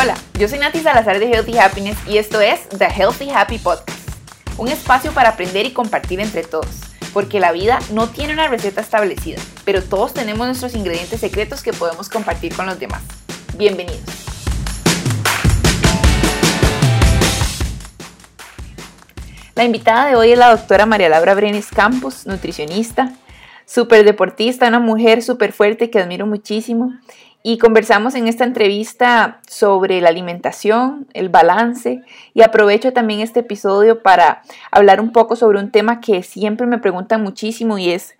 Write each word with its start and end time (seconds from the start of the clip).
Hola, 0.00 0.14
yo 0.38 0.46
soy 0.46 0.60
Nati 0.60 0.78
Salazar 0.78 1.18
de 1.18 1.26
Healthy 1.28 1.58
Happiness 1.58 1.98
y 2.06 2.18
esto 2.18 2.40
es 2.40 2.68
The 2.68 2.84
Healthy 2.84 3.30
Happy 3.30 3.58
Podcast, 3.58 3.98
un 4.56 4.68
espacio 4.68 5.10
para 5.10 5.30
aprender 5.30 5.66
y 5.66 5.72
compartir 5.72 6.20
entre 6.20 6.44
todos, 6.44 6.68
porque 7.12 7.40
la 7.40 7.50
vida 7.50 7.80
no 7.92 8.08
tiene 8.08 8.32
una 8.32 8.46
receta 8.46 8.80
establecida, 8.80 9.40
pero 9.64 9.82
todos 9.82 10.14
tenemos 10.14 10.46
nuestros 10.46 10.76
ingredientes 10.76 11.18
secretos 11.18 11.64
que 11.64 11.72
podemos 11.72 12.08
compartir 12.08 12.54
con 12.54 12.66
los 12.66 12.78
demás. 12.78 13.02
Bienvenidos. 13.56 13.98
La 19.56 19.64
invitada 19.64 20.06
de 20.06 20.14
hoy 20.14 20.30
es 20.30 20.38
la 20.38 20.50
doctora 20.50 20.86
María 20.86 21.08
Laura 21.08 21.34
Brenes 21.34 21.66
Campos, 21.72 22.24
nutricionista, 22.24 23.14
súper 23.66 24.04
deportista, 24.04 24.68
una 24.68 24.78
mujer 24.78 25.24
súper 25.24 25.52
fuerte 25.52 25.90
que 25.90 25.98
admiro 25.98 26.24
muchísimo 26.24 26.92
y 27.42 27.58
conversamos 27.58 28.14
en 28.14 28.26
esta 28.26 28.44
entrevista 28.44 29.40
sobre 29.48 30.00
la 30.00 30.08
alimentación, 30.08 31.06
el 31.14 31.28
balance 31.28 32.02
y 32.34 32.42
aprovecho 32.42 32.92
también 32.92 33.20
este 33.20 33.40
episodio 33.40 34.02
para 34.02 34.42
hablar 34.70 35.00
un 35.00 35.12
poco 35.12 35.36
sobre 35.36 35.60
un 35.60 35.70
tema 35.70 36.00
que 36.00 36.22
siempre 36.22 36.66
me 36.66 36.78
preguntan 36.78 37.22
muchísimo 37.22 37.78
y 37.78 37.90
es 37.90 38.16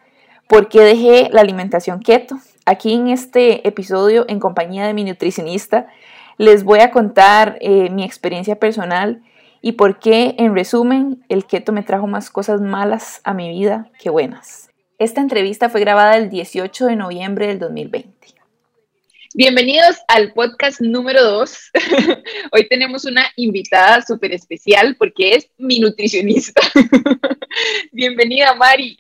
¿por 0.46 0.68
qué 0.68 0.80
dejé 0.80 1.28
la 1.32 1.40
alimentación 1.40 2.00
keto? 2.00 2.38
Aquí 2.64 2.94
en 2.94 3.08
este 3.08 3.66
episodio 3.66 4.24
en 4.28 4.38
compañía 4.38 4.86
de 4.86 4.94
mi 4.94 5.04
nutricionista 5.04 5.88
les 6.36 6.62
voy 6.62 6.80
a 6.80 6.92
contar 6.92 7.58
eh, 7.60 7.90
mi 7.90 8.04
experiencia 8.04 8.60
personal 8.60 9.22
y 9.60 9.72
por 9.72 9.98
qué 9.98 10.36
en 10.38 10.54
resumen 10.54 11.24
el 11.28 11.44
keto 11.44 11.72
me 11.72 11.82
trajo 11.82 12.06
más 12.06 12.30
cosas 12.30 12.60
malas 12.60 13.20
a 13.24 13.34
mi 13.34 13.48
vida 13.48 13.90
que 13.98 14.10
buenas. 14.10 14.70
Esta 14.98 15.20
entrevista 15.20 15.68
fue 15.68 15.80
grabada 15.80 16.16
el 16.16 16.30
18 16.30 16.86
de 16.86 16.96
noviembre 16.96 17.48
del 17.48 17.58
2020. 17.58 18.37
Bienvenidos 19.38 19.98
al 20.08 20.32
podcast 20.32 20.80
número 20.80 21.22
2. 21.22 21.70
Hoy 22.52 22.68
tenemos 22.68 23.04
una 23.04 23.24
invitada 23.36 24.02
súper 24.02 24.32
especial 24.32 24.96
porque 24.98 25.34
es 25.34 25.48
mi 25.56 25.78
nutricionista. 25.78 26.60
Bienvenida, 27.92 28.52
Mari. 28.56 28.96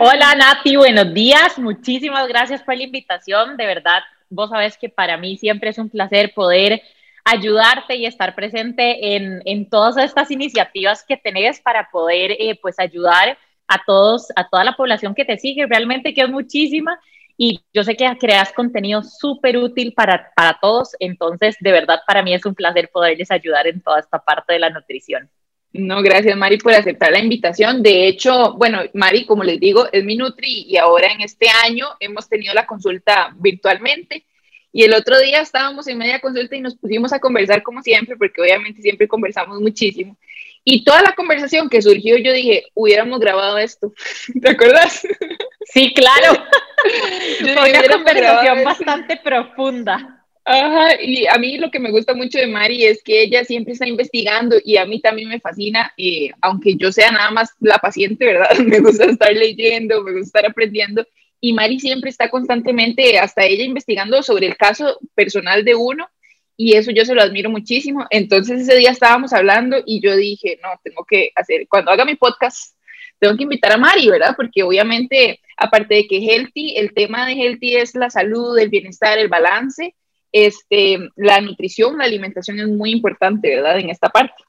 Hola, 0.00 0.34
Nati, 0.36 0.76
buenos 0.76 1.12
días. 1.12 1.58
Muchísimas 1.58 2.28
gracias 2.28 2.62
por 2.62 2.78
la 2.78 2.84
invitación. 2.84 3.58
De 3.58 3.66
verdad, 3.66 4.00
vos 4.30 4.48
sabés 4.48 4.78
que 4.78 4.88
para 4.88 5.18
mí 5.18 5.36
siempre 5.36 5.68
es 5.68 5.76
un 5.76 5.90
placer 5.90 6.32
poder 6.32 6.80
ayudarte 7.22 7.96
y 7.96 8.06
estar 8.06 8.34
presente 8.34 9.16
en, 9.16 9.42
en 9.44 9.68
todas 9.68 9.98
estas 9.98 10.30
iniciativas 10.30 11.04
que 11.06 11.18
tenés 11.18 11.60
para 11.60 11.90
poder 11.90 12.30
eh, 12.38 12.58
pues 12.62 12.78
ayudar 12.78 13.36
a 13.68 13.84
todos, 13.84 14.28
a 14.34 14.48
toda 14.48 14.64
la 14.64 14.76
población 14.76 15.14
que 15.14 15.26
te 15.26 15.36
sigue, 15.36 15.66
realmente 15.66 16.14
que 16.14 16.22
es 16.22 16.30
muchísima 16.30 16.98
y 17.44 17.60
yo 17.74 17.82
sé 17.82 17.96
que 17.96 18.08
creas 18.20 18.52
contenido 18.52 19.02
súper 19.02 19.56
útil 19.56 19.94
para, 19.94 20.30
para 20.36 20.60
todos, 20.62 20.90
entonces 21.00 21.56
de 21.58 21.72
verdad 21.72 21.98
para 22.06 22.22
mí 22.22 22.32
es 22.32 22.46
un 22.46 22.54
placer 22.54 22.88
poderles 22.92 23.32
ayudar 23.32 23.66
en 23.66 23.80
toda 23.80 23.98
esta 23.98 24.20
parte 24.20 24.52
de 24.52 24.60
la 24.60 24.70
nutrición. 24.70 25.28
No, 25.72 26.02
gracias 26.02 26.36
Mari 26.36 26.58
por 26.58 26.72
aceptar 26.72 27.10
la 27.10 27.18
invitación. 27.18 27.82
De 27.82 28.06
hecho, 28.06 28.52
bueno, 28.52 28.82
Mari, 28.94 29.26
como 29.26 29.42
les 29.42 29.58
digo, 29.58 29.88
es 29.90 30.04
mi 30.04 30.14
Nutri 30.14 30.66
y 30.68 30.76
ahora 30.76 31.08
en 31.08 31.22
este 31.22 31.48
año 31.64 31.88
hemos 31.98 32.28
tenido 32.28 32.54
la 32.54 32.64
consulta 32.64 33.34
virtualmente. 33.36 34.24
Y 34.70 34.84
el 34.84 34.94
otro 34.94 35.18
día 35.18 35.40
estábamos 35.40 35.88
en 35.88 35.98
media 35.98 36.20
consulta 36.20 36.54
y 36.54 36.60
nos 36.60 36.76
pusimos 36.76 37.12
a 37.12 37.18
conversar 37.18 37.64
como 37.64 37.82
siempre, 37.82 38.16
porque 38.16 38.40
obviamente 38.40 38.82
siempre 38.82 39.08
conversamos 39.08 39.60
muchísimo. 39.60 40.16
Y 40.62 40.84
toda 40.84 41.02
la 41.02 41.16
conversación 41.16 41.68
que 41.68 41.82
surgió, 41.82 42.16
yo 42.18 42.32
dije, 42.32 42.66
hubiéramos 42.74 43.18
grabado 43.18 43.58
esto. 43.58 43.92
¿Te 44.40 44.50
acuerdas? 44.50 45.04
Sí, 45.64 45.92
claro. 45.92 46.44
Una 47.40 47.82
conversación 47.88 48.64
bastante 48.64 49.16
profunda. 49.16 50.18
Ajá, 50.44 51.00
y 51.00 51.26
a 51.26 51.38
mí 51.38 51.56
lo 51.56 51.70
que 51.70 51.78
me 51.78 51.92
gusta 51.92 52.14
mucho 52.14 52.38
de 52.38 52.48
Mari 52.48 52.84
es 52.84 53.00
que 53.04 53.22
ella 53.22 53.44
siempre 53.44 53.74
está 53.74 53.86
investigando 53.86 54.56
y 54.64 54.76
a 54.76 54.84
mí 54.84 55.00
también 55.00 55.28
me 55.28 55.38
fascina, 55.38 55.92
eh, 55.96 56.30
aunque 56.40 56.74
yo 56.74 56.90
sea 56.90 57.12
nada 57.12 57.30
más 57.30 57.50
la 57.60 57.78
paciente, 57.78 58.26
¿verdad? 58.26 58.50
Me 58.66 58.80
gusta 58.80 59.04
estar 59.04 59.32
leyendo, 59.32 60.02
me 60.02 60.12
gusta 60.12 60.40
estar 60.40 60.46
aprendiendo 60.50 61.06
y 61.40 61.52
Mari 61.52 61.78
siempre 61.78 62.10
está 62.10 62.28
constantemente, 62.28 63.18
hasta 63.20 63.44
ella 63.44 63.64
investigando 63.64 64.20
sobre 64.22 64.48
el 64.48 64.56
caso 64.56 64.98
personal 65.14 65.64
de 65.64 65.76
uno 65.76 66.08
y 66.56 66.74
eso 66.74 66.90
yo 66.90 67.04
se 67.04 67.14
lo 67.14 67.22
admiro 67.22 67.48
muchísimo. 67.48 68.06
Entonces 68.10 68.62
ese 68.62 68.76
día 68.76 68.90
estábamos 68.90 69.32
hablando 69.32 69.76
y 69.86 70.00
yo 70.00 70.16
dije, 70.16 70.58
no, 70.62 70.68
tengo 70.82 71.04
que 71.04 71.30
hacer, 71.36 71.66
cuando 71.68 71.92
haga 71.92 72.04
mi 72.04 72.16
podcast, 72.16 72.74
tengo 73.22 73.36
que 73.36 73.44
invitar 73.44 73.70
a 73.70 73.76
Mari, 73.76 74.08
¿verdad? 74.08 74.34
Porque 74.36 74.64
obviamente, 74.64 75.38
aparte 75.56 75.94
de 75.94 76.08
que 76.08 76.18
Healthy, 76.18 76.74
el 76.76 76.92
tema 76.92 77.24
de 77.24 77.34
Healthy 77.34 77.76
es 77.76 77.94
la 77.94 78.10
salud, 78.10 78.58
el 78.58 78.68
bienestar, 78.68 79.16
el 79.16 79.28
balance, 79.28 79.94
este, 80.32 80.98
la 81.14 81.40
nutrición, 81.40 81.98
la 81.98 82.04
alimentación 82.04 82.58
es 82.58 82.66
muy 82.66 82.90
importante, 82.90 83.54
¿verdad? 83.54 83.78
En 83.78 83.90
esta 83.90 84.08
parte. 84.08 84.42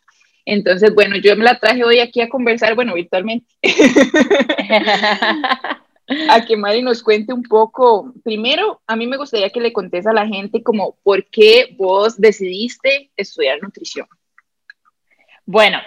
Entonces, 0.44 0.92
bueno, 0.96 1.18
yo 1.18 1.36
me 1.36 1.44
la 1.44 1.60
traje 1.60 1.84
hoy 1.84 2.00
aquí 2.00 2.20
a 2.22 2.30
conversar, 2.30 2.74
bueno, 2.74 2.96
virtualmente. 2.96 3.46
a 6.30 6.44
que 6.44 6.58
Mari 6.58 6.82
nos 6.82 7.04
cuente 7.04 7.32
un 7.32 7.44
poco. 7.44 8.12
Primero, 8.24 8.82
a 8.88 8.96
mí 8.96 9.06
me 9.06 9.18
gustaría 9.18 9.52
que 9.52 9.62
le 9.62 9.72
contes 9.72 10.08
a 10.08 10.14
la 10.14 10.26
gente 10.26 10.64
como 10.64 10.98
por 11.04 11.30
qué 11.30 11.76
vos 11.78 12.20
decidiste 12.20 13.12
estudiar 13.16 13.62
nutrición. 13.62 14.08
Bueno, 15.46 15.78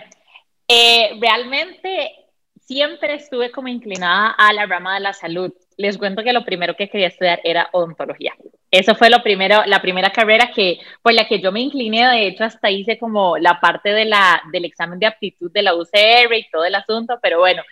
eh, 0.69 1.19
realmente 1.21 2.26
siempre 2.67 3.15
estuve 3.15 3.51
como 3.51 3.69
inclinada 3.69 4.31
a 4.31 4.53
la 4.53 4.67
rama 4.67 4.95
de 4.95 5.01
la 5.01 5.13
salud. 5.13 5.53
Les 5.77 5.97
cuento 5.97 6.23
que 6.23 6.33
lo 6.33 6.45
primero 6.45 6.75
que 6.75 6.89
quería 6.89 7.09
estudiar 7.09 7.41
era 7.45 7.69
odontología. 7.73 8.35
Eso 8.71 8.95
fue 8.95 9.09
lo 9.09 9.23
primero, 9.23 9.63
la 9.67 9.81
primera 9.81 10.11
carrera 10.11 10.51
que, 10.55 10.81
por 11.01 11.15
la 11.15 11.29
que 11.29 11.41
yo 11.41 11.53
me 11.53 11.61
incliné. 11.61 12.07
De 12.07 12.27
hecho, 12.27 12.45
hasta 12.45 12.71
hice 12.71 12.99
como 12.99 13.39
la 13.39 13.61
parte 13.61 13.91
de 13.91 14.05
la, 14.05 14.43
del 14.53 14.65
examen 14.65 14.99
de 14.99 15.07
aptitud 15.07 15.51
de 15.53 15.63
la 15.63 15.75
UCR 15.75 16.35
y 16.35 16.51
todo 16.51 16.65
el 16.65 16.75
asunto, 16.75 17.19
pero 17.23 17.39
bueno, 17.39 17.63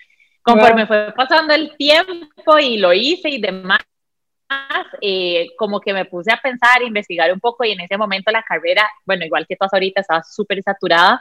conforme 0.43 0.87
fue 0.87 1.13
pasando 1.17 1.55
el 1.55 1.77
tiempo 1.77 2.59
y 2.61 2.77
lo 2.79 2.93
hice 2.93 3.31
y 3.31 3.41
demás, 3.41 3.81
eh, 5.01 5.49
como 5.59 5.81
que 5.81 5.93
me 5.93 6.05
puse 6.05 6.31
a 6.31 6.37
pensar, 6.37 6.83
investigar 6.83 7.33
un 7.33 7.41
poco 7.41 7.65
y 7.65 7.73
en 7.73 7.81
ese 7.81 7.97
momento 7.97 8.31
la 8.31 8.45
carrera, 8.45 8.89
bueno, 9.05 9.25
igual 9.25 9.47
que 9.49 9.57
todas 9.57 9.73
ahorita, 9.73 10.03
estaba 10.03 10.23
súper 10.23 10.63
saturada. 10.63 11.21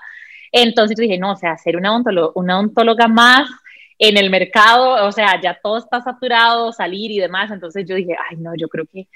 Entonces 0.51 0.95
dije, 0.95 1.17
no, 1.17 1.31
o 1.31 1.35
sea, 1.35 1.57
ser 1.57 1.77
una, 1.77 1.97
una 2.35 2.59
odontóloga 2.59 3.07
más 3.07 3.49
en 3.97 4.17
el 4.17 4.29
mercado, 4.29 5.05
o 5.05 5.11
sea, 5.11 5.39
ya 5.41 5.59
todo 5.61 5.77
está 5.77 6.01
saturado, 6.01 6.71
salir 6.71 7.11
y 7.11 7.19
demás. 7.19 7.51
Entonces 7.51 7.85
yo 7.87 7.95
dije, 7.95 8.15
ay, 8.29 8.37
no, 8.37 8.51
yo 8.57 8.67
creo 8.67 8.85
que 8.91 9.07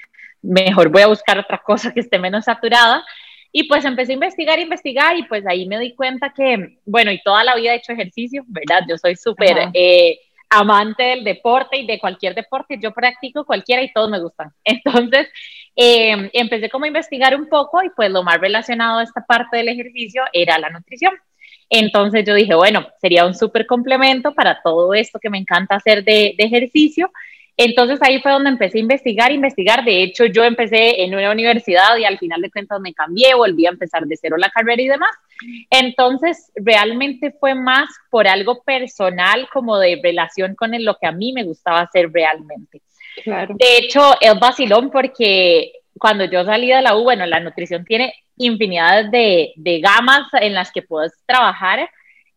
mejor 0.42 0.88
voy 0.90 1.02
a 1.02 1.08
buscar 1.08 1.38
otra 1.38 1.58
cosa 1.58 1.92
que 1.92 2.00
esté 2.00 2.18
menos 2.18 2.44
saturada. 2.44 3.04
Y 3.50 3.64
pues 3.66 3.84
empecé 3.84 4.12
a 4.12 4.14
investigar, 4.14 4.58
investigar 4.58 5.16
y 5.16 5.22
pues 5.24 5.46
ahí 5.46 5.66
me 5.66 5.78
di 5.78 5.94
cuenta 5.94 6.32
que, 6.34 6.80
bueno, 6.84 7.10
y 7.10 7.22
toda 7.22 7.44
la 7.44 7.56
vida 7.56 7.72
he 7.72 7.76
hecho 7.76 7.92
ejercicio, 7.92 8.44
¿verdad? 8.46 8.84
Yo 8.88 8.98
soy 8.98 9.16
súper 9.16 9.70
eh, 9.72 10.18
amante 10.50 11.02
del 11.02 11.24
deporte 11.24 11.78
y 11.78 11.86
de 11.86 11.98
cualquier 11.98 12.34
deporte, 12.34 12.78
yo 12.80 12.92
practico 12.92 13.44
cualquiera 13.44 13.82
y 13.82 13.92
todos 13.92 14.10
me 14.10 14.20
gustan. 14.20 14.52
Entonces, 14.64 15.28
eh, 15.76 16.30
empecé 16.34 16.68
como 16.68 16.84
a 16.84 16.88
investigar 16.88 17.34
un 17.36 17.48
poco 17.48 17.82
y 17.82 17.90
pues 17.90 18.10
lo 18.10 18.22
más 18.22 18.38
relacionado 18.38 18.98
a 18.98 19.02
esta 19.02 19.24
parte 19.24 19.58
del 19.58 19.68
ejercicio 19.68 20.24
era 20.32 20.58
la 20.58 20.70
nutrición. 20.70 21.12
Entonces 21.70 22.24
yo 22.26 22.34
dije, 22.34 22.54
bueno, 22.54 22.86
sería 23.00 23.26
un 23.26 23.34
súper 23.34 23.66
complemento 23.66 24.34
para 24.34 24.60
todo 24.62 24.94
esto 24.94 25.18
que 25.18 25.30
me 25.30 25.38
encanta 25.38 25.76
hacer 25.76 26.04
de, 26.04 26.34
de 26.36 26.44
ejercicio 26.44 27.10
entonces 27.60 27.98
ahí 28.02 28.20
fue 28.20 28.30
donde 28.30 28.50
empecé 28.50 28.78
a 28.78 28.82
investigar, 28.82 29.32
investigar. 29.32 29.84
De 29.84 30.04
hecho, 30.04 30.26
yo 30.26 30.44
empecé 30.44 31.02
en 31.02 31.12
una 31.12 31.32
universidad 31.32 31.96
y 31.96 32.04
al 32.04 32.16
final 32.16 32.40
de 32.40 32.52
cuentas 32.52 32.80
me 32.80 32.94
cambié, 32.94 33.34
volví 33.34 33.66
a 33.66 33.70
empezar 33.70 34.06
de 34.06 34.16
cero 34.16 34.36
la 34.38 34.48
carrera 34.48 34.80
y 34.80 34.86
demás. 34.86 35.10
Entonces, 35.68 36.52
realmente 36.54 37.32
fue 37.32 37.56
más 37.56 37.88
por 38.10 38.28
algo 38.28 38.62
personal, 38.62 39.48
como 39.52 39.76
de 39.76 39.98
relación 40.00 40.54
con 40.54 40.70
lo 40.84 40.96
que 41.00 41.08
a 41.08 41.12
mí 41.12 41.32
me 41.32 41.42
gustaba 41.42 41.80
hacer 41.80 42.12
realmente. 42.12 42.80
De 43.26 43.76
hecho, 43.78 44.14
es 44.20 44.38
vacilón 44.38 44.90
porque 44.92 45.72
cuando 45.98 46.24
yo 46.24 46.44
salí 46.44 46.68
de 46.68 46.82
la 46.82 46.96
U, 46.96 47.02
bueno, 47.02 47.26
la 47.26 47.40
nutrición 47.40 47.84
tiene 47.84 48.14
infinidad 48.36 49.06
de, 49.06 49.52
de 49.56 49.80
gamas 49.80 50.28
en 50.34 50.54
las 50.54 50.70
que 50.72 50.82
puedes 50.82 51.12
trabajar 51.26 51.90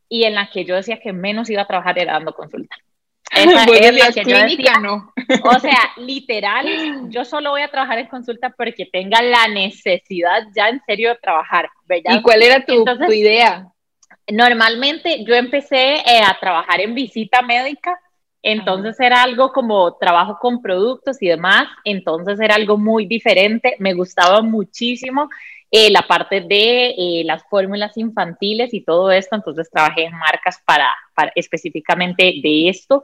y 0.09 0.25
en 0.25 0.35
las 0.35 0.49
que 0.49 0.65
yo 0.65 0.75
decía 0.75 0.99
que 0.99 1.13
menos 1.13 1.49
iba 1.49 1.61
a 1.61 1.67
trabajar 1.67 1.97
era 1.97 2.13
dando 2.13 2.33
consulta. 2.33 2.75
Esa 3.31 3.63
es 3.63 3.95
la 3.95 4.11
que 4.11 4.29
yo 4.29 4.37
decía, 4.37 4.77
no. 4.81 5.13
O 5.45 5.59
sea, 5.59 5.91
literal, 5.97 7.09
yo 7.09 7.23
solo 7.23 7.51
voy 7.51 7.61
a 7.61 7.69
trabajar 7.69 7.99
en 7.99 8.07
consulta 8.07 8.49
porque 8.49 8.85
tenga 8.85 9.21
la 9.21 9.47
necesidad 9.47 10.43
ya 10.53 10.67
en 10.67 10.81
serio 10.85 11.09
de 11.09 11.15
trabajar, 11.15 11.69
¿verdad? 11.85 12.15
¿Y 12.15 12.21
cuál 12.21 12.41
era 12.41 12.65
tu, 12.65 12.83
tu 12.83 13.11
idea? 13.11 13.67
Normalmente 14.29 15.23
yo 15.23 15.35
empecé 15.35 15.95
eh, 15.95 16.21
a 16.25 16.37
trabajar 16.39 16.81
en 16.81 16.93
visita 16.93 17.41
médica, 17.41 17.97
entonces 18.43 18.99
era 18.99 19.23
algo 19.23 19.51
como 19.51 19.97
trabajo 19.97 20.37
con 20.39 20.61
productos 20.61 21.21
y 21.21 21.27
demás, 21.27 21.67
entonces 21.83 22.39
era 22.39 22.55
algo 22.55 22.77
muy 22.77 23.05
diferente, 23.05 23.75
me 23.79 23.93
gustaba 23.93 24.41
muchísimo 24.41 25.29
eh, 25.69 25.89
la 25.89 26.01
parte 26.01 26.41
de 26.41 26.89
eh, 26.97 27.23
las 27.23 27.43
fórmulas 27.49 27.95
infantiles 27.97 28.73
y 28.73 28.81
todo 28.83 29.11
esto, 29.11 29.35
entonces 29.35 29.69
trabajé 29.71 30.05
en 30.05 30.13
marcas 30.13 30.61
para, 30.65 30.93
para 31.13 31.31
específicamente 31.35 32.33
de 32.43 32.69
esto. 32.69 33.03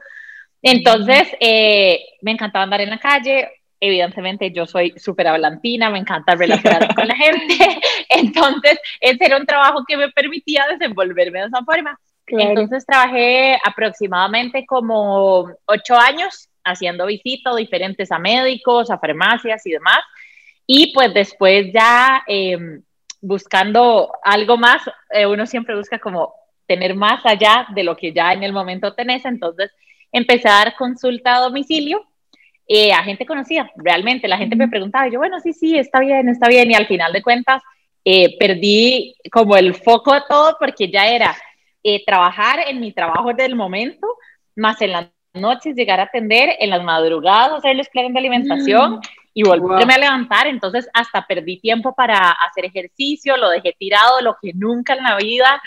Entonces, 0.60 1.28
eh, 1.40 2.00
me 2.20 2.32
encantaba 2.32 2.64
andar 2.64 2.80
en 2.80 2.90
la 2.90 2.98
calle, 2.98 3.48
evidentemente 3.80 4.50
yo 4.50 4.66
soy 4.66 4.92
súper 4.96 5.28
hablantina, 5.28 5.88
me 5.88 5.98
encanta 5.98 6.34
relacionarme 6.34 6.88
con 6.94 7.08
la 7.08 7.16
gente, 7.16 7.80
Entonces, 8.08 8.78
ese 9.00 9.24
era 9.24 9.36
un 9.36 9.46
trabajo 9.46 9.84
que 9.86 9.96
me 9.96 10.10
permitía 10.10 10.66
desenvolverme 10.70 11.40
de 11.40 11.46
esa 11.46 11.64
forma. 11.64 11.98
Entonces, 12.28 12.84
trabajé 12.86 13.58
aproximadamente 13.64 14.66
como 14.66 15.50
ocho 15.66 15.96
años 15.96 16.48
haciendo 16.64 17.06
visitas 17.06 17.56
diferentes 17.56 18.12
a 18.12 18.18
médicos, 18.18 18.90
a 18.90 18.98
farmacias 18.98 19.66
y 19.66 19.72
demás. 19.72 20.00
Y 20.66 20.92
pues 20.92 21.14
después 21.14 21.72
ya 21.72 22.22
em, 22.26 22.82
buscando 23.20 24.12
algo 24.22 24.58
más, 24.58 24.82
eh, 25.10 25.26
uno 25.26 25.46
siempre 25.46 25.76
busca 25.76 25.98
como 25.98 26.34
tener 26.66 26.94
más 26.94 27.24
allá 27.24 27.66
de 27.74 27.84
lo 27.84 27.96
que 27.96 28.12
ya 28.12 28.32
en 28.32 28.42
el 28.42 28.52
momento 28.52 28.94
tenés. 28.94 29.24
Entonces, 29.24 29.70
empecé 30.12 30.48
a 30.48 30.64
dar 30.64 30.76
consulta 30.76 31.36
a 31.36 31.40
domicilio 31.40 32.04
eh, 32.70 32.92
a 32.92 33.02
gente 33.02 33.24
conocida, 33.24 33.70
realmente. 33.76 34.28
La 34.28 34.36
gente 34.36 34.54
me 34.54 34.68
preguntaba, 34.68 35.08
yo, 35.08 35.18
bueno, 35.18 35.40
sí, 35.40 35.54
sí, 35.54 35.78
está 35.78 36.00
bien, 36.00 36.28
está 36.28 36.48
bien. 36.48 36.70
Y 36.70 36.74
al 36.74 36.86
final 36.86 37.14
de 37.14 37.22
cuentas, 37.22 37.62
eh, 38.04 38.36
perdí 38.38 39.16
como 39.32 39.56
el 39.56 39.74
foco 39.74 40.12
de 40.12 40.22
todo 40.28 40.56
porque 40.60 40.90
ya 40.90 41.08
era 41.08 41.36
eh, 41.82 42.04
trabajar 42.04 42.60
en 42.66 42.80
mi 42.80 42.92
trabajo 42.92 43.32
del 43.32 43.54
momento, 43.54 44.06
más 44.56 44.80
en 44.82 44.92
las 44.92 45.08
noches 45.34 45.76
llegar 45.76 46.00
a 46.00 46.04
atender, 46.04 46.56
en 46.58 46.70
las 46.70 46.82
madrugadas 46.82 47.58
hacerles 47.58 47.88
planes 47.88 48.12
de 48.12 48.18
alimentación 48.18 48.92
mm. 48.92 49.00
y 49.34 49.42
volverme 49.42 49.94
a 49.94 49.98
levantar. 49.98 50.46
Entonces, 50.46 50.88
hasta 50.92 51.26
perdí 51.26 51.60
tiempo 51.60 51.94
para 51.94 52.30
hacer 52.30 52.64
ejercicio, 52.64 53.36
lo 53.36 53.50
dejé 53.50 53.74
tirado, 53.78 54.20
lo 54.20 54.36
que 54.40 54.52
nunca 54.54 54.94
en 54.94 55.04
la 55.04 55.16
vida. 55.16 55.62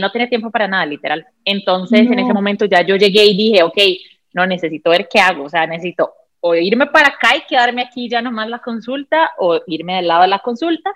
no 0.00 0.10
tenía 0.10 0.28
tiempo 0.28 0.50
para 0.50 0.66
nada, 0.66 0.86
literal. 0.86 1.26
Entonces, 1.44 2.00
en 2.00 2.18
ese 2.18 2.32
momento 2.32 2.64
ya 2.64 2.82
yo 2.82 2.96
llegué 2.96 3.24
y 3.24 3.36
dije, 3.36 3.62
ok, 3.62 3.78
no 4.32 4.46
necesito 4.46 4.90
ver 4.90 5.08
qué 5.08 5.20
hago, 5.20 5.44
o 5.44 5.48
sea, 5.48 5.66
necesito 5.66 6.12
o 6.46 6.54
irme 6.54 6.86
para 6.88 7.08
acá 7.08 7.36
y 7.36 7.46
quedarme 7.46 7.80
aquí 7.80 8.06
ya 8.06 8.20
nomás 8.20 8.50
la 8.50 8.58
consulta 8.58 9.30
o 9.38 9.62
irme 9.66 9.96
del 9.96 10.08
lado 10.08 10.22
de 10.22 10.28
la 10.28 10.40
consulta. 10.40 10.92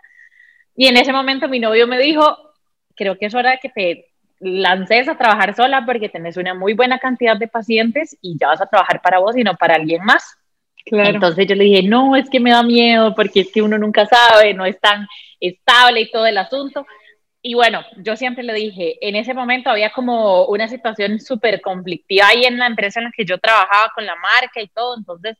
Y 0.77 0.89
en 0.89 0.99
ese 0.99 1.11
momento 1.11 1.49
mi 1.49 1.59
novio 1.59 1.87
me 1.87 1.99
dijo, 1.99 2.37
creo 2.95 3.17
que 3.17 3.27
es 3.27 3.35
hora 3.35 3.53
de 3.53 3.59
que 3.59 3.71
te 3.71 4.08
lances 4.40 5.08
a 5.08 5.17
trabajar 5.17 5.55
sola 5.55 5.85
porque 5.85 6.08
tenés 6.08 6.37
una 6.37 6.55
muy 6.55 6.75
buena 6.75 6.99
cantidad 6.99 7.37
de 7.37 7.49
pacientes 7.49 8.17
y 8.20 8.38
ya 8.38 8.49
vas 8.49 8.61
a 8.61 8.67
trabajar 8.67 9.00
para 9.02 9.19
vos 9.19 9.37
y 9.37 9.44
no 9.44 9.55
para 9.55 9.75
alguien 9.75 10.05
más. 10.05 10.37
Claro. 10.85 11.11
Entonces 11.11 11.46
yo 11.46 11.55
le 11.55 11.64
dije, 11.64 11.82
no, 11.82 12.17
es 12.17 12.31
que 12.31 12.40
me 12.40 12.50
da 12.50 12.62
miedo 12.62 13.14
porque 13.14 13.40
es 13.40 13.52
que 13.52 13.62
uno 13.62 13.76
nunca 13.79 14.06
sabe, 14.06 14.55
no 14.55 14.64
es 14.64 14.81
tan 14.81 15.06
estable 15.40 16.00
y 16.00 16.11
todo 16.11 16.26
el 16.26 16.38
asunto. 16.38 16.87
Y 17.43 17.55
bueno, 17.55 17.82
yo 17.99 18.17
siempre 18.17 18.43
le 18.43 18.52
dije, 18.55 18.96
en 19.06 19.14
ese 19.17 19.32
momento 19.32 19.70
había 19.70 19.93
como 19.93 20.46
una 20.46 20.69
situación 20.69 21.20
súper 21.20 21.61
conflictiva 21.61 22.29
ahí 22.29 22.44
en 22.44 22.58
la 22.58 22.67
empresa 22.67 23.00
en 23.00 23.05
la 23.05 23.12
que 23.17 23.25
yo 23.25 23.38
trabajaba 23.38 23.93
con 23.94 24.05
la 24.05 24.17
marca 24.17 24.61
y 24.61 24.69
todo, 24.69 24.96
entonces 24.96 25.37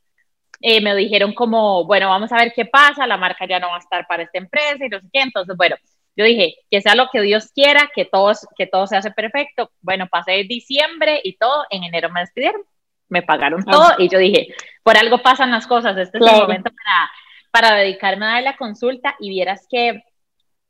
eh, 0.60 0.80
me 0.80 0.94
dijeron 0.94 1.34
como, 1.34 1.84
bueno, 1.86 2.08
vamos 2.08 2.32
a 2.32 2.36
ver 2.36 2.52
qué 2.54 2.66
pasa, 2.66 3.06
la 3.06 3.16
marca 3.16 3.46
ya 3.46 3.58
no 3.58 3.68
va 3.68 3.76
a 3.76 3.80
estar 3.80 4.06
para 4.06 4.22
esta 4.22 4.38
empresa 4.38 4.84
y 4.84 4.88
no 4.88 5.00
sé 5.00 5.06
qué, 5.12 5.20
entonces 5.22 5.56
bueno, 5.56 5.76
yo 6.19 6.25
dije, 6.25 6.56
que 6.69 6.81
sea 6.81 6.97
lo 6.97 7.09
que 7.12 7.20
Dios 7.20 7.53
quiera, 7.55 7.88
que, 7.94 8.05
todos, 8.05 8.44
que 8.56 8.67
todo 8.67 8.88
se 8.88 8.97
hace 8.97 9.12
perfecto. 9.12 9.70
Bueno, 9.81 10.09
pasé 10.09 10.43
diciembre 10.43 11.20
y 11.23 11.37
todo, 11.37 11.65
en 11.70 11.85
enero 11.85 12.11
me 12.11 12.20
despidieron, 12.20 12.61
me 13.09 13.23
pagaron 13.23 13.62
ah. 13.69 13.70
todo 13.70 13.93
y 13.99 14.09
yo 14.09 14.19
dije, 14.19 14.49
por 14.82 14.97
algo 14.97 15.23
pasan 15.23 15.53
las 15.53 15.69
cosas, 15.69 15.97
este 15.97 16.19
es 16.19 16.26
el 16.26 16.41
momento 16.41 16.73
para, 16.73 17.11
para 17.53 17.76
dedicarme 17.76 18.26
a 18.26 18.31
dar 18.31 18.43
la 18.43 18.56
consulta 18.56 19.15
y 19.20 19.31
vieras 19.31 19.69
que 19.70 20.03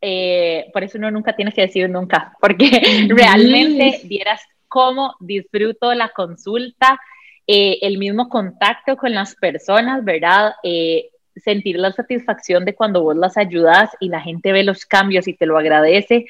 eh, 0.02 0.66
por 0.74 0.84
eso 0.84 0.98
uno 0.98 1.10
nunca 1.10 1.34
tiene 1.34 1.50
que 1.50 1.62
decir 1.62 1.88
nunca, 1.88 2.36
porque 2.42 2.68
realmente 3.08 4.02
vieras 4.04 4.42
cómo 4.68 5.16
disfruto 5.18 5.94
la 5.94 6.10
consulta, 6.10 7.00
eh, 7.46 7.78
el 7.80 7.96
mismo 7.96 8.28
contacto 8.28 8.98
con 8.98 9.14
las 9.14 9.34
personas, 9.34 10.04
¿verdad? 10.04 10.56
Eh, 10.62 11.08
sentir 11.40 11.78
la 11.78 11.92
satisfacción 11.92 12.64
de 12.64 12.74
cuando 12.74 13.02
vos 13.02 13.16
las 13.16 13.36
ayudas 13.36 13.90
y 14.00 14.08
la 14.08 14.20
gente 14.20 14.52
ve 14.52 14.64
los 14.64 14.86
cambios 14.86 15.28
y 15.28 15.34
te 15.34 15.46
lo 15.46 15.58
agradece. 15.58 16.26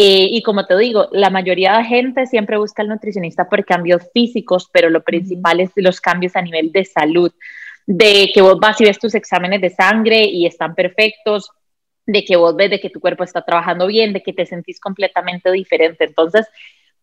y 0.00 0.42
como 0.42 0.64
te 0.66 0.76
digo, 0.78 1.08
la 1.10 1.28
mayoría 1.28 1.76
de 1.78 1.84
gente 1.84 2.26
siempre 2.26 2.56
busca 2.56 2.82
al 2.82 2.88
nutricionista 2.88 3.48
por 3.48 3.64
cambios 3.64 4.02
físicos, 4.12 4.68
pero 4.72 4.90
lo 4.90 5.02
principal 5.02 5.58
es 5.60 5.70
los 5.74 6.00
cambios 6.00 6.36
a 6.36 6.42
nivel 6.42 6.70
de 6.70 6.84
salud, 6.84 7.32
de 7.86 8.30
que 8.32 8.40
vos 8.40 8.60
vas 8.60 8.80
y 8.80 8.84
ves 8.84 8.98
tus 8.98 9.14
exámenes 9.14 9.60
de 9.60 9.70
sangre 9.70 10.24
y 10.24 10.46
están 10.46 10.74
perfectos, 10.74 11.50
de 12.06 12.24
que 12.24 12.36
vos 12.36 12.54
ves 12.54 12.70
de 12.70 12.80
que 12.80 12.90
tu 12.90 13.00
cuerpo 13.00 13.24
está 13.24 13.42
trabajando 13.42 13.86
bien, 13.86 14.12
de 14.12 14.22
que 14.22 14.32
te 14.32 14.46
sentís 14.46 14.78
completamente 14.78 15.50
diferente. 15.52 16.04
Entonces, 16.04 16.46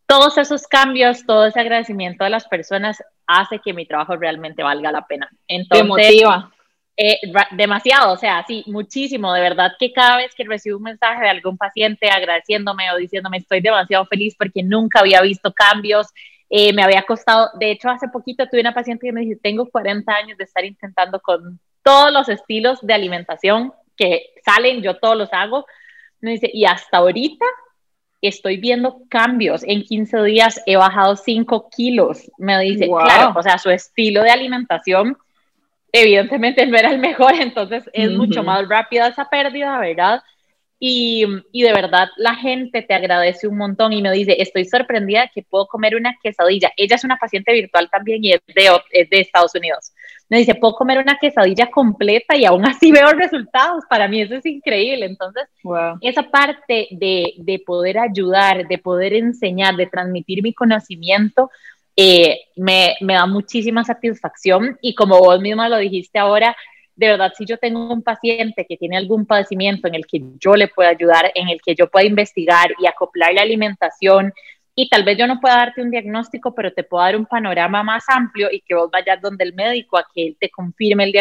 todos 0.08 0.38
esos 0.38 0.68
cambios, 0.68 1.26
todo 1.26 1.46
ese 1.46 1.60
agradecimiento 1.60 2.24
a 2.24 2.30
las 2.30 2.48
personas 2.48 3.04
hace 3.28 3.60
que 3.60 3.74
mi 3.74 3.86
trabajo 3.86 4.16
realmente 4.16 4.64
valga 4.64 4.92
la 4.92 5.06
pena. 5.06 5.30
Entonces, 5.48 5.88
motiva. 5.88 6.52
Eh, 6.98 7.20
demasiado, 7.52 8.14
o 8.14 8.18
sea, 8.18 8.46
sí, 8.48 8.64
muchísimo. 8.68 9.34
De 9.34 9.42
verdad 9.42 9.74
que 9.78 9.92
cada 9.92 10.18
vez 10.18 10.34
que 10.34 10.46
recibo 10.46 10.78
un 10.78 10.84
mensaje 10.84 11.24
de 11.24 11.30
algún 11.30 11.58
paciente 11.58 12.10
agradeciéndome 12.10 12.92
o 12.92 12.98
diciéndome 12.98 13.38
estoy 13.38 13.60
demasiado 13.60 14.06
feliz 14.06 14.36
porque 14.38 14.64
nunca 14.64 15.02
había 15.02 15.22
visto 15.22 15.54
cambios, 15.54 16.08
eh, 16.50 16.72
me 16.74 16.84
había 16.84 17.04
costado, 17.04 17.50
de 17.60 17.72
hecho, 17.72 17.90
hace 17.90 18.08
poquito 18.08 18.48
tuve 18.48 18.62
una 18.62 18.74
paciente 18.74 19.08
que 19.08 19.12
me 19.12 19.22
dice, 19.22 19.40
tengo 19.42 19.70
40 19.70 20.14
años 20.14 20.38
de 20.38 20.46
estar 20.46 20.64
intentando 20.64 21.20
con 21.20 21.60
todos 21.84 22.14
los 22.14 22.30
estilos 22.30 22.80
de 22.82 22.94
alimentación 22.94 23.74
que 23.98 24.34
salen, 24.46 24.82
yo 24.82 24.98
todos 24.98 25.18
los 25.18 25.34
hago. 25.34 25.66
Me 26.22 26.32
dice, 26.32 26.50
y 26.54 26.66
hasta 26.66 26.98
ahorita 26.98 27.46
estoy 28.22 28.58
viendo 28.58 29.02
cambios. 29.10 29.64
En 29.64 29.84
15 29.84 30.24
días 30.24 30.62
he 30.66 30.78
bajado 30.78 31.16
5 31.16 31.70
kilos. 31.76 32.32
Me 32.38 32.60
dice, 32.62 32.88
claro, 32.88 33.34
o 33.38 33.44
sea, 33.44 33.58
su 33.58 33.70
estilo 33.70 34.24
de 34.24 34.32
alimentación 34.32 35.18
evidentemente 36.02 36.66
no 36.66 36.78
era 36.78 36.92
el 36.92 37.00
mejor, 37.00 37.34
entonces 37.40 37.90
es 37.94 38.12
mucho 38.12 38.44
más 38.44 38.68
rápida 38.68 39.08
esa 39.08 39.30
pérdida, 39.30 39.78
¿verdad? 39.80 40.22
Y, 40.78 41.26
y, 41.54 41.64
de 41.64 41.72
verdad 41.72 42.10
la 42.18 42.36
gente 42.36 42.82
te 42.82 42.94
agradece 42.94 43.48
un 43.48 43.58
montón 43.58 43.94
y 43.94 44.02
me 44.02 44.12
dice, 44.12 44.36
estoy 44.40 44.66
sorprendida 44.66 45.32
que 45.34 45.42
puedo 45.42 45.68
comer 45.68 45.96
una 45.96 46.14
quesadilla. 46.22 46.70
Ella 46.76 46.98
es 46.98 47.06
una 47.06 47.16
paciente 47.16 47.54
virtual 47.54 47.90
también 47.90 48.24
y 48.26 48.34
es 48.34 48.42
de, 48.46 48.70
es 48.92 49.10
de 49.10 49.20
Estados 49.22 49.56
Unidos. 49.56 49.94
Me 50.28 50.40
dice, 50.40 50.56
puedo 50.56 50.76
comer 50.76 50.98
una 50.98 51.18
quesadilla 51.18 51.72
completa 51.72 52.36
y 52.36 52.44
aún 52.44 52.66
así 52.66 52.92
veo 52.92 53.10
resultados. 53.14 53.86
Para 53.90 54.10
mí 54.10 54.22
eso 54.22 54.36
es 54.36 54.46
increíble. 54.46 55.06
Entonces, 55.06 55.48
esa 56.02 56.24
parte 56.24 56.90
de, 56.92 57.34
de, 57.38 57.60
poder 57.66 57.98
ayudar, 58.00 58.68
de 58.68 58.78
poder 58.78 59.14
enseñar, 59.14 59.78
de 59.78 59.88
transmitir 59.88 60.44
mi 60.44 60.54
conocimiento, 60.54 61.52
eh, 61.96 62.42
me, 62.56 62.96
me 63.02 63.14
da 63.14 63.26
muchísima 63.26 63.84
satisfacción 63.84 64.78
y 64.82 64.96
como 64.96 65.20
vos 65.20 65.40
misma 65.40 65.70
lo 65.70 65.78
dijiste 65.78 66.20
ahora, 66.20 66.56
de 66.96 67.10
verdad, 67.10 67.34
si 67.38 67.46
yo 67.46 67.58
tengo 67.58 67.92
un 67.94 68.04
paciente 68.04 68.66
que 68.68 68.78
tiene 68.78 68.98
algún 68.98 69.26
padecimiento 69.26 69.88
en 69.88 69.96
el 69.96 70.06
que 70.06 70.22
yo 70.40 70.56
le 70.56 70.70
pueda 70.70 70.90
ayudar, 70.90 71.32
en 71.36 71.50
el 71.50 71.62
que 71.62 71.76
yo 71.76 71.90
pueda 71.90 72.06
investigar 72.06 72.72
y 72.80 72.88
acoplar 72.88 73.34
la 73.34 73.42
alimentación, 73.42 74.34
y 74.76 74.90
tal 74.90 75.04
vez 75.04 75.18
yo 75.18 75.26
no 75.26 75.40
pueda 75.40 75.56
darte 75.56 75.82
un 75.82 75.90
diagnóstico, 75.90 76.54
pero 76.54 76.74
te 76.74 76.84
puedo 76.84 77.04
dar 77.04 77.16
un 77.16 77.26
panorama 77.26 77.82
más 77.82 78.04
amplio 78.10 78.50
y 78.52 78.62
que 78.62 78.76
vos 78.76 78.90
vayas 78.92 79.22
donde 79.22 79.46
el 79.46 79.54
médico 79.54 79.98
a 79.98 80.06
que 80.14 80.28
él 80.28 80.38
te 80.40 80.50
confirme 80.50 81.06
el 81.06 81.14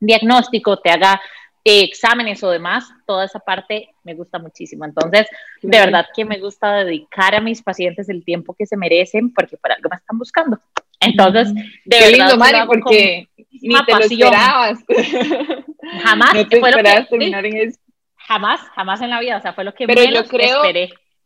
diagnóstico, 0.00 0.78
te 0.78 0.90
haga 0.90 1.20
eh, 1.68 1.82
exámenes 1.82 2.44
o 2.44 2.50
demás, 2.50 2.88
toda 3.08 3.24
esa 3.24 3.40
parte 3.40 3.88
me 4.04 4.14
gusta 4.14 4.38
muchísimo. 4.38 4.84
Entonces, 4.84 5.26
de 5.60 5.76
verdad 5.80 6.06
que 6.14 6.24
me 6.24 6.38
gusta 6.38 6.84
dedicar 6.84 7.34
a 7.34 7.40
mis 7.40 7.60
pacientes 7.60 8.08
el 8.08 8.24
tiempo 8.24 8.54
que 8.54 8.66
se 8.66 8.76
merecen 8.76 9.34
porque 9.34 9.56
para 9.56 9.74
algo 9.74 9.88
me 9.90 9.96
están 9.96 10.16
buscando. 10.16 10.60
Entonces, 11.00 11.52
de 11.84 11.98
Qué 11.98 12.10
lindo, 12.12 12.36
Mari, 12.36 12.58
porque 12.68 13.28
ni 13.50 13.74
te 13.84 13.92
lo 13.94 13.98
esperabas. 13.98 14.78
Jamás. 16.04 16.34
No 16.34 16.46
te 16.46 16.56
esperabas 16.56 17.08
terminar 17.08 17.44
en 17.44 17.56
eso. 17.56 17.80
Jamás, 18.14 18.60
jamás 18.76 19.00
en 19.00 19.10
la 19.10 19.18
vida. 19.18 19.36
O 19.36 19.42
sea, 19.42 19.52
fue 19.52 19.64
lo 19.64 19.74
que 19.74 19.88
Pero 19.88 20.04
yo 20.04 20.24
creo 20.24 20.62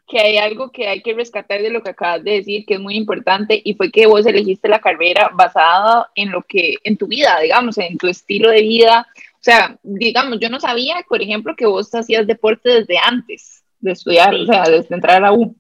que 0.09 0.21
hay 0.21 0.39
algo 0.39 0.73
que 0.73 0.89
hay 0.89 1.03
que 1.03 1.13
rescatar 1.13 1.61
de 1.61 1.69
lo 1.69 1.83
que 1.83 1.91
acabas 1.91 2.25
de 2.25 2.33
decir, 2.33 2.65
que 2.65 2.75
es 2.75 2.81
muy 2.81 2.97
importante, 2.97 3.61
y 3.63 3.75
fue 3.75 3.91
que 3.91 4.07
vos 4.07 4.25
elegiste 4.25 4.69
la 4.69 4.81
carrera 4.81 5.31
basada 5.35 6.11
en 6.15 6.31
lo 6.31 6.43
que, 6.43 6.77
en 6.83 6.97
tu 6.97 7.07
vida, 7.07 7.39
digamos, 7.41 7.77
en 7.77 7.99
tu 7.99 8.09
estilo 8.09 8.49
de 8.49 8.63
vida, 8.63 9.07
o 9.41 9.43
sea, 9.43 9.79
digamos, 9.83 10.39
yo 10.39 10.51
no 10.51 10.61
sabía, 10.61 10.97
por 11.09 11.23
ejemplo, 11.23 11.57
que 11.57 11.65
vos 11.65 11.95
hacías 11.95 12.27
deporte 12.27 12.69
desde 12.69 12.99
antes 12.99 13.65
de 13.79 13.93
estudiar, 13.93 14.35
o 14.35 14.45
sea, 14.45 14.65
desde 14.65 14.95
entrar 14.95 15.25
a 15.25 15.33
U. 15.33 15.57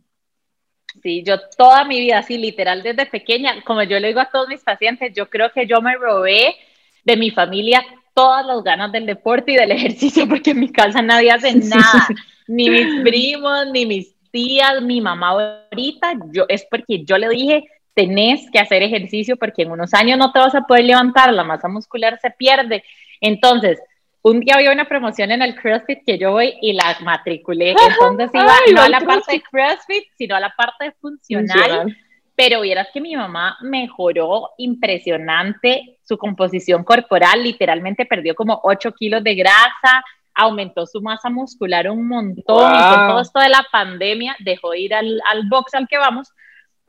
Sí, 1.03 1.23
yo 1.25 1.37
toda 1.57 1.87
mi 1.87 1.99
vida, 1.99 2.19
así 2.19 2.37
literal 2.37 2.83
desde 2.83 3.07
pequeña, 3.07 3.65
como 3.65 3.83
yo 3.83 3.99
le 3.99 4.09
digo 4.09 4.21
a 4.21 4.31
todos 4.31 4.49
mis 4.49 4.63
pacientes, 4.63 5.15
yo 5.15 5.31
creo 5.31 5.51
que 5.51 5.67
yo 5.67 5.81
me 5.81 5.97
robé 5.97 6.57
de 7.05 7.17
mi 7.17 7.31
familia 7.31 7.83
todas 8.13 8.45
las 8.45 8.63
ganas 8.63 8.93
del 8.93 9.07
deporte 9.07 9.53
y 9.53 9.57
del 9.57 9.73
ejercicio, 9.73 10.29
porque 10.29 10.51
en 10.51 10.61
mi 10.61 10.71
casa 10.71 11.01
nadie 11.01 11.31
hace 11.31 11.55
nada, 11.55 12.07
ni 12.49 12.69
mis 12.69 13.01
primos, 13.03 13.67
ni 13.73 13.87
mis 13.87 14.15
tías, 14.31 14.83
mi 14.83 15.01
mamá 15.01 15.31
ahorita, 15.71 16.19
yo, 16.33 16.45
es 16.51 16.67
porque 16.71 17.03
yo 17.03 17.17
le 17.17 17.31
dije, 17.31 17.65
tenés 17.95 18.49
que 18.51 18.59
hacer 18.59 18.83
ejercicio 18.83 19.37
porque 19.37 19.63
en 19.63 19.71
unos 19.71 19.95
años 19.95 20.19
no 20.19 20.33
te 20.33 20.39
vas 20.39 20.55
a 20.55 20.63
poder 20.63 20.85
levantar, 20.85 21.33
la 21.33 21.45
masa 21.45 21.69
muscular 21.69 22.19
se 22.21 22.31
pierde. 22.31 22.85
Entonces, 23.21 23.81
un 24.23 24.41
día 24.41 24.55
había 24.57 24.73
una 24.73 24.87
promoción 24.87 25.31
en 25.31 25.43
el 25.43 25.55
CrossFit 25.55 26.05
que 26.05 26.19
yo 26.19 26.33
voy 26.33 26.55
y 26.61 26.73
la 26.75 26.97
matriculé. 27.03 27.75
Entonces 28.01 28.31
iba 28.35 28.55
no 28.75 28.83
a 28.83 28.89
la 28.89 29.01
parte 29.01 29.33
de 29.33 29.43
CrossFit, 29.43 30.05
sino 30.17 30.37
a 30.37 30.41
la 30.41 30.51
parte 30.57 30.93
funcional. 31.01 31.97
Pero 32.37 32.63
vieras 32.63 32.89
que 32.93 33.01
mi 33.01 33.15
mamá 33.17 33.59
mejoró 33.61 34.51
impresionante 34.57 35.99
su 36.03 36.17
composición 36.17 36.85
corporal, 36.85 37.43
literalmente 37.43 38.07
perdió 38.07 38.35
como 38.35 38.61
8 38.63 38.93
kilos 38.93 39.23
de 39.23 39.35
grasa, 39.35 40.03
aumentó 40.35 40.87
su 40.87 41.03
masa 41.03 41.29
muscular 41.29 41.91
un 41.91 42.09
montón 42.09 42.75
y 42.75 42.95
con 42.95 43.09
todo 43.09 43.21
esto 43.21 43.41
de 43.41 43.51
la 43.51 43.67
pandemia 43.71 44.37
dejó 44.39 44.71
de 44.71 44.81
ir 44.81 44.95
al, 44.95 45.21
al 45.31 45.49
box 45.51 45.75
al 45.75 45.87
que 45.87 45.99
vamos 45.99 46.33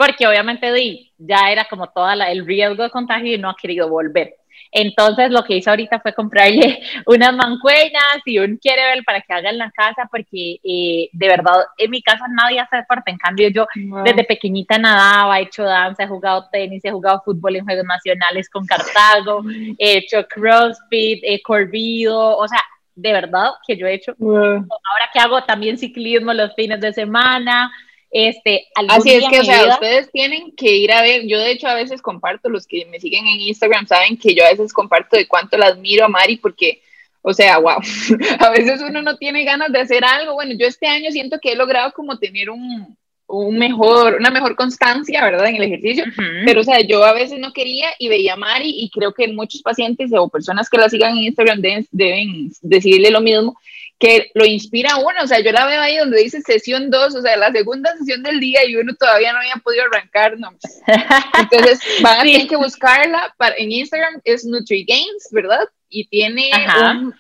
porque 0.02 0.26
obviamente 0.26 0.74
di, 0.74 1.14
ya 1.20 1.52
era 1.52 1.66
como 1.66 1.86
todo 1.92 2.10
el 2.10 2.44
riesgo 2.44 2.82
de 2.82 2.90
contagio 2.90 3.36
y 3.36 3.38
no 3.38 3.52
ha 3.52 3.56
querido 3.56 3.88
volver. 3.88 4.36
Entonces 4.72 5.30
lo 5.30 5.44
que 5.44 5.58
hizo 5.58 5.70
ahorita 5.70 6.00
fue 6.00 6.12
comprarle 6.16 6.80
unas 7.06 7.36
mancuernas 7.36 8.18
y 8.26 8.40
un 8.40 8.58
kettlebell 8.58 9.04
para 9.04 9.22
que 9.22 9.32
haga 9.32 9.52
en 9.52 9.60
la 9.60 9.70
casa, 9.70 10.10
porque 10.10 10.60
eh, 10.64 11.08
de 11.12 11.28
verdad 11.28 11.54
en 11.78 11.92
mi 11.92 12.02
casa 12.02 12.26
nadie 12.32 12.60
hace 12.60 12.78
deporte. 12.78 13.12
En 13.12 13.18
cambio 13.20 13.50
yo 13.50 13.68
desde 14.04 14.24
pequeñita 14.24 14.80
nadaba, 14.80 15.40
he 15.40 15.44
hecho 15.44 15.62
danza, 15.62 16.02
he 16.02 16.08
jugado 16.08 16.50
tenis, 16.52 16.84
he 16.84 16.90
jugado 16.90 17.22
fútbol 17.24 17.58
en 17.58 17.66
Juegos 17.66 17.86
Nacionales 17.86 18.50
con 18.50 18.66
Cartago, 18.66 19.44
he 19.78 19.98
hecho 19.98 20.26
crossfit, 20.28 21.20
he 21.22 21.44
corrido, 21.44 22.38
o 22.38 22.48
sea, 22.48 22.64
de 22.96 23.14
verdad 23.14 23.52
que 23.68 23.78
yo 23.78 23.86
he 23.86 23.94
hecho. 23.94 24.16
Ahora 24.20 25.12
que 25.14 25.20
hago 25.20 25.44
también 25.44 25.78
ciclismo 25.78 26.34
los 26.34 26.56
fines 26.56 26.82
de 26.82 26.92
semana, 26.92 27.72
este, 28.12 28.68
Así 28.90 29.12
es 29.12 29.24
que, 29.30 29.40
o 29.40 29.44
sea, 29.44 29.68
ustedes 29.70 30.12
tienen 30.12 30.54
que 30.54 30.76
ir 30.76 30.92
a 30.92 31.02
ver, 31.02 31.26
yo 31.26 31.40
de 31.40 31.52
hecho 31.52 31.68
a 31.68 31.76
veces 31.76 32.02
comparto, 32.02 32.50
los 32.50 32.68
que 32.68 32.86
me 32.86 33.00
siguen 33.00 33.26
en 33.26 33.40
Instagram 33.40 33.88
saben 33.88 34.18
que 34.18 34.36
yo 34.36 34.46
a 34.46 34.50
veces 34.50 34.74
comparto 34.74 35.16
de 35.16 35.28
cuánto 35.28 35.58
la 35.58 35.68
admiro 35.68 36.04
a 36.04 36.10
Mari 36.10 36.36
porque, 36.36 36.82
o 37.22 37.34
sea, 37.34 37.58
wow, 37.60 37.78
a 38.40 38.50
veces 38.50 38.82
uno 38.82 39.02
no 39.02 39.18
tiene 39.18 39.46
ganas 39.46 39.72
de 39.72 39.80
hacer 39.80 40.04
algo. 40.04 40.34
Bueno, 40.34 40.54
yo 40.58 40.68
este 40.68 40.88
año 40.88 41.10
siento 41.12 41.40
que 41.42 41.54
he 41.54 41.56
logrado 41.56 41.94
como 41.94 42.20
tener 42.20 42.50
un, 42.50 42.98
un 43.28 43.58
mejor, 43.58 44.18
una 44.20 44.30
mejor 44.30 44.58
constancia, 44.58 45.24
¿verdad? 45.24 45.48
En 45.48 45.56
el 45.56 45.64
ejercicio, 45.64 46.04
pero 46.46 46.62
o 46.62 46.64
sea, 46.66 46.82
yo 46.82 47.06
a 47.06 47.14
veces 47.14 47.40
no 47.40 47.54
quería 47.54 47.88
y 47.98 48.10
veía 48.10 48.34
a 48.34 48.38
Mari 48.38 48.74
y 48.76 48.90
creo 48.90 49.14
que 49.14 49.28
muchos 49.30 49.62
pacientes 49.62 50.12
o 50.14 50.28
personas 50.28 50.70
que 50.70 50.78
la 50.78 50.90
sigan 50.90 51.18
en 51.18 51.24
Instagram 51.24 51.62
deben, 51.62 51.88
deben 51.92 52.52
decirle 52.62 53.10
lo 53.10 53.22
mismo, 53.22 53.56
que 54.02 54.32
lo 54.34 54.46
inspira 54.46 54.94
a 54.94 54.98
uno, 54.98 55.24
o 55.24 55.28
sea, 55.28 55.42
yo 55.42 55.52
la 55.52 55.68
veo 55.68 55.80
ahí 55.80 55.96
donde 55.96 56.24
dice 56.24 56.42
sesión 56.42 56.90
2, 56.90 57.16
o 57.16 57.22
sea, 57.22 57.38
la 57.38 57.52
segunda 57.52 57.96
sesión 57.98 58.24
del 58.24 58.40
día 58.40 58.66
y 58.68 58.76
uno 58.76 58.96
todavía 58.96 59.32
no 59.32 59.38
había 59.38 59.58
podido 59.64 59.84
arrancar, 59.84 60.40
no. 60.40 60.50
Entonces, 61.40 61.80
van 62.02 62.20
a 62.20 62.24
tener 62.24 62.48
que 62.48 62.56
buscarla 62.56 63.32
para, 63.38 63.56
en 63.58 63.72
Instagram, 63.72 64.20
es 64.24 64.44
NutriGains, 64.44 65.30
¿verdad? 65.32 65.68
Y 65.88 66.08
tiene 66.08 66.50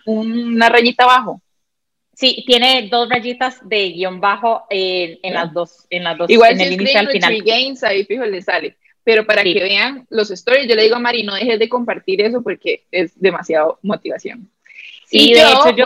una 0.05 0.69
rayita 0.69 1.03
abajo. 1.03 1.39
Sí, 2.15 2.43
tiene 2.47 2.89
dos 2.89 3.07
rayitas 3.09 3.59
de 3.63 3.91
guion 3.91 4.19
bajo 4.19 4.63
en, 4.71 5.33
las 5.33 5.53
dos, 5.53 5.85
en 5.91 6.03
las 6.03 6.17
dos, 6.17 6.31
Igual 6.31 6.53
en 6.53 6.57
si 6.57 6.63
el 6.63 6.73
inicio 6.73 6.99
al 6.99 7.09
final. 7.09 7.31
NutriGains, 7.31 7.83
ahí 7.83 8.05
fijo 8.05 8.25
le 8.25 8.41
sale. 8.41 8.75
Pero 9.03 9.27
para 9.27 9.43
que 9.43 9.53
vean 9.53 10.07
los 10.09 10.31
stories, 10.31 10.67
yo 10.67 10.75
le 10.75 10.83
digo 10.83 10.95
a 10.95 10.99
Mari, 10.99 11.21
no 11.21 11.35
dejes 11.35 11.59
de 11.59 11.69
compartir 11.69 12.21
eso 12.21 12.41
porque 12.41 12.85
es 12.89 13.19
demasiado 13.19 13.77
motivación. 13.83 14.49
Sí, 15.11 15.33
de 15.33 15.41
hecho, 15.41 15.75
yo, 15.75 15.83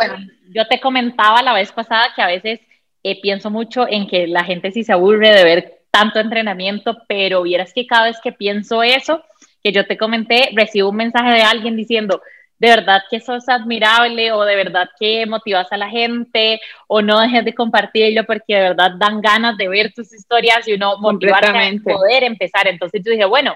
yo 0.50 0.68
te 0.68 0.80
comentaba 0.80 1.42
la 1.42 1.54
vez 1.54 1.72
pasada 1.72 2.14
que 2.16 2.22
a 2.22 2.28
veces 2.28 2.60
eh, 3.04 3.20
pienso 3.20 3.50
mucho 3.50 3.88
en 3.88 4.08
que 4.08 4.28
la 4.28 4.44
gente 4.44 4.72
sí 4.72 4.84
se 4.84 4.94
aburre 4.94 5.32
de 5.32 5.44
ver 5.44 5.80
tanto 5.90 6.20
entrenamiento, 6.20 6.96
pero 7.08 7.42
vieras 7.42 7.74
que 7.74 7.88
cada 7.88 8.06
vez 8.06 8.18
que 8.24 8.32
pienso 8.32 8.84
eso, 8.84 9.24
que 9.64 9.72
yo 9.72 9.88
te 9.88 9.98
comenté, 9.98 10.50
recibo 10.54 10.90
un 10.90 10.98
mensaje 10.98 11.32
de 11.32 11.42
alguien 11.42 11.76
diciendo, 11.76 12.22
de 12.60 12.70
verdad 12.70 13.02
que 13.10 13.18
eso 13.18 13.36
es 13.36 13.50
admirable 13.50 14.32
o 14.32 14.44
de 14.44 14.56
verdad 14.56 14.90
que 15.00 15.26
motivas 15.26 15.72
a 15.72 15.78
la 15.78 15.90
gente 15.90 16.62
o 16.88 17.02
no 17.02 17.20
dejes 17.20 17.44
de 17.46 17.56
compartirlo 17.56 18.26
porque 18.26 18.56
de 18.56 18.62
verdad 18.62 18.92
dan 19.00 19.22
ganas 19.22 19.58
de 19.58 19.68
ver 19.68 19.92
tus 19.94 20.14
historias 20.14 20.68
y 20.68 20.74
uno 20.74 20.98
motivarte 21.00 21.50
a 21.50 21.72
poder 21.84 22.24
empezar. 22.24 22.68
Entonces 22.68 23.02
yo 23.04 23.12
dije, 23.12 23.26
bueno, 23.26 23.56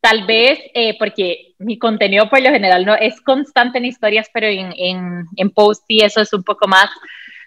Tal 0.00 0.26
vez 0.26 0.60
eh, 0.74 0.96
porque 0.98 1.54
mi 1.58 1.78
contenido 1.78 2.30
por 2.30 2.40
lo 2.40 2.50
general 2.50 2.86
no 2.86 2.94
es 2.94 3.20
constante 3.20 3.78
en 3.78 3.84
historias, 3.84 4.28
pero 4.32 4.46
en, 4.46 4.72
en, 4.76 5.26
en 5.36 5.50
post 5.50 5.84
y 5.88 6.02
eso 6.02 6.20
es 6.20 6.32
un 6.32 6.44
poco 6.44 6.68
más, 6.68 6.88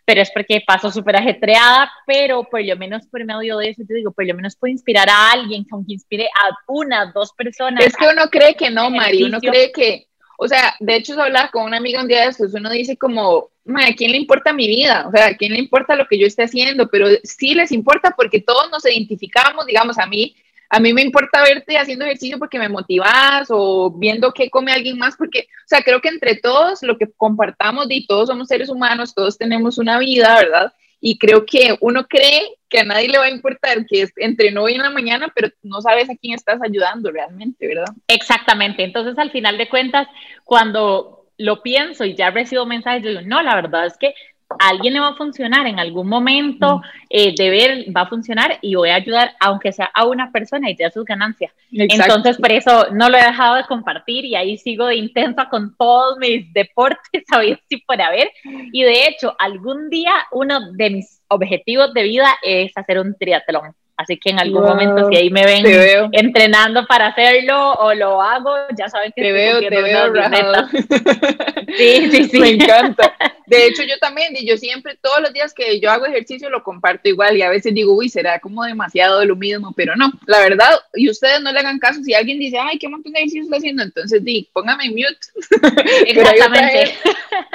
pero 0.06 0.22
es 0.22 0.32
porque 0.32 0.62
paso 0.66 0.92
súper 0.92 1.16
ajetreada, 1.16 1.90
pero 2.06 2.44
por 2.44 2.64
lo 2.64 2.76
menos 2.76 3.08
por 3.08 3.24
medio 3.24 3.58
de 3.58 3.70
eso, 3.70 3.84
te 3.88 3.94
digo, 3.94 4.12
por 4.12 4.26
lo 4.26 4.36
menos 4.36 4.56
puedo 4.58 4.72
inspirar 4.72 5.10
a 5.10 5.32
alguien, 5.32 5.66
aunque 5.72 5.94
inspire 5.94 6.26
a 6.26 6.50
una, 6.68 7.12
dos 7.14 7.32
personas. 7.34 7.86
Es 7.86 7.96
que 7.96 8.08
uno 8.08 8.30
cree 8.30 8.56
que 8.56 8.70
no, 8.70 8.90
Mari, 8.90 9.24
uno 9.24 9.40
cree 9.40 9.72
que, 9.72 10.08
o 10.38 10.48
sea, 10.48 10.76
de 10.80 10.96
hecho, 10.96 11.14
se 11.14 11.22
habla 11.22 11.50
con 11.52 11.64
una 11.64 11.78
amiga 11.78 12.02
un 12.02 12.08
día 12.08 12.24
de 12.24 12.30
estos, 12.30 12.54
uno 12.54 12.70
dice 12.70 12.98
como, 12.98 13.52
¿a 13.76 13.94
quién 13.96 14.12
le 14.12 14.18
importa 14.18 14.52
mi 14.52 14.68
vida? 14.68 15.08
O 15.08 15.12
sea, 15.12 15.28
¿a 15.28 15.38
quién 15.38 15.54
le 15.54 15.60
importa 15.60 15.96
lo 15.96 16.08
que 16.08 16.20
yo 16.20 16.28
esté 16.28 16.44
haciendo? 16.44 16.90
Pero 16.90 17.08
sí 17.24 17.54
les 17.54 17.72
importa 17.72 18.14
porque 18.18 18.42
todos 18.42 18.70
nos 18.72 18.86
identificamos, 18.86 19.66
digamos, 19.66 19.98
a 19.98 20.08
mí 20.08 20.36
a 20.74 20.80
mí 20.80 20.94
me 20.94 21.02
importa 21.02 21.44
verte 21.44 21.78
haciendo 21.78 22.06
ejercicio 22.06 22.40
porque 22.40 22.58
me 22.58 22.70
motivas 22.70 23.48
o 23.50 23.92
viendo 23.92 24.32
qué 24.32 24.50
come 24.50 24.72
alguien 24.72 24.98
más, 24.98 25.18
porque, 25.18 25.42
o 25.42 25.68
sea, 25.68 25.82
creo 25.84 26.00
que 26.00 26.08
entre 26.08 26.36
todos 26.36 26.82
lo 26.82 26.98
que 26.98 27.12
compartamos 27.18 27.88
y 27.90 28.08
todos 28.08 28.30
somos 28.30 28.48
seres 28.48 28.70
humanos, 28.70 29.14
todos 29.14 29.38
tenemos 29.38 29.78
una 29.78 30.00
vida, 30.00 30.34
¿verdad? 30.34 30.74
Y 31.02 31.18
creo 31.18 31.46
que 31.46 31.76
uno 31.82 32.08
cree 32.08 32.56
que 32.70 32.80
a 32.80 32.86
nadie 32.86 33.10
le 33.10 33.18
va 33.18 33.26
a 33.26 33.30
importar 33.30 33.86
que 33.86 34.08
entrenó 34.16 34.64
hoy 34.64 34.76
en 34.76 34.84
la 34.84 34.90
mañana, 34.92 35.30
pero 35.36 35.50
no 35.62 35.82
sabes 35.82 36.10
a 36.10 36.16
quién 36.16 36.36
estás 36.36 36.62
ayudando 36.62 37.12
realmente, 37.12 37.68
¿verdad? 37.68 37.94
Exactamente. 38.08 38.86
Entonces, 38.86 39.18
al 39.18 39.32
final 39.32 39.58
de 39.58 39.68
cuentas, 39.68 40.08
cuando 40.46 41.26
lo 41.38 41.62
pienso 41.62 42.06
y 42.06 42.16
ya 42.16 42.30
recibo 42.30 42.66
mensajes, 42.66 43.04
yo 43.04 43.10
digo, 43.10 43.22
no, 43.26 43.42
la 43.42 43.56
verdad 43.56 43.88
es 43.88 43.98
que 43.98 44.14
alguien 44.60 44.94
le 44.94 45.00
va 45.00 45.10
a 45.10 45.16
funcionar 45.16 45.68
en 45.68 45.80
algún 45.80 46.08
momento, 46.08 46.78
mm. 46.78 46.82
eh, 47.10 47.34
de 47.38 47.50
ver, 47.50 47.86
va 47.96 48.02
a 48.02 48.08
funcionar 48.08 48.58
y 48.62 48.76
voy 48.76 48.90
a 48.90 48.96
ayudar, 48.96 49.34
aunque 49.40 49.72
sea 49.72 49.90
a 49.94 50.06
una 50.06 50.32
persona 50.32 50.70
y 50.70 50.76
te 50.76 50.90
sus 50.92 51.06
ganancias. 51.06 51.54
Entonces, 51.72 52.38
por 52.38 52.52
eso 52.52 52.88
no 52.92 53.10
lo 53.10 53.18
he 53.18 53.24
dejado 53.24 53.56
de 53.56 53.66
compartir 53.66 54.26
y 54.26 54.36
ahí 54.36 54.58
sigo 54.58 54.88
de 54.88 54.96
intensa 54.96 55.50
con 55.50 55.76
todos 55.78 56.18
mis 56.18 56.52
deportes, 56.54 57.00
sabía 57.30 57.60
si 57.70 57.78
por 57.78 58.02
haber. 58.02 58.30
Y 58.72 58.84
de 58.84 59.08
hecho, 59.08 59.36
algún 59.40 59.90
día 59.90 60.14
uno 60.32 60.72
de 60.74 60.90
mis 60.90 61.22
objetivos 61.28 61.94
de 61.94 62.04
vida 62.04 62.30
es 62.42 62.72
hacer 62.76 63.00
un 63.00 63.16
triatlón. 63.18 63.74
Así 64.02 64.18
que 64.18 64.32
en 64.32 64.40
algún 64.40 64.64
momento, 64.64 65.08
si 65.10 65.16
ahí 65.16 65.30
me 65.30 65.46
ven 65.46 65.64
entrenando 66.12 66.88
para 66.88 67.08
hacerlo 67.08 67.74
o 67.74 67.94
lo 67.94 68.20
hago, 68.20 68.56
ya 68.76 68.90
saben 68.90 69.12
que 69.16 69.22
te 69.22 69.32
veo, 69.32 69.60
te 69.60 69.70
veo 69.70 70.12
Sí, 71.78 72.10
sí, 72.12 72.24
sí. 72.30 72.40
Me 72.40 72.50
encanta. 72.50 73.14
De 73.52 73.66
hecho, 73.68 73.84
yo 73.84 73.98
también, 74.00 74.36
y 74.36 74.46
yo 74.46 74.58
siempre, 74.58 74.98
todos 75.02 75.22
los 75.22 75.34
días 75.34 75.54
que 75.54 75.80
yo 75.80 75.92
hago 75.92 76.06
ejercicio, 76.06 76.50
lo 76.50 76.64
comparto 76.64 77.10
igual. 77.10 77.38
Y 77.38 77.42
a 77.42 77.50
veces 77.50 77.74
digo, 77.74 77.94
uy, 77.94 78.10
será 78.10 78.40
como 78.40 78.64
demasiado 78.64 79.20
de 79.20 79.26
lo 79.26 79.36
mismo, 79.36 79.74
pero 79.76 79.96
no, 79.96 80.12
la 80.26 80.40
verdad, 80.40 80.72
y 80.94 81.10
ustedes 81.10 81.42
no 81.42 81.52
le 81.52 81.60
hagan 81.60 81.80
caso. 81.80 82.02
Si 82.02 82.14
alguien 82.14 82.40
dice, 82.40 82.58
ay, 82.58 82.80
qué 82.80 82.88
montón 82.88 83.14
de 83.14 83.20
ejercicio 83.20 83.44
está 83.44 83.58
haciendo, 83.58 83.84
entonces 83.84 84.24
di, 84.24 84.50
póngame 84.54 84.86
en 84.86 84.92
mute. 84.92 85.18
Exactamente. 86.08 86.94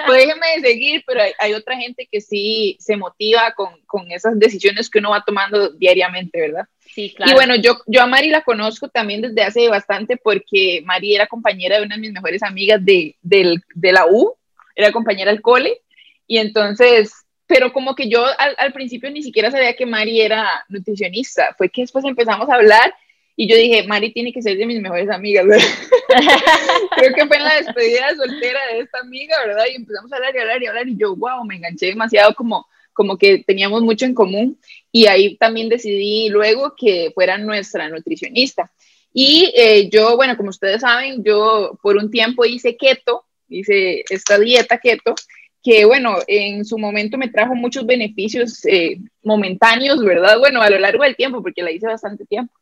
pues 0.06 0.18
déjenme 0.18 0.46
de 0.56 0.68
seguir, 0.68 1.04
pero 1.06 1.22
hay, 1.38 1.54
otra 1.54 1.76
gente 1.76 2.06
que 2.10 2.20
sí 2.20 2.76
se 2.78 2.96
motiva 2.96 3.52
con, 3.52 3.70
con 3.86 4.10
esas 4.10 4.38
decisiones 4.38 4.90
que 4.90 4.98
uno 4.98 5.10
va 5.10 5.24
tomando 5.24 5.70
diariamente 5.70 6.40
¿verdad? 6.40 6.66
Sí, 6.94 7.12
claro. 7.14 7.32
Y 7.32 7.34
bueno, 7.34 7.54
yo, 7.56 7.78
yo 7.86 8.02
a 8.02 8.06
Mari 8.06 8.30
la 8.30 8.42
conozco 8.42 8.88
también 8.88 9.20
desde 9.20 9.42
hace 9.42 9.68
bastante 9.68 10.16
porque 10.16 10.82
Mari 10.84 11.14
era 11.14 11.26
compañera 11.26 11.78
de 11.78 11.84
una 11.84 11.96
de 11.96 12.00
mis 12.00 12.12
mejores 12.12 12.42
amigas 12.42 12.84
de, 12.84 13.16
de 13.22 13.92
la 13.92 14.06
U, 14.06 14.34
era 14.74 14.92
compañera 14.92 15.30
del 15.30 15.42
cole, 15.42 15.80
y 16.26 16.38
entonces, 16.38 17.12
pero 17.46 17.72
como 17.72 17.94
que 17.94 18.08
yo 18.08 18.24
al, 18.58 18.72
principio 18.72 19.10
ni 19.10 19.22
siquiera 19.22 19.50
sabía 19.50 19.74
que 19.74 19.86
Mari 19.86 20.20
era 20.20 20.64
nutricionista, 20.68 21.54
fue 21.56 21.68
que 21.68 21.82
después 21.82 22.04
empezamos 22.04 22.48
a 22.48 22.54
hablar 22.54 22.94
y 23.36 23.48
yo 23.48 23.56
dije, 23.56 23.86
Mari 23.86 24.12
tiene 24.12 24.32
que 24.32 24.42
ser 24.42 24.56
de 24.56 24.66
mis 24.66 24.80
mejores 24.80 25.10
amigas, 25.10 25.44
Creo 26.96 27.14
que 27.14 27.26
fue 27.26 27.36
en 27.36 27.44
la 27.44 27.56
despedida 27.56 28.14
soltera 28.16 28.60
de 28.72 28.80
esta 28.80 28.98
amiga, 29.00 29.36
¿verdad? 29.46 29.64
Y 29.70 29.76
empezamos 29.76 30.12
a 30.12 30.16
hablar 30.16 30.34
y 30.34 30.38
hablar 30.38 30.62
y 30.62 30.66
hablar 30.66 30.88
y 30.88 30.96
yo, 30.96 31.14
wow, 31.14 31.44
me 31.44 31.56
enganché 31.56 31.86
demasiado 31.86 32.34
como 32.34 32.66
como 32.96 33.18
que 33.18 33.44
teníamos 33.46 33.82
mucho 33.82 34.06
en 34.06 34.14
común 34.14 34.58
y 34.90 35.06
ahí 35.06 35.36
también 35.36 35.68
decidí 35.68 36.30
luego 36.30 36.74
que 36.74 37.12
fuera 37.14 37.36
nuestra 37.36 37.90
nutricionista. 37.90 38.72
Y 39.12 39.52
eh, 39.54 39.90
yo, 39.90 40.16
bueno, 40.16 40.34
como 40.36 40.48
ustedes 40.48 40.80
saben, 40.80 41.22
yo 41.22 41.78
por 41.82 41.98
un 41.98 42.10
tiempo 42.10 42.46
hice 42.46 42.76
keto, 42.76 43.24
hice 43.48 44.02
esta 44.08 44.38
dieta 44.38 44.78
keto, 44.78 45.14
que 45.62 45.84
bueno, 45.84 46.16
en 46.26 46.64
su 46.64 46.78
momento 46.78 47.18
me 47.18 47.28
trajo 47.28 47.54
muchos 47.54 47.84
beneficios 47.84 48.64
eh, 48.64 48.98
momentáneos, 49.22 50.02
¿verdad? 50.02 50.38
Bueno, 50.38 50.62
a 50.62 50.70
lo 50.70 50.78
largo 50.78 51.04
del 51.04 51.16
tiempo, 51.16 51.42
porque 51.42 51.62
la 51.62 51.72
hice 51.72 51.86
bastante 51.86 52.24
tiempo. 52.24 52.54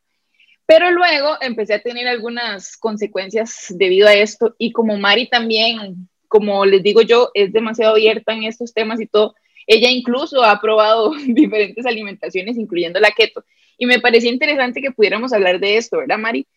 Pero 0.65 0.91
luego 0.91 1.37
empecé 1.39 1.75
a 1.75 1.81
tener 1.81 2.07
algunas 2.09 2.75
consecuencias 2.75 3.67
debido 3.69 4.09
a 4.09 4.13
esto 4.13 4.55
y 4.57 4.73
como 4.73 4.97
Mari 4.97 5.29
también, 5.29 6.09
como 6.27 6.65
les 6.65 6.83
digo 6.83 7.01
yo, 7.01 7.29
es 7.33 7.53
demasiado 7.53 7.93
abierta 7.93 8.33
en 8.33 8.43
estos 8.43 8.73
temas 8.73 8.99
y 8.99 9.07
todo, 9.07 9.35
ella 9.67 9.89
incluso 9.89 10.43
ha 10.43 10.59
probado 10.59 11.11
diferentes 11.27 11.85
alimentaciones, 11.85 12.57
incluyendo 12.57 12.99
la 12.99 13.11
keto. 13.11 13.43
Y 13.77 13.85
me 13.85 13.99
parecía 13.99 14.31
interesante 14.31 14.81
que 14.81 14.91
pudiéramos 14.91 15.33
hablar 15.33 15.59
de 15.59 15.77
esto, 15.77 15.97
¿verdad, 15.97 16.17
Mari? 16.17 16.47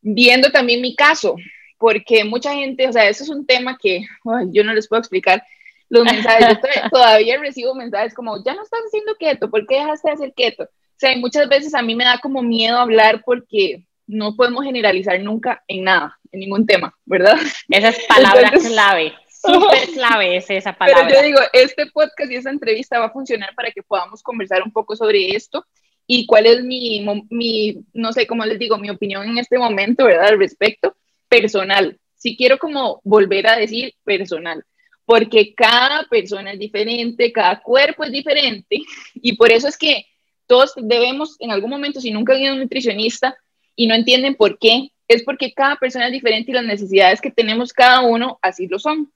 Viendo 0.00 0.50
también 0.50 0.80
mi 0.80 0.94
caso, 0.96 1.36
porque 1.78 2.24
mucha 2.24 2.52
gente, 2.54 2.88
o 2.88 2.92
sea, 2.92 3.08
eso 3.08 3.22
es 3.22 3.28
un 3.28 3.46
tema 3.46 3.78
que 3.80 4.06
yo 4.50 4.64
no 4.64 4.72
les 4.72 4.88
puedo 4.88 5.00
explicar. 5.00 5.42
Los 5.88 6.04
mensajes, 6.04 6.58
yo 6.58 6.60
todavía 6.90 7.38
recibo 7.38 7.74
mensajes 7.74 8.14
como, 8.14 8.42
ya 8.44 8.54
no 8.54 8.62
estás 8.62 8.80
haciendo 8.86 9.14
keto, 9.16 9.50
¿por 9.50 9.66
qué 9.66 9.76
dejaste 9.76 10.08
de 10.08 10.14
hacer 10.14 10.32
keto? 10.34 10.64
O 10.64 10.98
sea, 10.98 11.16
muchas 11.16 11.48
veces 11.48 11.74
a 11.74 11.82
mí 11.82 11.94
me 11.94 12.04
da 12.04 12.18
como 12.18 12.42
miedo 12.42 12.78
hablar 12.78 13.22
porque 13.24 13.84
no 14.06 14.34
podemos 14.34 14.64
generalizar 14.64 15.20
nunca 15.20 15.62
en 15.68 15.84
nada, 15.84 16.18
en 16.32 16.40
ningún 16.40 16.66
tema, 16.66 16.96
¿verdad? 17.04 17.36
Esa 17.68 17.88
es 17.90 18.04
palabra 18.06 18.50
clave 18.50 19.12
súper 19.46 19.88
clave 19.94 20.36
es 20.36 20.50
esa 20.50 20.72
palabra. 20.72 21.06
Pero 21.06 21.20
yo 21.20 21.26
digo, 21.26 21.38
este 21.52 21.86
podcast 21.86 22.30
y 22.30 22.36
esta 22.36 22.50
entrevista 22.50 22.98
va 22.98 23.06
a 23.06 23.12
funcionar 23.12 23.54
para 23.54 23.70
que 23.70 23.82
podamos 23.82 24.22
conversar 24.22 24.62
un 24.62 24.72
poco 24.72 24.96
sobre 24.96 25.34
esto 25.34 25.64
y 26.06 26.26
cuál 26.26 26.46
es 26.46 26.62
mi, 26.62 27.04
mi 27.30 27.84
no 27.92 28.12
sé 28.12 28.26
cómo 28.26 28.44
les 28.44 28.58
digo, 28.58 28.78
mi 28.78 28.90
opinión 28.90 29.28
en 29.28 29.38
este 29.38 29.58
momento, 29.58 30.04
¿verdad? 30.04 30.28
Al 30.28 30.38
respecto, 30.38 30.96
personal. 31.28 31.98
Si 32.14 32.36
quiero 32.36 32.58
como 32.58 33.00
volver 33.04 33.46
a 33.46 33.56
decir 33.56 33.94
personal, 34.04 34.64
porque 35.04 35.54
cada 35.54 36.04
persona 36.08 36.52
es 36.52 36.58
diferente, 36.58 37.32
cada 37.32 37.60
cuerpo 37.60 38.04
es 38.04 38.12
diferente 38.12 38.78
y 39.14 39.36
por 39.36 39.50
eso 39.50 39.68
es 39.68 39.76
que 39.76 40.06
todos 40.46 40.74
debemos 40.76 41.36
en 41.40 41.50
algún 41.50 41.70
momento, 41.70 42.00
si 42.00 42.10
nunca 42.10 42.34
han 42.34 42.40
ido 42.40 42.50
a 42.50 42.54
un 42.54 42.60
nutricionista 42.60 43.36
y 43.74 43.86
no 43.86 43.94
entienden 43.94 44.34
por 44.36 44.58
qué, 44.58 44.90
es 45.08 45.22
porque 45.22 45.52
cada 45.52 45.76
persona 45.76 46.06
es 46.06 46.12
diferente 46.12 46.50
y 46.50 46.54
las 46.54 46.64
necesidades 46.64 47.20
que 47.20 47.30
tenemos 47.30 47.72
cada 47.72 48.00
uno 48.02 48.38
así 48.42 48.66
lo 48.66 48.78
son. 48.78 49.12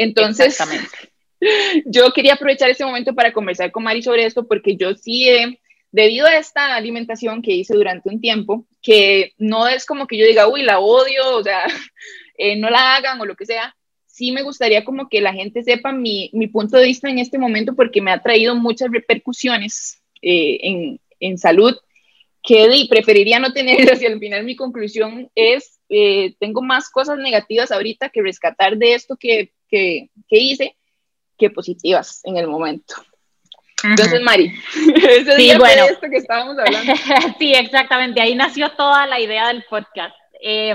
Entonces, 0.00 0.58
yo 1.84 2.10
quería 2.12 2.34
aprovechar 2.34 2.70
este 2.70 2.86
momento 2.86 3.14
para 3.14 3.34
conversar 3.34 3.70
con 3.70 3.82
Mari 3.82 4.02
sobre 4.02 4.24
esto 4.24 4.48
porque 4.48 4.74
yo 4.76 4.94
sí 4.94 5.28
he, 5.28 5.60
debido 5.92 6.26
a 6.26 6.38
esta 6.38 6.74
alimentación 6.74 7.42
que 7.42 7.52
hice 7.52 7.74
durante 7.74 8.08
un 8.08 8.18
tiempo, 8.18 8.66
que 8.80 9.34
no 9.36 9.68
es 9.68 9.84
como 9.84 10.06
que 10.06 10.16
yo 10.16 10.24
diga, 10.24 10.48
uy, 10.48 10.62
la 10.62 10.78
odio, 10.78 11.36
o 11.36 11.42
sea, 11.42 11.64
eh, 12.38 12.56
no 12.56 12.70
la 12.70 12.96
hagan 12.96 13.20
o 13.20 13.26
lo 13.26 13.36
que 13.36 13.44
sea, 13.44 13.76
sí 14.06 14.32
me 14.32 14.42
gustaría 14.42 14.86
como 14.86 15.10
que 15.10 15.20
la 15.20 15.34
gente 15.34 15.62
sepa 15.62 15.92
mi, 15.92 16.30
mi 16.32 16.46
punto 16.46 16.78
de 16.78 16.86
vista 16.86 17.10
en 17.10 17.18
este 17.18 17.36
momento 17.36 17.74
porque 17.74 18.00
me 18.00 18.10
ha 18.10 18.22
traído 18.22 18.54
muchas 18.54 18.90
repercusiones 18.90 20.00
eh, 20.22 20.60
en, 20.62 21.00
en 21.20 21.36
salud 21.36 21.76
que 22.42 22.86
preferiría 22.88 23.38
no 23.38 23.52
tener, 23.52 23.76
hacia 23.92 24.08
el 24.08 24.18
final 24.18 24.44
mi 24.44 24.56
conclusión 24.56 25.30
es, 25.34 25.78
eh, 25.90 26.34
tengo 26.38 26.62
más 26.62 26.88
cosas 26.88 27.18
negativas 27.18 27.70
ahorita 27.70 28.08
que 28.08 28.22
rescatar 28.22 28.78
de 28.78 28.94
esto 28.94 29.18
que, 29.18 29.52
que, 29.70 30.10
que 30.28 30.38
hice 30.38 30.76
que 31.38 31.50
positivas 31.50 32.20
en 32.24 32.36
el 32.36 32.46
momento. 32.46 32.94
Entonces, 33.82 34.20
Mari, 34.20 34.52
ese 35.08 35.36
sí, 35.36 35.42
día 35.42 35.58
bueno. 35.58 35.84
de 35.84 35.92
esto 35.92 36.08
que 36.10 36.18
estábamos 36.18 36.58
hablando. 36.58 36.92
sí, 37.38 37.54
exactamente, 37.54 38.20
ahí 38.20 38.34
nació 38.34 38.70
toda 38.72 39.06
la 39.06 39.20
idea 39.20 39.48
del 39.48 39.64
podcast. 39.68 40.14
Eh, 40.42 40.74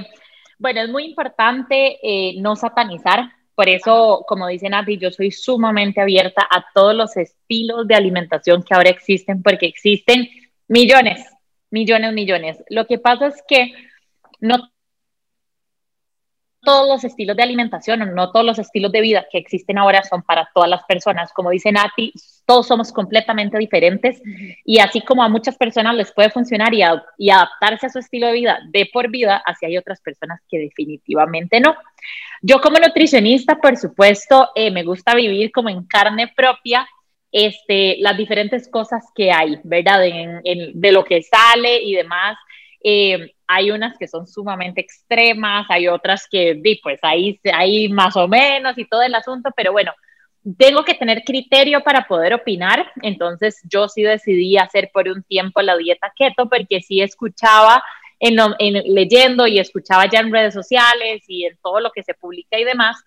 bueno, 0.57 0.81
es 0.81 0.89
muy 0.89 1.05
importante 1.05 1.99
eh, 2.01 2.35
no 2.39 2.55
satanizar, 2.55 3.29
por 3.55 3.69
eso, 3.69 4.25
como 4.27 4.47
dice 4.47 4.69
Nati, 4.69 4.97
yo 4.97 5.11
soy 5.11 5.31
sumamente 5.31 6.01
abierta 6.01 6.45
a 6.49 6.65
todos 6.73 6.93
los 6.93 7.15
estilos 7.15 7.87
de 7.87 7.95
alimentación 7.95 8.61
que 8.63 8.73
ahora 8.73 8.89
existen, 8.89 9.41
porque 9.41 9.65
existen 9.65 10.27
millones, 10.67 11.25
millones, 11.71 12.13
millones. 12.13 12.63
Lo 12.69 12.85
que 12.85 12.99
pasa 12.99 13.27
es 13.27 13.41
que 13.47 13.73
no 14.41 14.69
todos 16.65 16.89
los 16.89 17.03
estilos 17.05 17.37
de 17.37 17.43
alimentación 17.43 18.01
o 18.01 18.05
no 18.07 18.31
todos 18.31 18.45
los 18.45 18.59
estilos 18.59 18.91
de 18.91 18.99
vida 18.99 19.25
que 19.31 19.37
existen 19.37 19.77
ahora 19.77 20.03
son 20.03 20.23
para 20.23 20.49
todas 20.53 20.69
las 20.69 20.83
personas. 20.83 21.31
Como 21.31 21.51
dice 21.51 21.71
Nati, 21.71 22.11
todos 22.45 22.67
somos 22.67 22.91
completamente 22.91 23.57
diferentes 23.57 24.21
y 24.65 24.79
así 24.79 24.99
como 24.99 25.23
a 25.23 25.29
muchas 25.29 25.55
personas 25.55 25.95
les 25.95 26.11
puede 26.11 26.29
funcionar 26.29 26.73
y, 26.73 26.81
a, 26.81 27.01
y 27.17 27.29
adaptarse 27.29 27.85
a 27.85 27.89
su 27.89 27.99
estilo 27.99 28.27
de 28.27 28.33
vida 28.33 28.59
de 28.69 28.89
por 28.91 29.09
vida, 29.09 29.41
así 29.45 29.65
hay 29.65 29.77
otras 29.77 30.01
personas 30.01 30.41
que 30.49 30.57
definitivamente 30.57 31.61
no. 31.61 31.75
Yo 32.41 32.59
como 32.59 32.77
nutricionista, 32.79 33.55
por 33.55 33.77
supuesto, 33.77 34.49
eh, 34.55 34.71
me 34.71 34.83
gusta 34.83 35.15
vivir 35.15 35.51
como 35.51 35.69
en 35.69 35.85
carne 35.85 36.33
propia 36.35 36.85
este, 37.31 37.97
las 37.99 38.17
diferentes 38.17 38.69
cosas 38.69 39.03
que 39.13 39.31
hay, 39.31 39.59
¿verdad? 39.63 40.05
En, 40.05 40.41
en, 40.43 40.79
de 40.79 40.91
lo 40.91 41.03
que 41.03 41.21
sale 41.21 41.81
y 41.81 41.93
demás. 41.93 42.37
Eh, 42.87 43.33
hay 43.47 43.71
unas 43.71 43.97
que 43.97 44.07
son 44.07 44.27
sumamente 44.27 44.79
extremas, 44.79 45.65
hay 45.69 45.87
otras 45.87 46.27
que, 46.29 46.61
pues 46.83 46.99
ahí, 47.01 47.39
ahí 47.51 47.89
más 47.89 48.15
o 48.15 48.27
menos 48.27 48.77
y 48.77 48.85
todo 48.85 49.01
el 49.01 49.15
asunto, 49.15 49.49
pero 49.55 49.71
bueno, 49.71 49.91
tengo 50.55 50.85
que 50.85 50.93
tener 50.93 51.23
criterio 51.23 51.81
para 51.81 52.07
poder 52.07 52.35
opinar, 52.35 52.91
entonces 53.01 53.59
yo 53.67 53.89
sí 53.89 54.03
decidí 54.03 54.57
hacer 54.57 54.91
por 54.93 55.07
un 55.07 55.23
tiempo 55.23 55.63
la 55.63 55.75
dieta 55.75 56.13
keto 56.15 56.47
porque 56.47 56.81
sí 56.81 57.01
escuchaba 57.01 57.83
en, 58.19 58.37
en, 58.59 58.93
leyendo 58.93 59.47
y 59.47 59.57
escuchaba 59.57 60.07
ya 60.07 60.19
en 60.19 60.31
redes 60.31 60.53
sociales 60.53 61.23
y 61.27 61.45
en 61.45 61.57
todo 61.63 61.79
lo 61.79 61.89
que 61.91 62.03
se 62.03 62.13
publica 62.13 62.59
y 62.59 62.65
demás, 62.65 63.03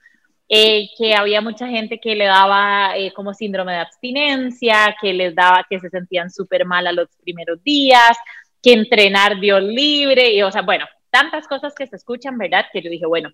eh, 0.49 0.89
que 0.99 1.15
había 1.15 1.41
mucha 1.41 1.69
gente 1.69 2.01
que 2.01 2.17
le 2.17 2.25
daba 2.25 2.97
eh, 2.97 3.13
como 3.13 3.33
síndrome 3.33 3.75
de 3.75 3.79
abstinencia, 3.79 4.97
que 5.01 5.13
les 5.13 5.37
daba 5.37 5.65
que 5.71 5.79
se 5.79 5.89
sentían 5.89 6.31
súper 6.31 6.65
mal 6.65 6.89
a 6.89 6.93
los 6.93 7.09
primeros 7.23 7.63
días, 7.63 8.17
que 8.63 8.73
entrenar 8.73 9.41
Dios 9.41 9.63
libre, 9.63 10.33
y 10.33 10.43
o 10.43 10.51
sea, 10.51 10.63
bueno, 10.63 10.87
tantas 11.11 11.47
cosas 11.47 11.75
que 11.75 11.87
se 11.87 11.97
escuchan, 11.97 12.39
¿verdad? 12.39 12.67
Que 12.73 12.83
yo 12.83 12.91
dije, 12.91 13.07
bueno, 13.07 13.31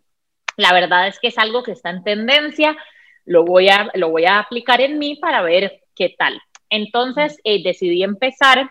la 0.56 0.72
verdad 0.72 1.08
es 1.08 1.18
que 1.18 1.28
es 1.28 1.38
algo 1.38 1.62
que 1.62 1.72
está 1.72 1.90
en 1.90 2.04
tendencia, 2.04 2.76
lo 3.24 3.44
voy 3.44 3.68
a, 3.68 3.90
lo 3.94 4.10
voy 4.10 4.26
a 4.26 4.38
aplicar 4.38 4.80
en 4.80 4.98
mí 4.98 5.16
para 5.16 5.42
ver 5.42 5.80
qué 5.94 6.14
tal. 6.16 6.40
Entonces 6.70 7.38
eh, 7.44 7.62
decidí 7.62 8.02
empezar, 8.02 8.68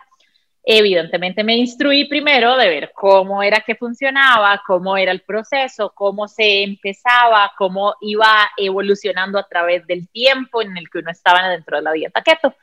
evidentemente 0.63 1.44
me 1.44 1.56
instruí 1.56 2.06
primero 2.06 2.56
de 2.56 2.70
ver 2.70 2.92
cómo 2.94 3.44
era 3.44 3.62
que 3.62 3.76
funcionaba, 3.76 4.62
cómo 4.66 4.98
era 4.98 5.12
el 5.12 5.22
proceso, 5.22 5.92
cómo 5.96 6.28
se 6.28 6.63
empezaba, 6.63 7.52
cómo 7.58 7.96
iba 8.02 8.50
evolucionando 8.58 9.39
a 9.39 9.48
través 9.48 9.86
del 9.88 10.08
tiempo 10.10 10.62
en 10.62 10.78
el 10.78 10.89
que 10.89 11.00
uno 11.00 11.12
estaba 11.12 11.50
dentro 11.50 11.78
de 11.78 11.84
la 11.84 11.92
dieta 11.92 12.22
keto. 12.22 12.56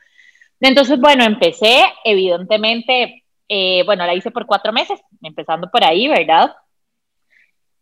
Entonces, 0.59 0.99
bueno, 0.99 1.23
empecé, 1.23 1.83
evidentemente, 2.03 3.20
eh, 3.53 3.83
bueno, 3.85 4.05
la 4.05 4.15
hice 4.15 4.31
por 4.31 4.45
cuatro 4.45 4.71
meses, 4.71 4.97
empezando 5.21 5.69
por 5.69 5.83
ahí, 5.83 6.07
¿verdad? 6.07 6.55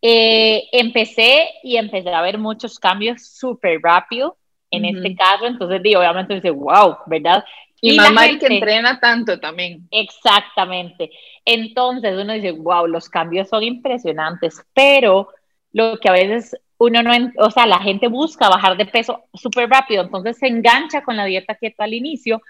Eh, 0.02 0.68
empecé 0.72 1.48
y 1.62 1.78
empecé 1.78 2.10
a 2.10 2.24
ver 2.24 2.40
muchos 2.40 2.80
cambios 2.80 3.22
súper 3.22 3.80
rápido 3.80 4.36
en 4.72 4.84
uh 4.84 4.88
-huh. 4.88 4.98
este 4.98 5.16
caso, 5.16 5.46
entonces 5.46 5.84
digo, 5.84 6.00
obviamente 6.00 6.34
dice, 6.34 6.50
wow, 6.50 6.98
¿verdad? 7.06 7.46
Y, 7.82 7.94
y 7.94 7.98
mamá 7.98 8.24
gente, 8.24 8.48
que 8.48 8.54
entrena 8.56 9.00
tanto 9.00 9.40
también. 9.40 9.88
Exactamente. 9.92 11.12
Entonces 11.46 12.18
uno 12.18 12.34
dice, 12.34 12.52
wow, 12.52 12.88
los 12.88 13.08
cambios 13.08 13.48
son 13.48 13.62
impresionantes, 13.62 14.66
pero 14.74 15.30
lo 15.72 16.00
que 16.00 16.10
a 16.10 16.14
veces 16.14 16.58
uno 16.80 17.04
no, 17.04 17.12
o 17.38 17.52
sea, 17.52 17.68
la 17.68 17.80
gente 17.80 18.08
busca 18.08 18.50
bajar 18.50 18.76
de 18.76 18.88
peso 18.88 19.26
súper 19.36 19.70
rápido, 19.70 20.02
entonces 20.02 20.40
se 20.40 20.48
engancha 20.48 21.04
con 21.04 21.16
la 21.16 21.26
dieta 21.26 21.54
keto 21.54 21.84
al 21.84 21.94
inicio, 21.94 22.42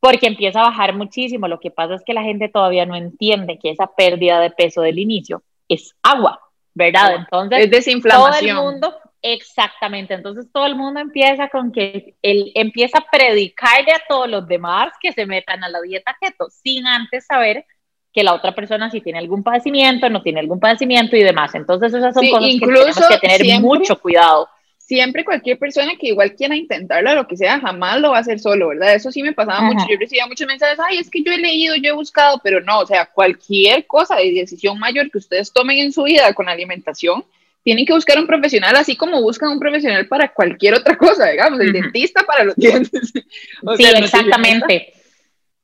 porque 0.00 0.26
empieza 0.26 0.60
a 0.60 0.68
bajar 0.68 0.94
muchísimo. 0.94 1.48
Lo 1.48 1.60
que 1.60 1.70
pasa 1.70 1.94
es 1.94 2.02
que 2.04 2.14
la 2.14 2.22
gente 2.22 2.48
todavía 2.48 2.86
no 2.86 2.96
entiende 2.96 3.58
que 3.58 3.70
esa 3.70 3.86
pérdida 3.86 4.40
de 4.40 4.50
peso 4.50 4.82
del 4.82 4.98
inicio 4.98 5.42
es 5.68 5.94
agua, 6.02 6.40
¿verdad? 6.74 7.16
Entonces, 7.16 7.64
es 7.64 7.70
desinflamación. 7.70 8.56
Todo 8.56 8.68
el 8.68 8.72
mundo, 8.72 8.94
exactamente. 9.22 10.14
Entonces, 10.14 10.46
todo 10.52 10.66
el 10.66 10.76
mundo 10.76 11.00
empieza 11.00 11.48
con 11.48 11.72
que 11.72 12.14
él 12.22 12.52
empieza 12.54 12.98
a 12.98 13.06
predicarle 13.10 13.92
a 13.92 14.02
todos 14.08 14.28
los 14.28 14.46
demás 14.46 14.92
que 15.00 15.12
se 15.12 15.26
metan 15.26 15.64
a 15.64 15.68
la 15.68 15.80
dieta 15.80 16.16
keto, 16.20 16.48
sin 16.48 16.86
antes 16.86 17.26
saber 17.26 17.66
que 18.12 18.22
la 18.22 18.34
otra 18.34 18.54
persona 18.54 18.90
si 18.90 19.00
tiene 19.00 19.18
algún 19.18 19.42
padecimiento, 19.42 20.08
no 20.08 20.22
tiene 20.22 20.40
algún 20.40 20.60
padecimiento 20.60 21.16
y 21.16 21.22
demás. 21.22 21.54
Entonces, 21.54 21.92
esas 21.92 22.14
son 22.14 22.22
sí, 22.22 22.30
cosas 22.30 22.48
que 22.48 22.66
tenemos 22.66 23.08
que 23.08 23.18
tener 23.18 23.40
siempre, 23.40 23.68
mucho 23.68 24.00
cuidado 24.00 24.48
siempre 24.88 25.22
cualquier 25.22 25.58
persona 25.58 25.92
que 26.00 26.08
igual 26.08 26.34
quiera 26.34 26.56
intentarlo, 26.56 27.14
lo 27.14 27.28
que 27.28 27.36
sea, 27.36 27.60
jamás 27.60 28.00
lo 28.00 28.12
va 28.12 28.16
a 28.16 28.20
hacer 28.20 28.40
solo, 28.40 28.68
¿verdad? 28.68 28.94
Eso 28.94 29.12
sí 29.12 29.22
me 29.22 29.34
pasaba 29.34 29.58
Ajá. 29.58 29.66
mucho. 29.66 29.86
Yo 29.86 29.98
recibía 29.98 30.26
muchos 30.26 30.46
mensajes, 30.46 30.78
ay, 30.80 30.96
es 30.96 31.10
que 31.10 31.22
yo 31.22 31.30
he 31.30 31.36
leído, 31.36 31.76
yo 31.76 31.90
he 31.90 31.94
buscado, 31.94 32.40
pero 32.42 32.62
no, 32.62 32.78
o 32.78 32.86
sea, 32.86 33.04
cualquier 33.04 33.86
cosa 33.86 34.16
de 34.16 34.32
decisión 34.32 34.78
mayor 34.78 35.10
que 35.10 35.18
ustedes 35.18 35.52
tomen 35.52 35.76
en 35.76 35.92
su 35.92 36.04
vida 36.04 36.32
con 36.32 36.48
alimentación, 36.48 37.22
tienen 37.62 37.84
que 37.84 37.92
buscar 37.92 38.18
un 38.18 38.26
profesional, 38.26 38.76
así 38.76 38.96
como 38.96 39.20
buscan 39.20 39.50
un 39.50 39.60
profesional 39.60 40.08
para 40.08 40.32
cualquier 40.32 40.72
otra 40.72 40.96
cosa, 40.96 41.26
digamos, 41.26 41.60
el 41.60 41.70
dentista 41.70 42.22
para 42.22 42.44
los 42.44 42.56
dientes. 42.56 43.12
O 43.66 43.76
sí, 43.76 43.82
sea, 43.82 43.98
exactamente. 43.98 44.94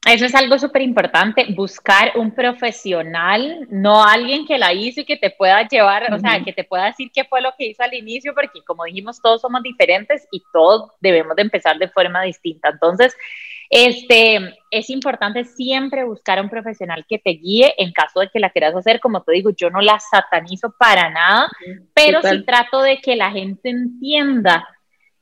Eso 0.07 0.27
es 0.27 0.35
algo 0.35 0.59
súper 0.59 0.83
importante, 0.83 1.47
buscar 1.51 2.13
un 2.17 2.31
profesional, 2.31 3.67
no 3.71 4.05
alguien 4.05 4.47
que 4.47 4.59
la 4.59 4.73
hizo 4.73 5.01
y 5.01 5.05
que 5.05 5.17
te 5.17 5.31
pueda 5.31 5.67
llevar, 5.67 6.03
uh 6.03 6.07
-huh. 6.07 6.17
o 6.17 6.19
sea, 6.19 6.45
que 6.45 6.53
te 6.53 6.65
pueda 6.65 6.87
decir 6.87 7.11
qué 7.13 7.25
fue 7.25 7.41
lo 7.41 7.53
que 7.57 7.69
hizo 7.69 7.83
al 7.83 7.95
inicio, 7.95 8.35
porque 8.35 8.63
como 8.67 8.85
dijimos, 8.85 9.21
todos 9.23 9.41
somos 9.41 9.63
diferentes 9.63 10.29
y 10.31 10.43
todos 10.53 10.91
debemos 11.01 11.35
de 11.37 11.43
empezar 11.43 11.79
de 11.79 11.89
forma 11.89 12.23
distinta. 12.23 12.69
Entonces, 12.69 13.17
este, 13.71 14.57
es 14.71 14.91
importante 14.91 15.45
siempre 15.45 16.05
buscar 16.05 16.39
a 16.39 16.43
un 16.43 16.51
profesional 16.51 17.05
que 17.09 17.19
te 17.19 17.31
guíe 17.31 17.75
en 17.79 17.93
caso 17.93 18.21
de 18.21 18.29
que 18.29 18.41
la 18.41 18.51
quieras 18.51 18.77
hacer. 18.77 19.01
Como 19.01 19.23
te 19.23 19.33
digo, 19.33 19.51
yo 19.51 19.71
no 19.71 19.81
la 19.81 19.99
satanizo 19.99 20.75
para 20.79 21.11
nada, 21.11 21.49
pero 21.95 22.21
Total. 22.21 22.39
sí 22.39 22.45
trato 22.45 22.83
de 22.83 22.99
que 22.99 23.17
la 23.17 23.31
gente 23.31 23.71
entienda 23.71 24.69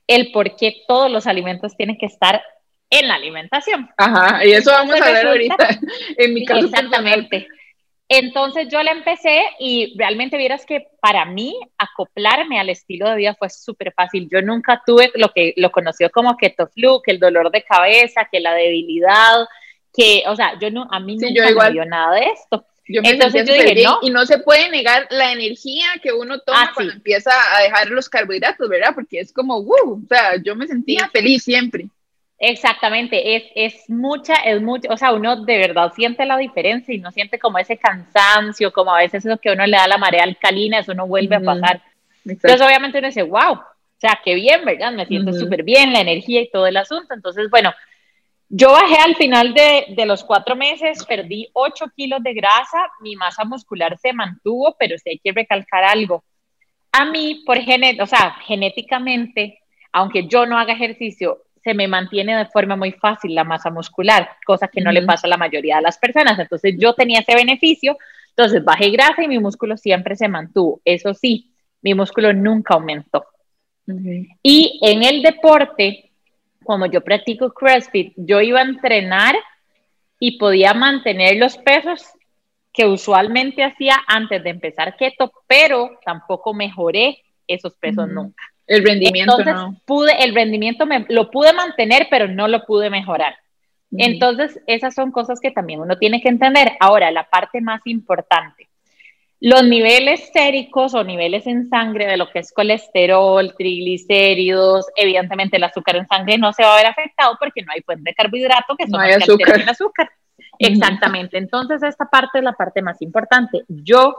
el 0.06 0.32
por 0.32 0.56
qué 0.56 0.82
todos 0.88 1.10
los 1.10 1.26
alimentos 1.26 1.76
tienen 1.76 1.96
que 1.96 2.06
estar 2.06 2.42
en 2.92 3.08
la 3.08 3.14
alimentación. 3.14 3.90
Ajá, 3.96 4.44
y 4.44 4.52
eso 4.52 4.70
vamos 4.70 4.94
Entonces, 4.94 5.16
a 5.16 5.18
ver 5.18 5.26
ahorita. 5.26 5.80
En 6.18 6.34
mi 6.34 6.44
caso, 6.44 6.66
exactamente. 6.66 7.48
Entonces 8.06 8.68
yo 8.70 8.82
la 8.82 8.90
empecé 8.90 9.42
y 9.58 9.94
realmente 9.96 10.36
vieras 10.36 10.66
que 10.66 10.88
para 11.00 11.24
mí 11.24 11.58
acoplarme 11.78 12.60
al 12.60 12.68
estilo 12.68 13.08
de 13.08 13.16
vida 13.16 13.34
fue 13.38 13.48
súper 13.48 13.94
fácil. 13.94 14.28
Yo 14.30 14.42
nunca 14.42 14.82
tuve 14.84 15.10
lo 15.14 15.30
que 15.30 15.54
lo 15.56 15.72
conoció 15.72 16.10
como 16.10 16.36
keto 16.36 16.68
flu, 16.68 17.00
que 17.00 17.12
el 17.12 17.18
dolor 17.18 17.50
de 17.50 17.62
cabeza, 17.62 18.28
que 18.30 18.40
la 18.40 18.52
debilidad, 18.52 19.46
que, 19.94 20.24
o 20.26 20.36
sea, 20.36 20.58
yo 20.60 20.70
no, 20.70 20.86
a 20.90 21.00
mí 21.00 21.18
sí, 21.18 21.24
nunca 21.24 21.44
yo 21.44 21.50
igual. 21.50 21.68
me 21.68 21.72
dio 21.72 21.84
nada 21.86 22.14
de 22.16 22.26
esto. 22.26 22.66
Yo 22.86 23.00
me 23.00 23.08
Entonces 23.08 23.48
yo 23.48 23.54
dije, 23.54 23.82
no. 23.82 24.00
Y 24.02 24.10
no 24.10 24.26
se 24.26 24.38
puede 24.40 24.68
negar 24.68 25.06
la 25.08 25.32
energía 25.32 25.86
que 26.02 26.12
uno 26.12 26.40
toma 26.40 26.64
ah, 26.64 26.72
cuando 26.74 26.92
empieza 26.92 27.30
a 27.56 27.62
dejar 27.62 27.88
los 27.88 28.10
carbohidratos, 28.10 28.68
¿verdad? 28.68 28.92
Porque 28.94 29.20
es 29.20 29.32
como, 29.32 29.62
wow, 29.62 30.02
o 30.04 30.06
sea, 30.06 30.36
yo 30.36 30.54
me 30.54 30.66
sentía 30.66 31.08
feliz 31.10 31.44
siempre. 31.44 31.88
Exactamente, 32.44 33.36
es, 33.36 33.44
es 33.54 33.88
mucha, 33.88 34.34
es 34.34 34.60
mucho, 34.60 34.88
o 34.90 34.96
sea, 34.96 35.12
uno 35.12 35.44
de 35.44 35.58
verdad 35.58 35.92
siente 35.94 36.26
la 36.26 36.36
diferencia 36.36 36.92
y 36.92 36.98
no 36.98 37.12
siente 37.12 37.38
como 37.38 37.56
ese 37.58 37.76
cansancio, 37.76 38.72
como 38.72 38.92
a 38.92 38.98
veces 38.98 39.24
lo 39.24 39.38
que 39.38 39.52
uno 39.52 39.64
le 39.64 39.76
da 39.76 39.86
la 39.86 39.96
marea 39.96 40.24
alcalina, 40.24 40.80
eso 40.80 40.92
no 40.92 41.06
vuelve 41.06 41.36
a 41.36 41.40
pasar. 41.40 41.80
Entonces, 42.24 42.60
obviamente 42.60 42.98
uno 42.98 43.06
dice, 43.06 43.22
wow, 43.22 43.52
o 43.52 43.64
sea, 43.96 44.18
qué 44.24 44.34
bien, 44.34 44.64
¿verdad? 44.64 44.90
Me 44.90 45.06
siento 45.06 45.32
súper 45.32 45.62
bien, 45.62 45.92
la 45.92 46.00
energía 46.00 46.40
y 46.40 46.50
todo 46.50 46.66
el 46.66 46.76
asunto. 46.76 47.14
Entonces, 47.14 47.48
bueno, 47.48 47.72
yo 48.48 48.72
bajé 48.72 48.96
al 48.96 49.14
final 49.14 49.54
de, 49.54 49.86
de, 49.90 50.04
los 50.04 50.24
cuatro 50.24 50.56
meses, 50.56 51.04
perdí 51.04 51.48
8 51.52 51.92
kilos 51.94 52.24
de 52.24 52.34
grasa, 52.34 52.90
mi 53.02 53.14
masa 53.14 53.44
muscular 53.44 53.96
se 53.98 54.12
mantuvo, 54.12 54.74
pero 54.80 54.98
sí 54.98 55.10
hay 55.10 55.20
que 55.20 55.30
recalcar 55.30 55.84
algo. 55.84 56.24
A 56.90 57.04
mí, 57.04 57.44
por 57.46 57.58
genet 57.58 58.00
o 58.00 58.06
sea, 58.06 58.32
genéticamente, 58.44 59.60
aunque 59.92 60.26
yo 60.26 60.44
no 60.44 60.58
haga 60.58 60.72
ejercicio, 60.72 61.38
se 61.62 61.74
me 61.74 61.88
mantiene 61.88 62.36
de 62.36 62.46
forma 62.46 62.76
muy 62.76 62.92
fácil 62.92 63.34
la 63.34 63.44
masa 63.44 63.70
muscular, 63.70 64.28
cosa 64.44 64.68
que 64.68 64.80
no 64.80 64.90
le 64.90 65.02
pasa 65.02 65.26
a 65.26 65.30
la 65.30 65.36
mayoría 65.36 65.76
de 65.76 65.82
las 65.82 65.98
personas. 65.98 66.38
Entonces 66.38 66.74
yo 66.78 66.94
tenía 66.94 67.20
ese 67.20 67.34
beneficio, 67.34 67.96
entonces 68.30 68.64
bajé 68.64 68.90
grasa 68.90 69.22
y 69.22 69.28
mi 69.28 69.38
músculo 69.38 69.76
siempre 69.76 70.16
se 70.16 70.28
mantuvo. 70.28 70.80
Eso 70.84 71.14
sí, 71.14 71.52
mi 71.82 71.94
músculo 71.94 72.32
nunca 72.32 72.74
aumentó. 72.74 73.24
Y 74.42 74.80
en 74.82 75.02
el 75.02 75.22
deporte, 75.22 76.10
como 76.64 76.86
yo 76.86 77.02
practico 77.02 77.52
CrossFit, 77.52 78.14
yo 78.16 78.40
iba 78.40 78.60
a 78.60 78.64
entrenar 78.64 79.36
y 80.18 80.38
podía 80.38 80.72
mantener 80.72 81.36
los 81.36 81.58
pesos 81.58 82.04
que 82.72 82.86
usualmente 82.86 83.64
hacía 83.64 83.96
antes 84.06 84.42
de 84.42 84.50
empezar 84.50 84.96
keto, 84.96 85.32
pero 85.46 85.98
tampoco 86.04 86.54
mejoré 86.54 87.18
esos 87.46 87.76
pesos 87.76 88.08
nunca. 88.08 88.42
El 88.72 88.84
rendimiento 88.84 89.38
Entonces, 89.38 89.82
pude, 89.84 90.24
el 90.24 90.34
rendimiento 90.34 90.86
me, 90.86 91.04
lo 91.08 91.30
pude 91.30 91.52
mantener, 91.52 92.06
pero 92.10 92.26
no 92.26 92.48
lo 92.48 92.64
pude 92.64 92.88
mejorar. 92.88 93.34
Entonces, 93.90 94.58
esas 94.66 94.94
son 94.94 95.12
cosas 95.12 95.38
que 95.40 95.50
también 95.50 95.80
uno 95.80 95.98
tiene 95.98 96.22
que 96.22 96.30
entender. 96.30 96.72
Ahora, 96.80 97.10
la 97.10 97.28
parte 97.28 97.60
más 97.60 97.82
importante. 97.84 98.70
Los 99.40 99.64
niveles 99.64 100.30
séricos 100.32 100.94
o 100.94 101.04
niveles 101.04 101.46
en 101.46 101.68
sangre 101.68 102.06
de 102.06 102.16
lo 102.16 102.30
que 102.30 102.38
es 102.38 102.52
colesterol, 102.52 103.54
triglicéridos, 103.58 104.86
evidentemente 104.96 105.58
el 105.58 105.64
azúcar 105.64 105.96
en 105.96 106.06
sangre 106.06 106.38
no 106.38 106.52
se 106.54 106.62
va 106.62 106.74
a 106.74 106.76
ver 106.76 106.86
afectado 106.86 107.36
porque 107.38 107.60
no 107.60 107.72
hay 107.72 107.82
fuente 107.82 108.10
de 108.10 108.14
carbohidrato 108.14 108.76
que 108.76 108.84
son 108.84 108.92
no 108.92 108.98
hay 109.00 109.12
azúcar. 109.12 109.60
El 109.60 109.68
azúcar. 109.68 110.08
Exactamente. 110.58 111.38
Entonces, 111.38 111.82
esta 111.82 112.06
parte 112.06 112.38
es 112.38 112.44
la 112.44 112.52
parte 112.52 112.80
más 112.80 113.02
importante. 113.02 113.64
Yo 113.68 114.14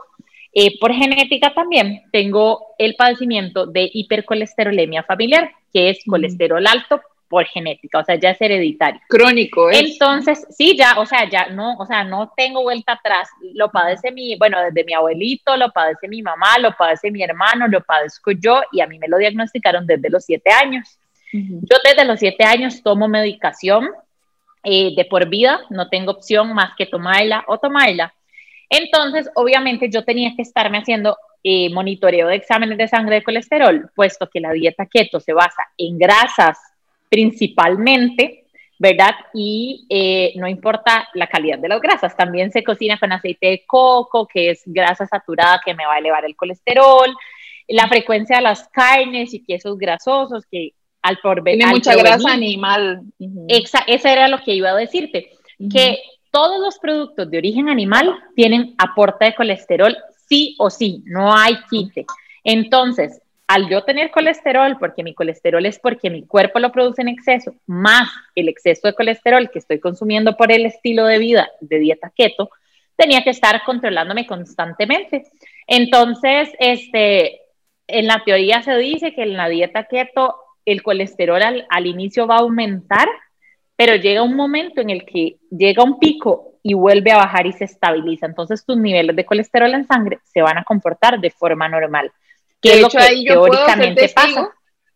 eh, 0.53 0.77
por 0.79 0.93
genética 0.93 1.53
también 1.53 2.03
tengo 2.11 2.75
el 2.77 2.95
padecimiento 2.95 3.65
de 3.65 3.89
hipercolesterolemia 3.91 5.03
familiar, 5.03 5.51
que 5.73 5.89
es 5.89 5.99
colesterol 6.05 6.65
alto 6.67 7.01
por 7.27 7.47
genética, 7.47 7.97
o 7.97 8.05
sea, 8.05 8.13
ya 8.13 8.29
es 8.29 8.39
hereditario. 8.39 9.01
Crónico, 9.09 9.71
¿eh? 9.71 9.79
Entonces, 9.79 10.45
sí, 10.51 10.77
ya, 10.77 10.99
o 10.99 11.05
sea, 11.07 11.27
ya 11.27 11.47
no, 11.47 11.75
o 11.79 11.85
sea, 11.87 12.03
no 12.03 12.31
tengo 12.37 12.61
vuelta 12.61 12.91
atrás. 12.91 13.27
Lo 13.55 13.71
padece 13.71 14.11
mi, 14.11 14.35
bueno, 14.37 14.61
desde 14.61 14.83
mi 14.83 14.93
abuelito, 14.93 15.57
lo 15.57 15.71
padece 15.71 16.07
mi 16.07 16.21
mamá, 16.21 16.59
lo 16.59 16.75
padece 16.77 17.09
mi 17.09 17.23
hermano, 17.23 17.67
lo 17.67 17.81
padezco 17.81 18.29
yo 18.33 18.61
y 18.71 18.81
a 18.81 18.87
mí 18.87 18.99
me 18.99 19.07
lo 19.07 19.17
diagnosticaron 19.17 19.87
desde 19.87 20.11
los 20.11 20.23
siete 20.25 20.51
años. 20.51 20.99
Yo 21.31 21.77
desde 21.83 22.05
los 22.05 22.19
siete 22.19 22.43
años 22.43 22.83
tomo 22.83 23.07
medicación 23.07 23.89
eh, 24.63 24.93
de 24.95 25.05
por 25.05 25.27
vida, 25.27 25.61
no 25.71 25.89
tengo 25.89 26.11
opción 26.11 26.53
más 26.53 26.75
que 26.77 26.85
tomarla 26.85 27.43
o 27.47 27.57
tomarla. 27.57 28.13
Entonces, 28.73 29.29
obviamente 29.35 29.89
yo 29.89 30.03
tenía 30.03 30.33
que 30.35 30.41
estarme 30.41 30.79
haciendo 30.79 31.15
eh, 31.43 31.69
monitoreo 31.71 32.27
de 32.27 32.35
exámenes 32.35 32.77
de 32.77 32.87
sangre 32.87 33.15
de 33.15 33.23
colesterol, 33.23 33.91
puesto 33.95 34.29
que 34.29 34.39
la 34.39 34.51
dieta 34.51 34.87
keto 34.87 35.19
se 35.19 35.33
basa 35.33 35.63
en 35.77 35.99
grasas 35.99 36.57
principalmente, 37.07 38.45
¿verdad? 38.79 39.13
Y 39.33 39.85
eh, 39.89 40.33
no 40.37 40.47
importa 40.47 41.07
la 41.13 41.27
calidad 41.27 41.59
de 41.59 41.69
las 41.69 41.81
grasas, 41.81 42.17
también 42.17 42.51
se 42.51 42.63
cocina 42.63 42.97
con 42.97 43.11
aceite 43.11 43.47
de 43.47 43.63
coco, 43.67 44.27
que 44.27 44.49
es 44.49 44.63
grasa 44.65 45.05
saturada 45.05 45.61
que 45.63 45.75
me 45.75 45.85
va 45.85 45.93
a 45.93 45.99
elevar 45.99 46.25
el 46.25 46.35
colesterol, 46.35 47.15
la 47.67 47.87
frecuencia 47.87 48.37
de 48.37 48.41
las 48.41 48.67
carnes 48.69 49.33
y 49.35 49.43
quesos 49.43 49.77
grasosos 49.77 50.45
que 50.49 50.73
al 51.03 51.19
por 51.19 51.43
Tiene 51.43 51.67
mucha 51.67 51.95
grasa 51.95 52.31
animal. 52.31 53.01
Eso 53.47 54.07
era 54.07 54.27
lo 54.27 54.39
que 54.39 54.55
iba 54.55 54.71
a 54.71 54.75
decirte, 54.75 55.29
que 55.71 55.99
todos 56.33 56.59
los 56.59 56.79
productos 56.79 57.29
de 57.29 57.37
origen 57.37 57.69
animal 57.69 58.17
tienen 58.35 58.73
aporte 58.79 59.25
de 59.25 59.35
colesterol 59.35 59.95
sí 60.27 60.55
o 60.57 60.71
sí, 60.71 61.03
no 61.05 61.31
hay 61.31 61.53
quite. 61.69 62.07
Entonces, 62.43 63.21
al 63.47 63.69
yo 63.69 63.83
tener 63.83 64.09
colesterol, 64.09 64.77
porque 64.79 65.03
mi 65.03 65.13
colesterol 65.13 65.63
es 65.67 65.77
porque 65.77 66.09
mi 66.09 66.25
cuerpo 66.25 66.57
lo 66.57 66.71
produce 66.71 67.03
en 67.03 67.09
exceso, 67.09 67.53
más 67.67 68.09
el 68.33 68.49
exceso 68.49 68.87
de 68.87 68.95
colesterol 68.95 69.51
que 69.51 69.59
estoy 69.59 69.79
consumiendo 69.79 70.35
por 70.35 70.51
el 70.51 70.65
estilo 70.65 71.05
de 71.05 71.19
vida 71.19 71.51
de 71.61 71.77
dieta 71.77 72.11
keto, 72.15 72.49
tenía 72.95 73.23
que 73.23 73.29
estar 73.29 73.61
controlándome 73.63 74.25
constantemente. 74.25 75.25
Entonces, 75.67 76.49
este, 76.57 77.41
en 77.85 78.07
la 78.07 78.23
teoría 78.25 78.63
se 78.63 78.75
dice 78.77 79.13
que 79.13 79.21
en 79.21 79.37
la 79.37 79.49
dieta 79.49 79.83
keto 79.83 80.35
el 80.65 80.81
colesterol 80.81 81.43
al, 81.43 81.67
al 81.69 81.85
inicio 81.85 82.25
va 82.25 82.37
a 82.37 82.39
aumentar 82.39 83.07
pero 83.75 83.95
llega 83.95 84.23
un 84.23 84.35
momento 84.35 84.81
en 84.81 84.89
el 84.89 85.05
que 85.05 85.37
llega 85.49 85.83
un 85.83 85.99
pico 85.99 86.53
y 86.63 86.73
vuelve 86.73 87.11
a 87.11 87.17
bajar 87.17 87.45
y 87.45 87.53
se 87.53 87.65
estabiliza. 87.65 88.25
Entonces 88.25 88.65
tus 88.65 88.77
niveles 88.77 89.15
de 89.15 89.25
colesterol 89.25 89.73
en 89.73 89.85
sangre 89.85 90.19
se 90.23 90.41
van 90.41 90.57
a 90.57 90.63
comportar 90.63 91.19
de 91.19 91.29
forma 91.29 91.67
normal. 91.67 92.11
Que 92.61 92.77
de 92.77 92.81
hecho, 92.81 92.99
ahí 92.99 93.25
yo 93.25 93.33
teóricamente 93.43 94.09
pasa. 94.09 94.49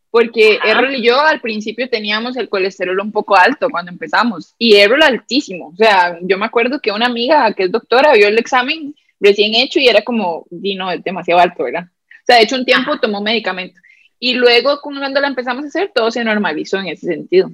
Porque 0.09 0.57
Errol 0.63 0.95
y 0.95 1.03
yo 1.03 1.19
al 1.19 1.41
principio 1.41 1.89
teníamos 1.89 2.37
el 2.37 2.47
colesterol 2.47 2.97
un 3.01 3.11
poco 3.11 3.35
alto 3.35 3.69
cuando 3.69 3.91
empezamos 3.91 4.55
y 4.57 4.75
Errol 4.75 5.03
altísimo. 5.03 5.67
O 5.67 5.75
sea, 5.75 6.17
yo 6.21 6.37
me 6.37 6.45
acuerdo 6.45 6.79
que 6.79 6.93
una 6.93 7.07
amiga 7.07 7.53
que 7.53 7.63
es 7.63 7.71
doctora 7.71 8.13
vio 8.13 8.27
el 8.29 8.39
examen 8.39 8.95
recién 9.19 9.53
hecho 9.53 9.79
y 9.79 9.89
era 9.89 10.01
como, 10.03 10.45
di 10.49 10.75
no, 10.75 10.89
es 10.91 11.03
demasiado 11.03 11.41
alto, 11.41 11.65
¿verdad? 11.65 11.83
O 11.83 12.25
sea, 12.25 12.37
de 12.37 12.43
hecho 12.43 12.55
un 12.55 12.65
tiempo 12.65 12.97
tomó 12.99 13.21
medicamento. 13.21 13.79
Y 14.17 14.33
luego 14.33 14.79
cuando 14.81 15.19
la 15.19 15.27
empezamos 15.27 15.65
a 15.65 15.67
hacer, 15.67 15.91
todo 15.93 16.09
se 16.09 16.23
normalizó 16.23 16.79
en 16.79 16.87
ese 16.87 17.07
sentido. 17.07 17.51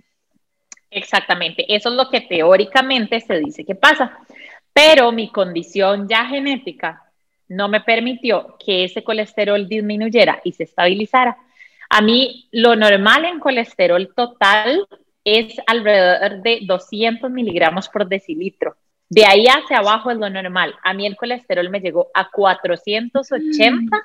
Exactamente, 0.93 1.65
eso 1.73 1.89
es 1.89 1.95
lo 1.95 2.09
que 2.09 2.21
teóricamente 2.21 3.19
se 3.19 3.39
dice 3.39 3.65
que 3.65 3.75
pasa, 3.75 4.17
pero 4.71 5.11
mi 5.11 5.29
condición 5.29 6.07
ya 6.07 6.25
genética 6.25 7.03
no 7.47 7.67
me 7.67 7.81
permitió 7.81 8.55
que 8.63 8.83
ese 8.83 9.03
colesterol 9.03 9.67
disminuyera 9.67 10.41
y 10.43 10.53
se 10.53 10.63
estabilizara. 10.63 11.37
A 11.89 12.01
mí 12.01 12.47
lo 12.51 12.75
normal 12.75 13.25
en 13.25 13.39
colesterol 13.39 14.13
total 14.15 14.87
es 15.23 15.55
alrededor 15.67 16.41
de 16.41 16.59
200 16.63 17.29
miligramos 17.29 17.89
por 17.89 18.07
decilitro. 18.07 18.75
De 19.09 19.25
ahí 19.25 19.45
hacia 19.47 19.77
abajo 19.77 20.09
es 20.09 20.17
lo 20.17 20.29
normal. 20.29 20.73
A 20.83 20.93
mí 20.93 21.05
el 21.05 21.15
colesterol 21.15 21.69
me 21.69 21.79
llegó 21.79 22.09
a 22.13 22.29
480 22.29 24.03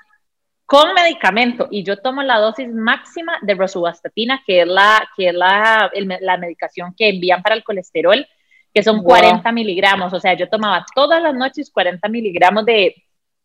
con 0.68 0.92
medicamento 0.92 1.66
y 1.70 1.82
yo 1.82 1.96
tomo 1.96 2.22
la 2.22 2.36
dosis 2.40 2.68
máxima 2.68 3.38
de 3.40 3.54
rosuvastatina, 3.54 4.42
que 4.46 4.60
es 4.60 4.68
la, 4.68 5.08
que 5.16 5.28
es 5.28 5.34
la, 5.34 5.90
la 6.20 6.36
medicación 6.36 6.94
que 6.94 7.08
envían 7.08 7.42
para 7.42 7.54
el 7.54 7.64
colesterol, 7.64 8.26
que 8.74 8.82
son 8.82 9.02
40 9.02 9.50
miligramos. 9.52 10.12
O 10.12 10.20
sea, 10.20 10.34
yo 10.34 10.46
tomaba 10.50 10.84
todas 10.94 11.22
las 11.22 11.34
noches 11.34 11.70
40 11.70 12.06
miligramos 12.10 12.66
de 12.66 12.94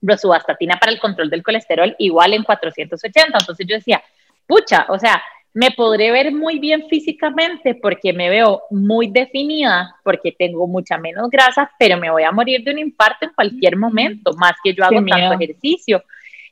rosuvastatina 0.02 0.76
para 0.78 0.92
el 0.92 1.00
control 1.00 1.30
del 1.30 1.44
colesterol, 1.44 1.96
igual 1.98 2.34
en 2.34 2.44
480. 2.44 3.38
Entonces 3.40 3.66
yo 3.66 3.78
decía, 3.78 4.04
pucha, 4.46 4.86
o 4.90 5.00
sea, 5.00 5.24
me 5.54 5.72
podré 5.72 6.12
ver 6.12 6.34
muy 6.34 6.60
bien 6.60 6.90
físicamente 6.90 7.76
porque 7.76 8.12
me 8.12 8.30
veo 8.30 8.64
muy 8.70 9.08
definida, 9.08 9.96
porque 10.04 10.36
tengo 10.38 10.68
mucha 10.68 10.98
menos 10.98 11.30
grasa, 11.30 11.72
pero 11.80 11.98
me 11.98 12.12
voy 12.12 12.24
a 12.24 12.34
morir 12.34 12.66
de 12.66 12.72
un 12.72 12.80
infarto 12.80 13.28
en 13.28 13.32
cualquier 13.34 13.78
momento, 13.78 14.34
más 14.34 14.56
que 14.62 14.74
yo 14.74 14.84
hago 14.84 15.02
tanto 15.06 15.36
ejercicio. 15.36 16.04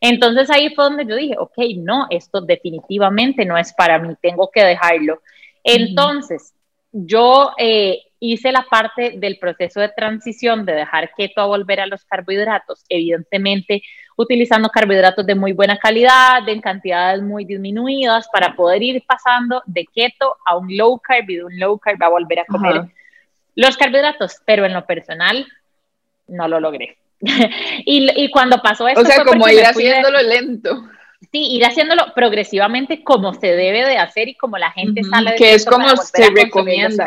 Entonces 0.01 0.49
ahí 0.49 0.73
fue 0.73 0.85
donde 0.85 1.05
yo 1.05 1.15
dije, 1.15 1.35
ok, 1.37 1.57
no, 1.77 2.07
esto 2.09 2.41
definitivamente 2.41 3.45
no 3.45 3.57
es 3.57 3.71
para 3.73 3.99
mí, 3.99 4.15
tengo 4.19 4.49
que 4.51 4.63
dejarlo. 4.63 5.21
Entonces, 5.63 6.55
yo 6.91 7.53
eh, 7.57 7.99
hice 8.19 8.51
la 8.51 8.63
parte 8.63 9.13
del 9.17 9.37
proceso 9.37 9.79
de 9.79 9.89
transición 9.89 10.65
de 10.65 10.73
dejar 10.73 11.11
keto 11.15 11.41
a 11.41 11.45
volver 11.45 11.79
a 11.79 11.85
los 11.85 12.03
carbohidratos, 12.03 12.83
evidentemente 12.89 13.83
utilizando 14.17 14.69
carbohidratos 14.69 15.25
de 15.25 15.35
muy 15.35 15.53
buena 15.53 15.77
calidad, 15.77 16.47
en 16.47 16.61
cantidades 16.61 17.21
muy 17.21 17.45
disminuidas, 17.45 18.27
para 18.33 18.55
poder 18.55 18.81
ir 18.83 19.03
pasando 19.07 19.61
de 19.65 19.85
keto 19.85 20.35
a 20.45 20.57
un 20.57 20.75
low 20.75 20.99
carb 20.99 21.29
y 21.29 21.37
de 21.37 21.45
un 21.45 21.59
low 21.59 21.77
carb 21.77 22.01
a 22.03 22.09
volver 22.09 22.39
a 22.39 22.45
comer 22.45 22.81
los 23.55 23.77
carbohidratos, 23.77 24.37
pero 24.45 24.65
en 24.65 24.73
lo 24.73 24.85
personal 24.85 25.45
no 26.27 26.47
lo 26.47 26.59
logré. 26.59 26.97
y, 27.85 28.29
cuando 28.31 28.61
pasó 28.61 28.87
eso. 28.87 29.01
O 29.01 29.05
sea, 29.05 29.23
como 29.23 29.47
ir 29.47 29.63
haciéndolo 29.63 30.21
lento. 30.21 30.83
Sí, 31.31 31.47
ir 31.51 31.63
haciéndolo 31.63 32.13
progresivamente 32.15 33.03
como 33.03 33.33
se 33.33 33.47
debe 33.47 33.85
de 33.85 33.97
hacer 33.97 34.27
y 34.27 34.35
como 34.35 34.57
la 34.57 34.71
gente 34.71 35.03
sale 35.03 35.31
de 35.31 35.37
Que 35.37 35.53
es 35.53 35.65
como 35.65 35.95
se 35.95 36.29
recomienda. 36.29 37.05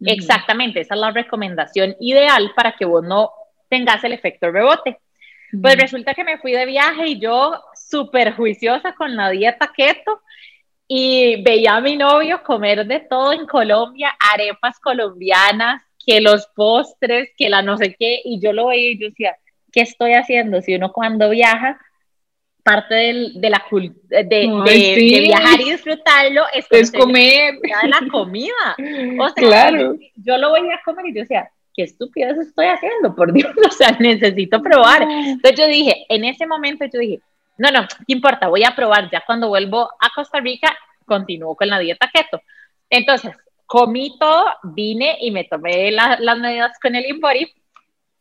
Exactamente, 0.00 0.80
esa 0.80 0.94
es 0.94 1.00
la 1.00 1.10
recomendación 1.10 1.94
ideal 2.00 2.52
para 2.56 2.72
que 2.72 2.86
vos 2.86 3.04
no 3.04 3.30
tengas 3.68 4.02
el 4.04 4.12
efecto 4.12 4.50
rebote. 4.50 4.98
Pues 5.60 5.76
resulta 5.76 6.14
que 6.14 6.24
me 6.24 6.38
fui 6.38 6.52
de 6.52 6.64
viaje 6.64 7.08
y 7.08 7.20
yo 7.20 7.60
súper 7.74 8.34
juiciosa 8.34 8.94
con 8.94 9.16
la 9.16 9.30
dieta 9.30 9.72
keto 9.74 10.22
y 10.86 11.42
veía 11.42 11.76
a 11.76 11.80
mi 11.80 11.96
novio 11.96 12.42
comer 12.42 12.86
de 12.86 13.00
todo 13.00 13.32
en 13.32 13.46
Colombia, 13.46 14.14
arepas 14.32 14.78
colombianas, 14.80 15.82
que 16.04 16.20
los 16.20 16.46
postres, 16.54 17.30
que 17.36 17.48
la 17.48 17.62
no 17.62 17.76
sé 17.76 17.94
qué, 17.98 18.20
y 18.24 18.40
yo 18.40 18.52
lo 18.52 18.68
veía 18.68 18.90
y 18.92 18.98
yo 18.98 19.08
decía, 19.08 19.36
¿qué 19.72 19.82
estoy 19.82 20.14
haciendo? 20.14 20.62
Si 20.62 20.74
uno 20.74 20.92
cuando 20.92 21.30
viaja, 21.30 21.80
parte 22.62 22.94
del, 22.94 23.40
de 23.40 23.50
la 23.50 23.64
de, 23.70 24.24
de, 24.24 25.20
viajar 25.20 25.60
y 25.60 25.70
disfrutarlo 25.70 26.42
es, 26.52 26.92
comer 26.92 27.54
de 27.82 27.88
la 27.88 28.00
comida. 28.10 28.76
O 29.18 29.28
sea, 29.30 29.34
claro. 29.34 29.96
yo 30.16 30.38
lo 30.38 30.52
veía 30.52 30.74
a 30.74 30.82
comer 30.84 31.06
y 31.06 31.14
yo 31.14 31.20
decía, 31.22 31.50
qué 31.74 31.84
estupidez 31.84 32.36
estoy 32.38 32.66
haciendo, 32.66 33.14
por 33.14 33.32
Dios, 33.32 33.52
o 33.66 33.70
sea, 33.70 33.96
necesito 33.98 34.62
probar. 34.62 35.02
Entonces 35.02 35.58
yo 35.58 35.66
dije, 35.66 36.06
en 36.08 36.24
ese 36.24 36.46
momento 36.46 36.84
yo 36.92 36.98
dije, 36.98 37.20
no, 37.58 37.70
no, 37.70 37.86
¿qué 38.06 38.12
importa? 38.12 38.48
Voy 38.48 38.64
a 38.64 38.74
probar, 38.74 39.10
ya 39.10 39.22
cuando 39.26 39.48
vuelvo 39.48 39.90
a 40.00 40.10
Costa 40.14 40.40
Rica, 40.40 40.74
continúo 41.04 41.54
con 41.54 41.68
la 41.68 41.78
dieta 41.78 42.10
keto. 42.12 42.40
Entonces, 42.88 43.32
comí 43.70 44.18
todo, 44.18 44.46
vine 44.64 45.16
y 45.20 45.30
me 45.30 45.44
tomé 45.44 45.92
las 45.92 46.38
medidas 46.40 46.76
con 46.82 46.96
el 46.96 47.06
Inbody 47.06 47.46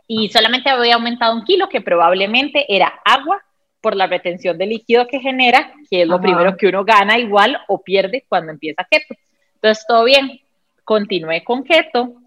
y 0.05 0.29
solamente 0.29 0.69
había 0.69 0.93
aumentado 0.93 1.33
un 1.33 1.43
kilo, 1.43 1.67
que 1.67 1.81
probablemente 1.81 2.67
era 2.69 3.01
agua 3.03 3.43
por 3.81 3.95
la 3.95 4.05
retención 4.05 4.59
de 4.59 4.67
líquido 4.67 5.07
que 5.07 5.19
genera, 5.19 5.73
que 5.89 6.03
es 6.03 6.07
lo 6.07 6.21
primero 6.21 6.55
que 6.55 6.67
uno 6.67 6.85
gana 6.85 7.17
igual 7.17 7.59
o 7.67 7.81
pierde 7.81 8.25
cuando 8.29 8.51
empieza 8.51 8.83
keto. 8.83 9.15
Entonces, 9.55 9.83
todo 9.87 10.03
bien, 10.03 10.39
continué 10.83 11.43
con 11.43 11.63
keto. 11.63 12.21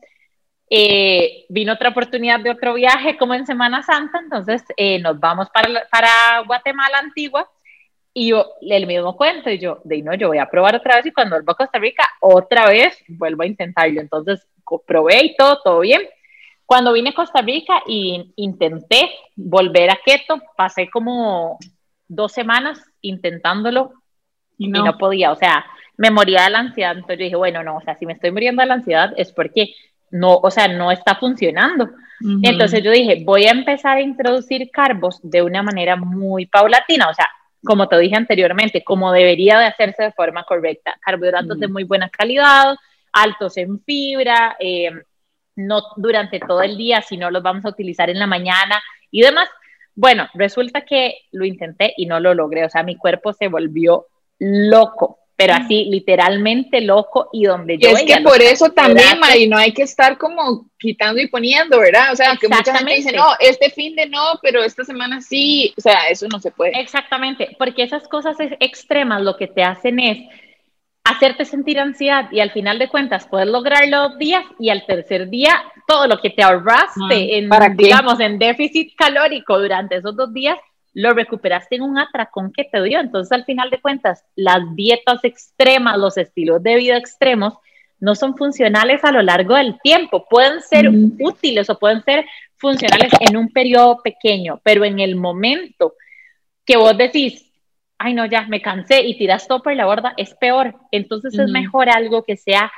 Eh, 0.69 1.45
vino 1.49 1.75
otra 1.75 1.91
oportunidad 1.91 2.41
de 2.41 2.51
otro 2.51 2.75
viaje 2.75 3.17
como 3.17 3.35
en 3.35 3.47
Semana 3.47 3.85
Santa, 3.85 4.19
entonces 4.19 4.65
eh, 4.77 4.99
nos 4.99 5.21
vamos 5.21 5.49
para, 5.51 5.69
para 5.93 6.41
Guatemala 6.45 6.99
Antigua 6.99 7.49
y 8.15 8.29
yo, 8.29 8.53
el 8.61 8.87
mismo 8.87 9.17
cuento, 9.17 9.51
y 9.51 9.59
yo, 9.59 9.81
de 9.85 10.03
no, 10.03 10.15
yo 10.15 10.29
voy 10.29 10.39
a 10.39 10.51
probar 10.51 10.77
otra 10.77 10.97
vez 10.97 11.07
y 11.07 11.13
cuando 11.13 11.37
vuelvo 11.37 11.53
a 11.53 11.57
Costa 11.57 11.79
Rica, 11.79 12.09
otra 12.21 12.67
vez 12.67 12.99
vuelvo 13.09 13.43
a 13.43 13.47
intentarlo. 13.47 14.01
Entonces, 14.01 14.47
probé 14.87 15.25
y 15.25 15.37
todo, 15.37 15.61
todo 15.63 15.81
bien. 15.81 16.03
Cuando 16.67 16.93
vine 16.93 17.11
a 17.11 17.15
Costa 17.15 17.41
Rica 17.43 17.83
y 17.87 18.33
intenté 18.37 19.11
volver 19.35 19.91
a 19.91 19.99
keto, 20.05 20.41
pasé 20.57 20.91
como 20.91 21.59
dos 22.07 22.33
semanas 22.33 22.83
intentándolo 23.01 23.93
y 24.59 24.69
no. 24.69 24.81
y 24.81 24.83
no 24.83 24.99
podía, 24.99 25.33
o 25.33 25.37
sea, 25.37 25.65
me 25.97 26.11
moría 26.11 26.45
de 26.45 26.51
la 26.51 26.59
ansiedad. 26.61 26.93
Entonces 26.93 27.19
yo 27.19 27.25
dije, 27.25 27.37
bueno, 27.37 27.63
no, 27.63 27.77
o 27.77 27.81
sea, 27.81 27.97
si 27.97 28.07
me 28.07 28.13
estoy 28.13 28.31
muriendo 28.31 28.61
de 28.61 28.69
la 28.69 28.75
ansiedad 28.75 29.13
es 29.17 29.33
porque 29.33 29.75
no, 30.11 30.37
o 30.37 30.51
sea, 30.51 30.69
no 30.69 30.91
está 30.91 31.17
funcionando. 31.17 31.89
Entonces 32.43 32.85
yo 32.85 32.93
dije, 32.93 33.25
voy 33.25 33.47
a 33.47 33.51
empezar 33.51 33.97
a 33.97 34.01
introducir 34.01 34.71
carbos 34.71 35.19
de 35.23 35.43
una 35.43 35.63
manera 35.63 35.97
muy 35.97 36.47
paulatina, 36.47 37.09
o 37.09 37.15
sea, 37.15 37.29
como 37.65 37.89
te 37.89 37.99
dije 37.99 38.17
anteriormente, 38.17 38.85
como 38.85 39.13
debería 39.13 39.59
de 39.59 39.67
hacerse 39.67 40.05
de 40.05 40.13
forma 40.13 40.45
correcta. 40.45 40.97
Carbohidratos 41.01 41.59
de 41.59 41.69
muy 41.69 41.85
buena 41.85 42.09
calidad, 42.09 42.75
altos 43.13 43.57
en 43.57 43.81
fibra, 43.81 44.57
eh, 44.59 44.91
no 45.57 45.83
durante 45.97 46.41
todo 46.41 46.63
el 46.63 46.77
día, 46.77 47.03
sino 47.03 47.31
los 47.31 47.43
vamos 47.43 47.65
a 47.65 47.69
utilizar 47.69 48.11
en 48.11 48.19
la 48.19 48.27
mañana 48.27 48.83
y 49.11 49.23
demás. 49.23 49.49
Bueno, 49.95 50.29
resulta 50.35 50.83
que 50.85 51.19
lo 51.33 51.45
intenté 51.45 51.93
y 51.97 52.07
no 52.07 52.19
lo 52.19 52.35
logré, 52.35 52.65
o 52.65 52.71
sea, 52.71 52.83
mi 52.83 52.97
cuerpo 52.97 53.33
se 53.33 53.49
volvió 53.49 54.07
loco 54.39 55.19
pero 55.37 55.55
así 55.55 55.87
literalmente 55.87 56.81
loco 56.81 57.29
y 57.33 57.45
donde 57.45 57.79
yo... 57.79 57.91
es 57.91 58.03
que 58.03 58.21
por 58.21 58.41
eso 58.41 58.71
también, 58.71 59.19
Mari, 59.19 59.49
no 59.49 59.57
hay 59.57 59.73
que 59.73 59.83
estar 59.83 60.19
como 60.19 60.67
quitando 60.79 61.21
y 61.21 61.29
poniendo, 61.29 61.79
¿verdad? 61.79 62.13
O 62.13 62.17
sea, 62.17 62.37
que 62.37 62.49
mucha 62.49 62.77
gente 62.77 62.95
dice, 62.95 63.13
no, 63.13 63.27
este 63.41 63.71
fin 63.71 63.97
de 63.97 64.07
no, 64.07 64.39
pero 64.43 64.63
esta 64.63 64.85
semana 64.85 65.21
sí, 65.21 65.73
o 65.77 65.81
sea, 65.81 66.09
eso 66.11 66.27
no 66.29 66.39
se 66.39 66.51
puede. 66.51 66.79
Exactamente, 66.79 67.57
porque 67.59 67.83
esas 67.83 68.07
cosas 68.09 68.37
extremas 68.61 69.23
lo 69.23 69.37
que 69.37 69.49
te 69.49 69.63
hacen 69.63 69.99
es 70.01 70.19
hacerte 71.05 71.45
sentir 71.45 71.81
ansiedad 71.81 72.29
y 72.31 72.41
al 72.41 72.53
final 72.53 72.79
de 72.79 72.89
cuentas 72.89 73.27
puedes 73.29 73.49
lograrlo 73.49 74.11
dos 74.11 74.19
días 74.19 74.45
y 74.59 74.71
al 74.71 74.87
tercer 74.87 75.29
día 75.29 75.61
todo 75.89 76.07
lo 76.07 76.21
que 76.21 76.31
te 76.31 76.43
ahorraste 76.43 77.39
en, 77.39 77.51
digamos, 77.77 78.21
en 78.21 78.39
déficit 78.39 78.95
calórico 78.97 79.59
durante 79.59 79.97
esos 79.97 80.15
dos 80.15 80.33
días 80.33 80.57
lo 80.95 81.13
recuperaste 81.15 81.77
en 81.77 81.83
un 81.83 81.99
atracón 81.99 82.53
que 82.53 82.65
te 82.65 82.83
dio. 82.83 83.01
Entonces, 83.01 83.33
al 83.33 83.45
final 83.45 83.71
de 83.71 83.81
cuentas, 83.81 84.25
las 84.37 84.61
dietas 84.75 85.25
extremas, 85.25 85.99
los 85.99 86.17
estilos 86.19 86.63
de 86.63 86.77
vida 86.77 86.97
extremos, 86.97 87.55
no 87.99 88.15
son 88.15 88.37
funcionales 88.37 89.05
a 89.05 89.13
lo 89.13 89.23
largo 89.23 89.55
del 89.55 89.81
tiempo. 89.81 90.27
Pueden 90.29 90.61
ser 90.61 90.91
útiles 91.21 91.71
o 91.71 91.79
pueden 91.79 92.03
ser 92.03 92.27
funcionales 92.57 93.13
en 93.21 93.37
un 93.37 93.49
periodo 93.49 94.01
pequeño, 94.03 94.61
pero 94.65 94.85
en 94.85 94.99
el 94.99 95.17
momento 95.17 95.95
que 96.65 96.77
vos 96.77 96.97
decís, 96.97 97.49
ay 97.99 98.15
no, 98.15 98.27
ya 98.27 98.43
me 98.43 98.61
cansé 98.61 99.03
y 99.03 99.17
tiras 99.17 99.47
todo 99.47 99.63
por 99.63 99.75
la 99.75 99.87
borda, 99.87 100.15
es 100.17 100.35
peor. 100.35 100.75
Entonces 100.91 101.39
es 101.39 101.49
mejor 101.51 101.89
algo 101.89 102.25
que 102.25 102.37
sea 102.37 102.73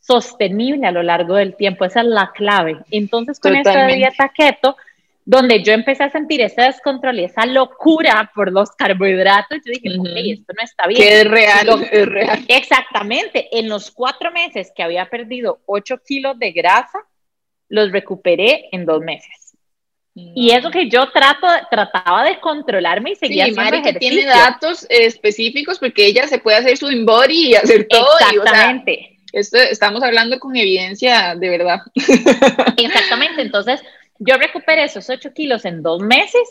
sostenible 0.00 0.86
a 0.86 0.92
lo 0.92 1.02
largo 1.02 1.34
del 1.34 1.56
tiempo. 1.56 1.84
Esa 1.84 2.00
es 2.00 2.06
la 2.06 2.32
clave. 2.32 2.78
Entonces, 2.90 3.38
con 3.38 3.54
esta 3.54 3.86
dieta 3.86 4.30
keto, 4.34 4.76
donde 5.24 5.62
yo 5.62 5.72
empecé 5.72 6.04
a 6.04 6.10
sentir 6.10 6.40
ese 6.40 6.62
descontrol 6.62 7.18
y 7.18 7.24
esa 7.24 7.46
locura 7.46 8.30
por 8.34 8.50
los 8.52 8.70
carbohidratos, 8.72 9.58
yo 9.64 9.72
dije, 9.72 9.98
ok, 9.98 10.08
esto 10.26 10.52
no 10.56 10.64
está 10.64 10.86
bien. 10.86 11.00
Que 11.00 11.20
es 11.20 11.28
real, 11.28 11.88
es 11.90 12.06
real. 12.06 12.44
Exactamente, 12.48 13.48
en 13.58 13.68
los 13.68 13.90
cuatro 13.90 14.32
meses 14.32 14.72
que 14.74 14.82
había 14.82 15.08
perdido 15.08 15.60
8 15.66 15.98
kilos 16.06 16.38
de 16.38 16.52
grasa, 16.52 16.98
los 17.68 17.92
recuperé 17.92 18.68
en 18.72 18.86
dos 18.86 19.00
meses. 19.00 19.50
Y 20.12 20.50
eso 20.50 20.70
que 20.70 20.88
yo 20.88 21.10
trato, 21.12 21.46
trataba 21.70 22.24
de 22.24 22.40
controlarme 22.40 23.12
y 23.12 23.14
seguía 23.14 23.46
sí, 23.46 23.54
haciendo 23.56 23.82
que 23.82 23.98
tiene 23.98 24.26
datos 24.26 24.84
específicos 24.90 25.78
porque 25.78 26.04
ella 26.04 26.26
se 26.26 26.38
puede 26.38 26.58
hacer 26.58 26.76
su 26.76 26.88
body 27.04 27.50
y 27.50 27.54
hacer 27.54 27.86
todo. 27.88 28.06
Exactamente. 28.18 29.18
esto, 29.32 29.58
estamos 29.58 30.02
hablando 30.02 30.38
con 30.40 30.56
evidencia 30.56 31.36
de 31.36 31.48
verdad. 31.48 31.78
Exactamente, 32.76 33.42
entonces 33.42 33.80
yo 34.20 34.36
recuperé 34.36 34.84
esos 34.84 35.08
8 35.08 35.32
kilos 35.32 35.64
en 35.64 35.82
dos 35.82 36.02
meses 36.02 36.48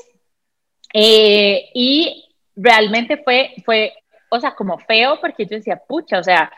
eh, 0.93 1.69
y 1.73 2.25
realmente 2.55 3.17
fue, 3.17 3.53
fue, 3.63 3.93
o 4.29 4.39
sea, 4.39 4.55
como 4.55 4.79
feo 4.79 5.19
porque 5.21 5.45
yo 5.45 5.55
decía, 5.55 5.81
pucha, 5.87 6.19
o 6.19 6.23
sea, 6.23 6.51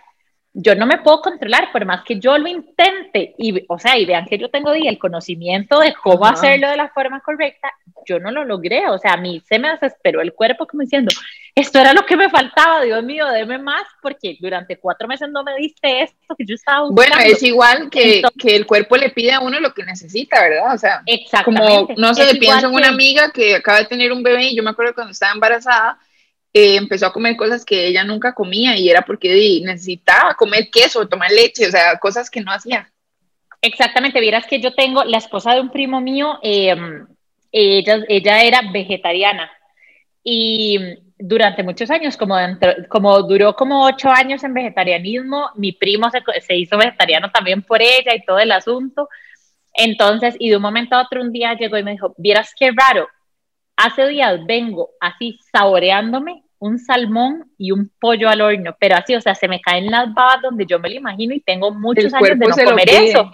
yo 0.53 0.73
no 0.75 0.85
me 0.85 0.99
puedo 0.99 1.21
controlar, 1.21 1.71
por 1.71 1.85
más 1.85 2.03
que 2.03 2.19
yo 2.19 2.37
lo 2.37 2.47
intente, 2.47 3.35
y, 3.37 3.63
o 3.67 3.77
sea, 3.77 3.97
y 3.97 4.05
vean 4.05 4.25
que 4.25 4.37
yo 4.37 4.49
tengo 4.49 4.73
el 4.73 4.99
conocimiento 4.99 5.79
de 5.79 5.93
cómo 5.93 6.25
hacerlo 6.25 6.69
de 6.69 6.77
la 6.77 6.89
forma 6.89 7.21
correcta, 7.21 7.71
yo 8.05 8.19
no 8.19 8.31
lo 8.31 8.43
logré, 8.43 8.87
o 8.89 8.97
sea, 8.97 9.13
a 9.13 9.17
mí 9.17 9.41
se 9.47 9.59
me 9.59 9.69
desesperó 9.69 10.21
el 10.21 10.33
cuerpo 10.33 10.65
como 10.67 10.81
diciendo, 10.81 11.11
esto 11.53 11.79
era 11.79 11.93
lo 11.93 12.05
que 12.05 12.15
me 12.15 12.29
faltaba, 12.29 12.81
Dios 12.81 13.03
mío, 13.03 13.27
deme 13.27 13.57
más, 13.57 13.83
porque 14.01 14.37
durante 14.39 14.79
cuatro 14.79 15.07
meses 15.07 15.29
no 15.29 15.43
me 15.43 15.55
diste 15.57 16.03
esto 16.03 16.35
que 16.37 16.45
yo 16.45 16.55
estaba 16.55 16.87
buscando. 16.87 16.95
Bueno, 16.95 17.15
es 17.19 17.43
igual 17.43 17.89
que, 17.89 18.21
que 18.39 18.55
el 18.55 18.65
cuerpo 18.65 18.95
le 18.95 19.09
pide 19.09 19.33
a 19.33 19.41
uno 19.41 19.59
lo 19.59 19.73
que 19.73 19.83
necesita, 19.83 20.41
¿verdad? 20.41 20.73
O 20.73 20.77
sea, 20.77 21.03
como, 21.43 21.89
no 21.97 22.13
sé, 22.13 22.35
pienso 22.35 22.67
en 22.67 22.73
una 22.73 22.87
amiga 22.87 23.31
que 23.31 23.55
acaba 23.55 23.79
de 23.79 23.85
tener 23.85 24.13
un 24.13 24.23
bebé 24.23 24.45
y 24.45 24.55
yo 24.55 24.63
me 24.63 24.69
acuerdo 24.69 24.93
cuando 24.93 25.11
estaba 25.11 25.33
embarazada, 25.33 25.99
eh, 26.53 26.75
empezó 26.77 27.07
a 27.07 27.13
comer 27.13 27.35
cosas 27.35 27.65
que 27.65 27.87
ella 27.87 28.03
nunca 28.03 28.33
comía 28.33 28.77
y 28.77 28.89
era 28.89 29.01
porque 29.01 29.61
necesitaba 29.63 30.35
comer 30.35 30.69
queso, 30.71 31.07
tomar 31.07 31.31
leche, 31.31 31.67
o 31.67 31.71
sea, 31.71 31.97
cosas 31.97 32.29
que 32.29 32.41
no 32.41 32.51
hacía. 32.51 32.89
Exactamente, 33.61 34.21
vieras 34.21 34.47
que 34.47 34.59
yo 34.59 34.73
tengo 34.73 35.03
la 35.03 35.17
esposa 35.17 35.53
de 35.53 35.61
un 35.61 35.69
primo 35.69 35.99
mío, 36.01 36.39
em, 36.41 37.07
ella, 37.51 37.99
ella 38.07 38.43
era 38.43 38.61
vegetariana 38.71 39.51
y 40.23 40.79
durante 41.21 41.63
muchos 41.63 41.89
años, 41.91 42.17
como, 42.17 42.35
como 42.89 43.21
duró 43.23 43.55
como 43.55 43.85
ocho 43.85 44.09
años 44.09 44.43
en 44.43 44.53
vegetarianismo, 44.53 45.49
mi 45.55 45.71
primo 45.71 46.09
se, 46.09 46.21
se, 46.41 46.55
hizo 46.55 46.77
vegetariano 46.77 47.31
también 47.31 47.61
por 47.61 47.81
ella 47.81 48.15
y 48.15 48.25
todo 48.25 48.39
el 48.39 48.51
asunto. 48.51 49.07
Entonces, 49.73 50.35
y 50.39 50.49
de 50.49 50.57
un 50.57 50.61
momento 50.61 50.95
a 50.95 51.03
otro, 51.03 51.21
un 51.21 51.31
día 51.31 51.53
llegó 51.53 51.77
y 51.77 51.83
me 51.83 51.91
dijo, 51.91 52.13
vieras 52.17 52.53
qué 52.57 52.71
raro, 52.75 53.07
hace 53.77 54.07
días 54.07 54.45
vengo 54.45 54.89
así 54.99 55.37
saboreándome 55.51 56.43
un 56.59 56.77
salmón 56.77 57.51
y 57.57 57.71
un 57.71 57.91
pollo 57.99 58.29
al 58.29 58.41
horno, 58.41 58.75
pero 58.79 58.95
así, 58.95 59.15
o 59.15 59.21
sea, 59.21 59.33
se 59.33 59.47
me 59.47 59.59
caen 59.61 59.89
las 59.89 60.13
babas 60.13 60.43
donde 60.43 60.65
yo 60.67 60.79
me 60.79 60.89
lo 60.89 60.95
imagino 60.95 61.33
y 61.33 61.39
tengo 61.39 61.71
muchos 61.71 62.13
años 62.13 62.37
de 62.37 62.47
no 62.47 62.69
comer 62.69 62.89
eso. 62.89 63.31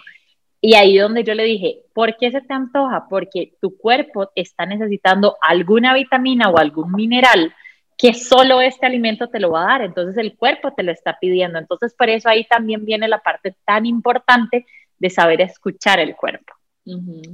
Y 0.62 0.76
ahí 0.76 0.98
donde 0.98 1.24
yo 1.24 1.34
le 1.36 1.44
dije, 1.44 1.80
¿por 1.94 2.16
qué 2.18 2.32
se 2.32 2.42
te 2.42 2.54
antoja? 2.54 3.06
Porque 3.10 3.54
tu 3.62 3.78
cuerpo 3.78 4.32
está 4.34 4.66
necesitando 4.66 5.36
alguna 5.42 5.94
vitamina 5.94 6.50
o 6.50 6.58
algún 6.58 6.94
mineral 6.94 7.54
que 7.98 8.14
solo 8.14 8.62
este 8.62 8.86
alimento 8.86 9.28
te 9.28 9.40
lo 9.40 9.52
va 9.52 9.64
a 9.64 9.68
dar, 9.72 9.82
entonces 9.82 10.18
el 10.18 10.36
cuerpo 10.36 10.74
te 10.74 10.84
lo 10.84 10.92
está 10.92 11.18
pidiendo. 11.20 11.58
Entonces, 11.58 11.96
por 11.96 12.10
eso 12.10 12.30
ahí 12.30 12.46
también 12.46 12.86
viene 12.86 13.08
la 13.08 13.20
parte 13.20 13.56
tan 13.66 13.86
importante 13.86 14.66
de 15.00 15.10
saber 15.10 15.42
escuchar 15.42 16.00
el 16.00 16.16
cuerpo 16.16 16.58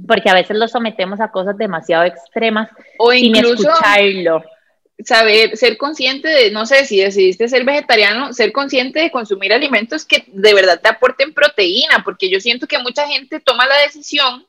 porque 0.06 0.30
a 0.30 0.34
veces 0.34 0.56
lo 0.56 0.68
sometemos 0.68 1.20
a 1.20 1.30
cosas 1.30 1.56
demasiado 1.56 2.04
extremas 2.04 2.70
o 2.98 3.12
sin 3.12 3.36
escucharlo. 3.36 4.42
Saber, 5.04 5.56
ser 5.56 5.76
consciente 5.76 6.28
de, 6.28 6.50
no 6.52 6.66
sé, 6.66 6.84
si 6.86 7.00
decidiste 7.00 7.48
ser 7.48 7.64
vegetariano, 7.64 8.32
ser 8.32 8.52
consciente 8.52 9.00
de 9.00 9.10
consumir 9.10 9.52
alimentos 9.52 10.04
que 10.04 10.24
de 10.28 10.54
verdad 10.54 10.80
te 10.80 10.88
aporten 10.88 11.34
proteína, 11.34 12.02
porque 12.04 12.30
yo 12.30 12.38
siento 12.38 12.68
que 12.68 12.78
mucha 12.78 13.06
gente 13.08 13.40
toma 13.40 13.66
la 13.66 13.76
decisión 13.78 14.46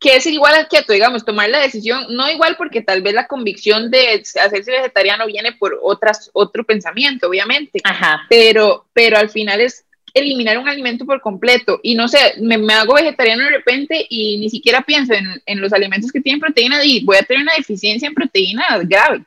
que 0.00 0.16
es 0.16 0.26
igual 0.26 0.54
al 0.54 0.66
keto, 0.66 0.94
digamos, 0.94 1.26
tomar 1.26 1.50
la 1.50 1.60
decisión, 1.60 2.06
no 2.08 2.28
igual 2.30 2.56
porque 2.56 2.80
tal 2.80 3.02
vez 3.02 3.12
la 3.12 3.26
convicción 3.26 3.90
de 3.90 4.22
hacerse 4.42 4.72
vegetariano 4.72 5.26
viene 5.26 5.52
por 5.52 5.78
otras, 5.82 6.30
otro 6.32 6.64
pensamiento, 6.64 7.28
obviamente, 7.28 7.80
Ajá. 7.84 8.22
pero, 8.30 8.86
pero 8.94 9.18
al 9.18 9.28
final 9.28 9.60
es 9.60 9.84
eliminar 10.14 10.58
un 10.58 10.68
alimento 10.68 11.04
por 11.04 11.20
completo 11.20 11.78
y 11.82 11.94
no 11.94 12.08
sé, 12.08 12.18
me, 12.40 12.56
me 12.56 12.72
hago 12.72 12.94
vegetariano 12.94 13.44
de 13.44 13.50
repente 13.50 14.06
y 14.08 14.38
ni 14.38 14.48
siquiera 14.48 14.80
pienso 14.80 15.12
en, 15.12 15.40
en, 15.44 15.60
los 15.60 15.72
alimentos 15.72 16.10
que 16.10 16.20
tienen 16.20 16.40
proteína 16.40 16.82
y 16.82 17.04
voy 17.04 17.18
a 17.18 17.22
tener 17.22 17.42
una 17.42 17.54
deficiencia 17.54 18.08
en 18.08 18.14
proteína 18.14 18.64
grave. 18.84 19.24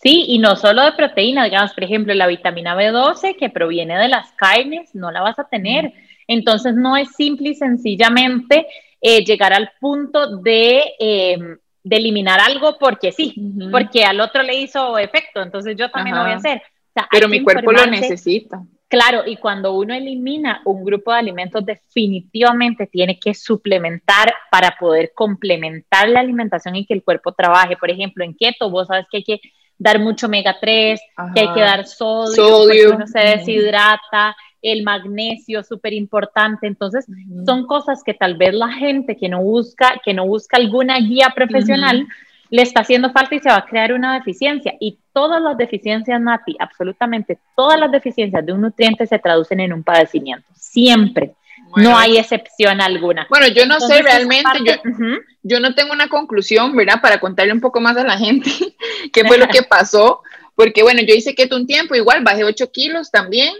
Sí, 0.00 0.26
y 0.28 0.38
no 0.38 0.54
solo 0.54 0.84
de 0.84 0.92
proteína, 0.92 1.44
digamos, 1.46 1.72
por 1.72 1.82
ejemplo, 1.82 2.14
la 2.14 2.28
vitamina 2.28 2.76
B12 2.76 3.36
que 3.36 3.48
proviene 3.50 3.98
de 3.98 4.08
las 4.08 4.30
carnes, 4.32 4.94
no 4.94 5.10
la 5.10 5.22
vas 5.22 5.38
a 5.40 5.48
tener. 5.48 5.92
Entonces, 6.28 6.76
no 6.76 6.96
es 6.96 7.08
simple 7.16 7.48
y 7.48 7.54
sencillamente 7.56 8.66
eh, 9.00 9.24
llegar 9.24 9.52
al 9.52 9.70
punto 9.80 10.38
de, 10.38 10.94
eh, 10.98 11.38
de, 11.82 11.96
eliminar 11.96 12.40
algo 12.40 12.76
porque 12.78 13.12
sí, 13.12 13.34
uh 13.36 13.40
-huh. 13.40 13.70
porque 13.70 14.04
al 14.04 14.20
otro 14.20 14.42
le 14.42 14.56
hizo 14.56 14.98
efecto, 14.98 15.42
entonces 15.42 15.76
yo 15.76 15.90
también 15.90 16.16
Ajá. 16.16 16.24
lo 16.24 16.28
voy 16.28 16.34
a 16.34 16.38
hacer. 16.38 16.58
O 16.58 16.92
sea, 16.94 17.08
Pero 17.10 17.28
mi 17.28 17.42
cuerpo 17.42 17.72
lo 17.72 17.86
necesita. 17.86 18.62
Claro, 18.88 19.24
y 19.26 19.36
cuando 19.36 19.74
uno 19.74 19.92
elimina 19.92 20.62
un 20.64 20.82
grupo 20.82 21.12
de 21.12 21.18
alimentos, 21.18 21.64
definitivamente 21.64 22.86
tiene 22.86 23.18
que 23.18 23.34
suplementar 23.34 24.32
para 24.50 24.76
poder 24.80 25.12
complementar 25.14 26.08
la 26.08 26.20
alimentación 26.20 26.74
y 26.74 26.86
que 26.86 26.94
el 26.94 27.04
cuerpo 27.04 27.32
trabaje. 27.32 27.76
Por 27.76 27.90
ejemplo, 27.90 28.24
en 28.24 28.34
keto, 28.34 28.70
vos 28.70 28.88
sabes 28.88 29.06
que 29.10 29.18
hay 29.18 29.24
que 29.24 29.40
dar 29.76 29.98
mucho 29.98 30.26
omega 30.26 30.56
3, 30.58 31.00
Ajá. 31.16 31.34
que 31.34 31.40
hay 31.40 31.52
que 31.52 31.60
dar 31.60 31.86
sodio, 31.86 32.34
sodio. 32.34 32.94
uno 32.96 33.06
se 33.06 33.18
deshidrata, 33.18 34.34
el 34.62 34.82
magnesio, 34.82 35.62
súper 35.62 35.92
importante. 35.92 36.66
Entonces, 36.66 37.06
uh 37.08 37.12
-huh. 37.12 37.44
son 37.46 37.66
cosas 37.66 38.02
que 38.04 38.14
tal 38.14 38.36
vez 38.36 38.54
la 38.54 38.72
gente 38.72 39.16
que 39.16 39.28
no 39.28 39.42
busca, 39.42 40.00
que 40.04 40.14
no 40.14 40.26
busca 40.26 40.56
alguna 40.56 40.98
guía 40.98 41.32
profesional, 41.34 42.02
uh 42.02 42.04
-huh. 42.04 42.46
le 42.50 42.62
está 42.62 42.80
haciendo 42.80 43.10
falta 43.12 43.34
y 43.34 43.40
se 43.40 43.50
va 43.50 43.56
a 43.56 43.66
crear 43.66 43.92
una 43.92 44.14
deficiencia. 44.14 44.74
Y 44.80 44.98
todas 45.12 45.40
las 45.42 45.56
deficiencias, 45.56 46.20
Nati, 46.20 46.56
absolutamente 46.58 47.38
todas 47.56 47.78
las 47.78 47.90
deficiencias 47.90 48.44
de 48.44 48.52
un 48.52 48.62
nutriente 48.62 49.06
se 49.06 49.18
traducen 49.18 49.60
en 49.60 49.72
un 49.72 49.82
padecimiento. 49.82 50.46
Siempre. 50.54 51.34
Bueno, 51.70 51.90
no 51.90 51.98
hay 51.98 52.16
excepción 52.16 52.80
alguna. 52.80 53.26
Bueno, 53.28 53.48
yo 53.48 53.66
no 53.66 53.74
Entonces, 53.74 53.98
sé 53.98 54.02
realmente, 54.02 54.44
parte, 54.44 54.64
yo, 54.64 54.90
uh 54.90 54.94
-huh. 54.94 55.18
yo 55.42 55.60
no 55.60 55.74
tengo 55.74 55.92
una 55.92 56.08
conclusión, 56.08 56.74
¿verdad? 56.74 57.00
Para 57.02 57.20
contarle 57.20 57.52
un 57.52 57.60
poco 57.60 57.80
más 57.80 57.96
a 57.96 58.04
la 58.04 58.16
gente 58.16 58.50
qué 59.12 59.24
fue 59.24 59.38
lo 59.38 59.46
que 59.48 59.62
pasó, 59.62 60.22
porque 60.54 60.82
bueno, 60.82 61.02
yo 61.02 61.14
hice 61.14 61.34
keto 61.34 61.56
un 61.56 61.66
tiempo, 61.66 61.94
igual 61.94 62.24
bajé 62.24 62.44
8 62.44 62.70
kilos 62.72 63.10
también, 63.10 63.54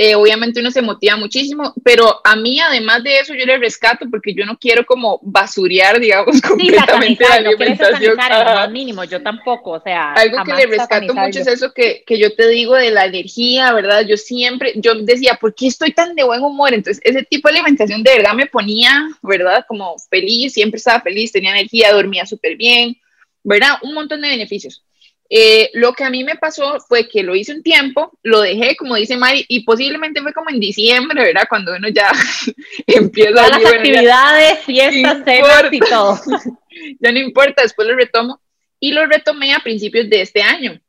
eh, 0.00 0.14
obviamente 0.14 0.60
uno 0.60 0.70
se 0.70 0.80
motiva 0.80 1.16
muchísimo, 1.16 1.74
pero 1.82 2.20
a 2.22 2.36
mí 2.36 2.60
además 2.60 3.02
de 3.02 3.18
eso 3.18 3.34
yo 3.34 3.44
le 3.44 3.58
rescato 3.58 4.06
porque 4.08 4.32
yo 4.32 4.46
no 4.46 4.56
quiero 4.56 4.86
como 4.86 5.18
basurear, 5.24 5.98
digamos, 5.98 6.40
completamente 6.40 7.24
sí, 7.24 7.28
la 7.28 7.34
alimentación. 7.34 8.16
No 8.16 8.64
lo 8.64 8.70
mínimo, 8.70 9.02
yo 9.02 9.20
tampoco, 9.20 9.72
o 9.72 9.80
sea. 9.80 10.12
Algo 10.12 10.44
que 10.44 10.52
le 10.52 10.66
rescato 10.66 11.12
mucho 11.12 11.40
es 11.40 11.48
eso 11.48 11.72
que, 11.74 12.04
que 12.06 12.16
yo 12.16 12.32
te 12.36 12.46
digo 12.46 12.76
de 12.76 12.92
la 12.92 13.06
energía, 13.06 13.72
¿verdad? 13.72 14.06
Yo 14.06 14.16
siempre, 14.16 14.72
yo 14.76 14.94
decía, 14.94 15.36
¿por 15.40 15.52
qué 15.52 15.66
estoy 15.66 15.92
tan 15.92 16.14
de 16.14 16.22
buen 16.22 16.44
humor? 16.44 16.72
Entonces, 16.74 17.02
ese 17.04 17.24
tipo 17.24 17.48
de 17.48 17.54
alimentación 17.56 18.04
de 18.04 18.18
verdad 18.18 18.34
me 18.34 18.46
ponía, 18.46 19.08
¿verdad? 19.20 19.64
Como 19.66 19.96
feliz, 20.08 20.52
siempre 20.52 20.78
estaba 20.78 21.00
feliz, 21.00 21.32
tenía 21.32 21.50
energía, 21.50 21.92
dormía 21.92 22.24
súper 22.24 22.56
bien, 22.56 22.96
¿verdad? 23.42 23.78
Un 23.82 23.94
montón 23.94 24.20
de 24.20 24.28
beneficios. 24.28 24.84
Eh, 25.30 25.70
lo 25.74 25.92
que 25.92 26.04
a 26.04 26.10
mí 26.10 26.24
me 26.24 26.36
pasó 26.36 26.80
fue 26.80 27.06
que 27.06 27.22
lo 27.22 27.36
hice 27.36 27.52
un 27.52 27.62
tiempo, 27.62 28.18
lo 28.22 28.40
dejé, 28.40 28.76
como 28.76 28.94
dice 28.94 29.18
Mari, 29.18 29.44
y 29.48 29.62
posiblemente 29.62 30.22
fue 30.22 30.32
como 30.32 30.48
en 30.48 30.58
diciembre, 30.58 31.22
¿verdad? 31.22 31.46
Cuando 31.48 31.76
uno 31.76 31.88
ya 31.88 32.10
empieza 32.86 33.32
Todas 33.32 33.62
las 33.62 33.72
actividades, 33.74 34.60
fiestas, 34.60 35.24
cenas 35.24 35.72
y 35.72 35.80
todo. 35.80 36.18
ya 37.00 37.12
no 37.12 37.18
importa, 37.18 37.62
después 37.62 37.86
lo 37.86 37.94
retomo. 37.94 38.40
Y 38.80 38.92
lo 38.92 39.06
retomé 39.06 39.52
a 39.52 39.58
principios 39.58 40.08
de 40.08 40.22
este 40.22 40.40
año. 40.40 40.80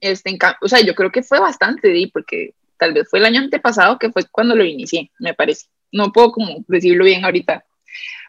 Este, 0.00 0.36
o 0.62 0.68
sea, 0.68 0.80
yo 0.80 0.94
creo 0.94 1.12
que 1.12 1.22
fue 1.22 1.38
bastante, 1.38 1.92
¿sí? 1.92 2.06
porque 2.06 2.54
tal 2.78 2.94
vez 2.94 3.08
fue 3.08 3.18
el 3.18 3.26
año 3.26 3.40
antepasado 3.40 3.98
que 3.98 4.10
fue 4.10 4.24
cuando 4.32 4.56
lo 4.56 4.64
inicié, 4.64 5.10
me 5.18 5.34
parece. 5.34 5.66
No 5.92 6.12
puedo 6.12 6.32
como 6.32 6.64
decirlo 6.66 7.04
bien 7.04 7.24
ahorita. 7.24 7.64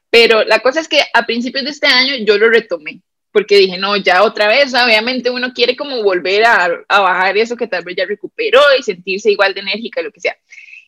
Pero 0.09 0.43
la 0.43 0.59
cosa 0.59 0.81
es 0.81 0.89
que 0.89 1.01
a 1.13 1.25
principios 1.25 1.63
de 1.63 1.71
este 1.71 1.87
año 1.87 2.15
yo 2.25 2.37
lo 2.37 2.49
retomé 2.49 3.01
porque 3.31 3.57
dije, 3.57 3.77
no, 3.77 3.95
ya 3.97 4.23
otra 4.23 4.47
vez, 4.47 4.73
obviamente 4.73 5.29
uno 5.29 5.53
quiere 5.53 5.75
como 5.75 6.03
volver 6.03 6.43
a, 6.43 6.69
a, 6.87 6.99
bajar 6.99 7.37
eso 7.37 7.55
que 7.55 7.67
tal 7.67 7.83
vez 7.83 7.95
ya 7.95 8.05
recuperó 8.05 8.59
y 8.77 8.83
sentirse 8.83 9.31
igual 9.31 9.53
de 9.53 9.61
enérgica, 9.61 10.01
lo 10.01 10.11
que 10.11 10.19
sea. 10.19 10.35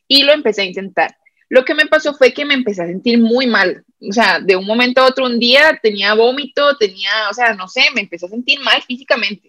Y 0.07 0.23
lo 0.23 0.33
empecé 0.33 0.61
a 0.61 0.65
intentar. 0.65 1.15
Lo 1.49 1.63
que 1.63 1.75
me 1.75 1.85
pasó 1.85 2.13
fue 2.13 2.33
que 2.33 2.45
me 2.45 2.53
empecé 2.53 2.83
a 2.83 2.87
sentir 2.87 3.19
muy 3.19 3.47
mal. 3.47 3.85
O 4.01 4.11
sea, 4.11 4.39
de 4.39 4.55
un 4.55 4.65
momento 4.65 5.01
a 5.01 5.07
otro, 5.07 5.25
un 5.25 5.39
día 5.39 5.79
tenía 5.81 6.13
vómito, 6.15 6.75
tenía, 6.77 7.29
o 7.29 7.33
sea, 7.33 7.53
no 7.53 7.67
sé, 7.67 7.83
me 7.93 8.01
empecé 8.01 8.25
a 8.25 8.29
sentir 8.29 8.59
mal 8.59 8.81
físicamente. 8.81 9.47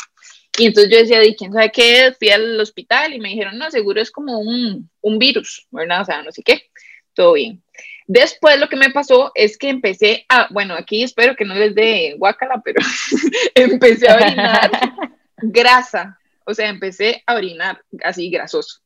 Y 0.56 0.66
entonces 0.66 0.92
yo 0.92 0.98
decía, 0.98 1.34
¿quién 1.36 1.52
sabe 1.52 1.72
qué? 1.72 2.14
Fui 2.16 2.28
al 2.28 2.60
hospital 2.60 3.12
y 3.12 3.18
me 3.18 3.30
dijeron, 3.30 3.58
no, 3.58 3.70
seguro 3.70 4.00
es 4.00 4.10
como 4.10 4.38
un, 4.38 4.88
un 5.00 5.18
virus, 5.18 5.66
¿verdad? 5.72 6.02
O 6.02 6.04
sea, 6.04 6.22
no 6.22 6.30
sé 6.30 6.42
qué. 6.42 6.70
Todo 7.12 7.32
bien. 7.32 7.63
Después 8.06 8.60
lo 8.60 8.68
que 8.68 8.76
me 8.76 8.90
pasó 8.90 9.32
es 9.34 9.56
que 9.56 9.70
empecé 9.70 10.26
a, 10.28 10.48
bueno, 10.50 10.74
aquí 10.74 11.02
espero 11.02 11.34
que 11.36 11.44
no 11.44 11.54
les 11.54 11.74
dé 11.74 12.14
guacala, 12.18 12.60
pero 12.62 12.80
empecé 13.54 14.08
a 14.08 14.16
orinar 14.16 14.70
grasa, 15.38 16.18
o 16.44 16.52
sea, 16.52 16.68
empecé 16.68 17.22
a 17.26 17.34
orinar 17.34 17.82
así 18.02 18.28
grasoso. 18.30 18.80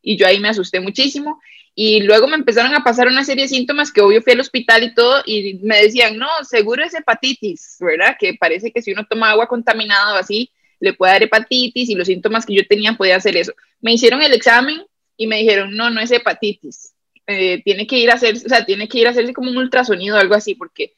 Y 0.00 0.16
yo 0.16 0.26
ahí 0.26 0.40
me 0.40 0.48
asusté 0.48 0.80
muchísimo 0.80 1.40
y 1.74 2.00
luego 2.00 2.26
me 2.26 2.36
empezaron 2.36 2.74
a 2.74 2.82
pasar 2.82 3.06
una 3.06 3.22
serie 3.22 3.44
de 3.44 3.50
síntomas 3.50 3.92
que 3.92 4.00
obvio 4.00 4.22
fui 4.22 4.32
al 4.32 4.40
hospital 4.40 4.82
y 4.82 4.94
todo 4.94 5.22
y 5.26 5.60
me 5.62 5.82
decían, 5.82 6.16
no, 6.16 6.26
seguro 6.42 6.82
es 6.82 6.94
hepatitis, 6.94 7.76
¿verdad? 7.80 8.16
Que 8.18 8.34
parece 8.34 8.72
que 8.72 8.82
si 8.82 8.92
uno 8.92 9.06
toma 9.08 9.30
agua 9.30 9.46
contaminada 9.46 10.14
o 10.14 10.16
así, 10.16 10.50
le 10.80 10.94
puede 10.94 11.12
dar 11.12 11.22
hepatitis 11.22 11.88
y 11.90 11.94
los 11.94 12.06
síntomas 12.06 12.46
que 12.46 12.54
yo 12.54 12.66
tenía 12.66 12.94
podía 12.94 13.16
hacer 13.16 13.36
eso. 13.36 13.52
Me 13.80 13.92
hicieron 13.92 14.22
el 14.22 14.32
examen 14.32 14.82
y 15.16 15.26
me 15.26 15.36
dijeron, 15.36 15.76
no, 15.76 15.90
no 15.90 16.00
es 16.00 16.10
hepatitis, 16.10 16.94
eh, 17.30 17.62
tiene 17.62 17.86
que 17.86 17.98
ir 17.98 18.10
a 18.10 18.14
hacer, 18.14 18.36
o 18.36 18.48
sea, 18.48 18.64
tiene 18.64 18.88
que 18.88 18.98
ir 18.98 19.06
a 19.06 19.10
hacerse 19.10 19.34
como 19.34 19.50
un 19.50 19.58
ultrasonido 19.58 20.16
o 20.16 20.18
algo 20.18 20.34
así, 20.34 20.54
porque 20.54 20.94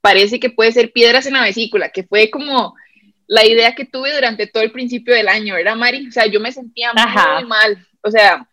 parece 0.00 0.40
que 0.40 0.48
puede 0.48 0.72
ser 0.72 0.92
piedras 0.92 1.26
en 1.26 1.34
la 1.34 1.42
vesícula, 1.42 1.90
que 1.90 2.04
fue 2.04 2.30
como 2.30 2.74
la 3.26 3.46
idea 3.46 3.74
que 3.74 3.84
tuve 3.84 4.14
durante 4.14 4.46
todo 4.46 4.62
el 4.62 4.72
principio 4.72 5.14
del 5.14 5.28
año, 5.28 5.54
¿verdad, 5.54 5.76
Mari? 5.76 6.08
O 6.08 6.10
sea, 6.10 6.24
yo 6.26 6.40
me 6.40 6.52
sentía 6.52 6.90
Ajá. 6.96 7.34
muy 7.34 7.48
mal, 7.48 7.86
o 8.00 8.10
sea, 8.10 8.48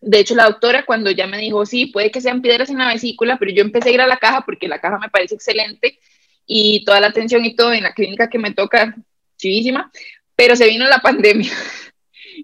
de 0.00 0.20
hecho 0.20 0.36
la 0.36 0.44
doctora 0.44 0.84
cuando 0.84 1.10
ya 1.10 1.26
me 1.26 1.38
dijo, 1.38 1.66
sí, 1.66 1.86
puede 1.86 2.12
que 2.12 2.20
sean 2.20 2.42
piedras 2.42 2.70
en 2.70 2.78
la 2.78 2.92
vesícula, 2.92 3.38
pero 3.38 3.50
yo 3.50 3.62
empecé 3.62 3.88
a 3.88 3.92
ir 3.94 4.00
a 4.00 4.06
la 4.06 4.18
caja 4.18 4.42
porque 4.42 4.68
la 4.68 4.80
caja 4.80 4.98
me 4.98 5.08
parece 5.08 5.34
excelente 5.34 5.98
y 6.46 6.84
toda 6.84 7.00
la 7.00 7.08
atención 7.08 7.44
y 7.44 7.56
todo 7.56 7.72
en 7.72 7.82
la 7.82 7.92
clínica 7.92 8.30
que 8.30 8.38
me 8.38 8.54
toca, 8.54 8.94
chivísima, 9.36 9.90
pero 10.36 10.54
se 10.54 10.68
vino 10.68 10.86
la 10.86 10.98
pandemia. 10.98 11.50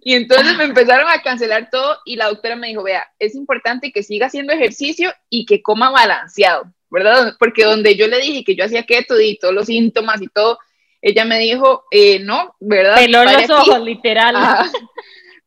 Y 0.02 0.14
entonces 0.14 0.56
me 0.56 0.64
empezaron 0.64 1.08
a 1.08 1.22
cancelar 1.22 1.70
todo 1.70 1.98
y 2.04 2.16
la 2.16 2.28
doctora 2.28 2.56
me 2.56 2.68
dijo, 2.68 2.82
vea, 2.82 3.06
es 3.18 3.34
importante 3.34 3.92
que 3.92 4.02
siga 4.02 4.26
haciendo 4.26 4.52
ejercicio 4.52 5.12
y 5.30 5.46
que 5.46 5.62
coma 5.62 5.90
balanceado, 5.90 6.72
¿verdad? 6.90 7.36
Porque 7.38 7.64
donde 7.64 7.96
yo 7.96 8.06
le 8.06 8.18
dije 8.18 8.44
que 8.44 8.56
yo 8.56 8.64
hacía 8.64 8.84
keto 8.84 9.20
y 9.20 9.38
todos 9.38 9.54
los 9.54 9.66
síntomas 9.66 10.20
y 10.22 10.28
todo, 10.28 10.58
ella 11.00 11.24
me 11.24 11.38
dijo, 11.38 11.84
eh, 11.90 12.18
no, 12.20 12.56
¿verdad? 12.60 12.96
Peló 12.96 13.24
los 13.24 13.34
aquí, 13.34 13.52
ojos, 13.52 13.80
literal. 13.80 14.34
Ah, 14.36 14.70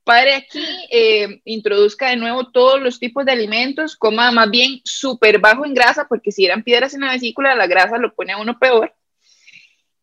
padre 0.04 0.36
aquí, 0.36 0.66
eh, 0.92 1.42
introduzca 1.44 2.10
de 2.10 2.16
nuevo 2.16 2.50
todos 2.52 2.82
los 2.82 3.00
tipos 3.00 3.26
de 3.26 3.34
alimentos, 3.34 3.98
coma 3.98 4.32
más 4.32 4.50
bien 4.50 4.82
súper 4.86 5.40
bajo 5.40 5.66
en 5.66 5.74
grasa, 5.74 6.08
porque 6.08 6.32
si 6.32 6.46
eran 6.46 6.64
piedras 6.64 6.94
en 6.94 7.02
la 7.02 7.12
vesícula, 7.12 7.56
la 7.56 7.68
grasa 7.68 7.98
lo 7.98 8.14
pone 8.14 8.34
a 8.34 8.38
uno 8.38 8.58
peor. 8.58 8.94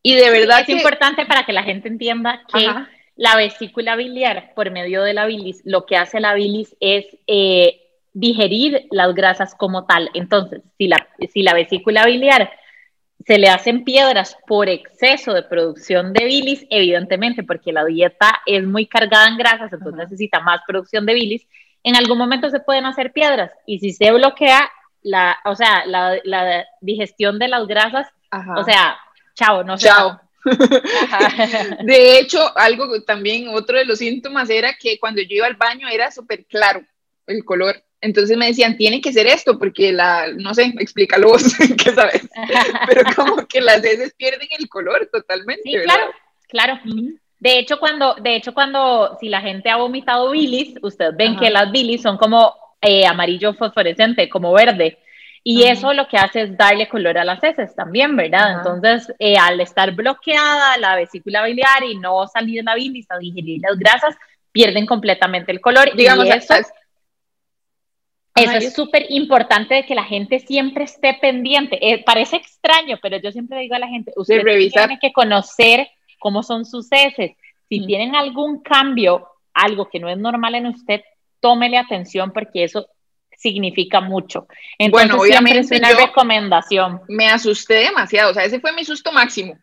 Y 0.03 0.13
de 0.13 0.29
verdad 0.29 0.59
es 0.59 0.67
que, 0.67 0.73
importante 0.73 1.25
para 1.25 1.45
que 1.47 1.53
la 1.53 1.63
gente 1.63 1.87
entienda 1.87 2.43
que... 2.53 2.67
Ajá 2.67 2.89
la 3.15 3.35
vesícula 3.35 3.95
biliar, 3.95 4.53
por 4.55 4.71
medio 4.71 5.03
de 5.03 5.13
la 5.13 5.25
bilis, 5.25 5.61
lo 5.65 5.85
que 5.85 5.97
hace 5.97 6.19
la 6.19 6.33
bilis 6.33 6.75
es 6.79 7.05
eh, 7.27 7.81
digerir 8.13 8.87
las 8.91 9.13
grasas 9.13 9.55
como 9.55 9.85
tal. 9.85 10.09
Entonces, 10.13 10.61
si 10.77 10.87
la, 10.87 11.07
si 11.31 11.41
la 11.41 11.53
vesícula 11.53 12.05
biliar 12.05 12.51
se 13.25 13.37
le 13.39 13.49
hacen 13.49 13.83
piedras 13.83 14.37
por 14.45 14.69
exceso 14.69 15.33
de 15.33 15.43
producción 15.43 16.13
de 16.13 16.25
bilis, 16.25 16.67
evidentemente, 16.69 17.43
porque 17.43 17.73
la 17.73 17.85
dieta 17.85 18.41
es 18.45 18.65
muy 18.65 18.85
cargada 18.85 19.27
en 19.27 19.37
grasas, 19.37 19.73
entonces 19.73 19.95
necesita 19.95 20.41
más 20.41 20.61
producción 20.67 21.05
de 21.05 21.13
bilis, 21.13 21.47
en 21.83 21.95
algún 21.95 22.17
momento 22.17 22.49
se 22.49 22.59
pueden 22.59 22.85
hacer 22.85 23.13
piedras. 23.13 23.51
Y 23.65 23.79
si 23.79 23.93
se 23.93 24.11
bloquea, 24.11 24.69
la, 25.01 25.37
o 25.45 25.55
sea, 25.55 25.85
la, 25.85 26.17
la 26.23 26.65
digestión 26.81 27.39
de 27.39 27.47
las 27.47 27.65
grasas, 27.67 28.07
o 28.57 28.63
sea, 28.63 28.97
chao, 29.33 29.63
no 29.63 29.77
sé. 29.77 29.89
De 31.83 32.19
hecho, 32.19 32.57
algo 32.57 33.01
también, 33.01 33.49
otro 33.49 33.77
de 33.77 33.85
los 33.85 33.99
síntomas 33.99 34.49
era 34.49 34.75
que 34.79 34.99
cuando 34.99 35.21
yo 35.21 35.37
iba 35.37 35.47
al 35.47 35.55
baño 35.55 35.87
era 35.87 36.11
súper 36.11 36.45
claro 36.45 36.85
el 37.27 37.43
color. 37.43 37.83
Entonces 38.01 38.37
me 38.37 38.47
decían, 38.47 38.77
tiene 38.77 39.01
que 39.01 39.11
ser 39.11 39.25
esto, 39.25 39.57
porque 39.57 39.91
la, 39.91 40.27
no 40.37 40.53
sé, 40.53 40.73
explícalo 40.79 41.29
vos, 41.29 41.43
¿qué 41.83 41.91
sabes? 41.91 42.27
Pero 42.87 43.01
como 43.15 43.47
que 43.47 43.61
las 43.61 43.83
heces 43.83 44.13
pierden 44.13 44.47
el 44.59 44.69
color 44.69 45.09
totalmente. 45.11 45.63
Sí, 45.63 45.75
claro, 45.83 46.11
claro. 46.47 46.79
De 47.39 47.57
hecho, 47.57 47.79
cuando, 47.79 48.15
de 48.15 48.35
hecho, 48.35 48.53
cuando, 48.53 49.17
si 49.19 49.29
la 49.29 49.41
gente 49.41 49.69
ha 49.69 49.77
vomitado 49.77 50.29
bilis, 50.31 50.75
ustedes 50.81 51.15
ven 51.17 51.31
Ajá. 51.31 51.39
que 51.39 51.49
las 51.49 51.71
bilis 51.71 52.01
son 52.01 52.17
como 52.17 52.53
eh, 52.81 53.05
amarillo 53.07 53.53
fosforescente, 53.55 54.29
como 54.29 54.53
verde. 54.53 54.99
Y 55.47 55.61
eso 55.61 55.93
lo 55.93 56.07
que 56.07 56.17
hace 56.17 56.41
es 56.41 56.57
darle 56.57 56.89
color 56.89 57.19
a 57.19 57.23
las 57.23 57.43
heces 57.43 57.75
también, 57.75 58.15
¿verdad? 58.15 58.57
Entonces, 58.57 59.13
eh, 59.19 59.37
al 59.37 59.61
estar 59.61 59.91
bloqueada 59.91 60.75
la 60.79 60.95
vesícula 60.95 61.43
biliar 61.43 61.83
y 61.83 61.99
no 61.99 62.25
salir 62.27 62.63
la 62.63 62.73
bilis 62.73 63.05
a 63.11 63.19
digerir 63.19 63.61
las 63.61 63.77
grasas, 63.77 64.15
pierden 64.51 64.87
completamente 64.87 65.51
el 65.51 65.61
color. 65.61 65.95
Digamos, 65.95 66.25
y 66.25 66.29
eso, 66.29 66.55
eso 68.33 68.57
es 68.57 68.73
súper 68.73 69.05
importante 69.09 69.75
de 69.75 69.85
que 69.85 69.93
la 69.93 70.03
gente 70.03 70.39
siempre 70.39 70.85
esté 70.85 71.13
pendiente. 71.21 71.77
Eh, 71.79 72.03
parece 72.03 72.37
extraño, 72.37 72.97
pero 72.99 73.17
yo 73.17 73.31
siempre 73.31 73.59
digo 73.59 73.75
a 73.75 73.79
la 73.79 73.87
gente, 73.87 74.13
usted 74.15 74.41
tiene 74.41 74.97
que 74.99 75.13
conocer 75.13 75.87
cómo 76.17 76.41
son 76.41 76.65
sus 76.65 76.91
heces. 76.91 77.33
Si 77.69 77.85
tienen 77.85 78.15
algún 78.15 78.63
cambio, 78.63 79.27
algo 79.53 79.89
que 79.89 79.99
no 79.99 80.09
es 80.09 80.17
normal 80.17 80.55
en 80.55 80.65
usted, 80.65 81.03
tómele 81.39 81.77
atención 81.77 82.33
porque 82.33 82.63
eso 82.63 82.87
significa 83.37 84.01
mucho. 84.01 84.47
Entonces, 84.77 85.09
bueno, 85.09 85.21
obviamente 85.21 85.59
es 85.59 85.79
una 85.79 85.93
recomendación. 85.93 87.01
Me 87.07 87.27
asusté 87.27 87.75
demasiado, 87.75 88.31
o 88.31 88.33
sea, 88.33 88.43
ese 88.43 88.59
fue 88.59 88.73
mi 88.73 88.85
susto 88.85 89.11
máximo. 89.11 89.57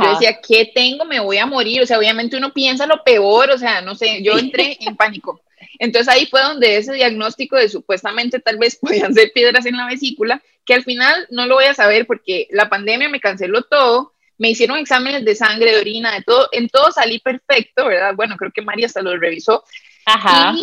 yo 0.00 0.10
decía, 0.12 0.38
¿qué 0.46 0.70
tengo? 0.74 1.04
Me 1.04 1.20
voy 1.20 1.38
a 1.38 1.46
morir. 1.46 1.82
O 1.82 1.86
sea, 1.86 1.98
obviamente 1.98 2.36
uno 2.36 2.52
piensa 2.52 2.86
lo 2.86 3.02
peor, 3.04 3.50
o 3.50 3.58
sea, 3.58 3.80
no 3.80 3.94
sé, 3.94 4.22
yo 4.22 4.38
entré 4.38 4.76
en 4.80 4.96
pánico. 4.96 5.40
Entonces 5.78 6.12
ahí 6.12 6.26
fue 6.26 6.42
donde 6.42 6.76
ese 6.76 6.92
diagnóstico 6.92 7.56
de 7.56 7.68
supuestamente 7.68 8.40
tal 8.40 8.58
vez 8.58 8.76
podían 8.80 9.14
ser 9.14 9.32
piedras 9.34 9.66
en 9.66 9.76
la 9.76 9.86
vesícula, 9.86 10.42
que 10.64 10.74
al 10.74 10.84
final 10.84 11.26
no 11.30 11.46
lo 11.46 11.56
voy 11.56 11.64
a 11.64 11.74
saber 11.74 12.06
porque 12.06 12.48
la 12.50 12.68
pandemia 12.68 13.08
me 13.08 13.20
canceló 13.20 13.62
todo, 13.62 14.12
me 14.38 14.50
hicieron 14.50 14.78
exámenes 14.78 15.24
de 15.24 15.34
sangre, 15.34 15.72
de 15.72 15.80
orina, 15.80 16.14
de 16.14 16.22
todo, 16.22 16.48
en 16.52 16.68
todo 16.68 16.92
salí 16.92 17.18
perfecto, 17.20 17.86
¿verdad? 17.86 18.14
Bueno, 18.14 18.36
creo 18.36 18.52
que 18.52 18.62
María 18.62 18.86
hasta 18.86 19.02
lo 19.02 19.16
revisó. 19.16 19.64
Ajá. 20.04 20.54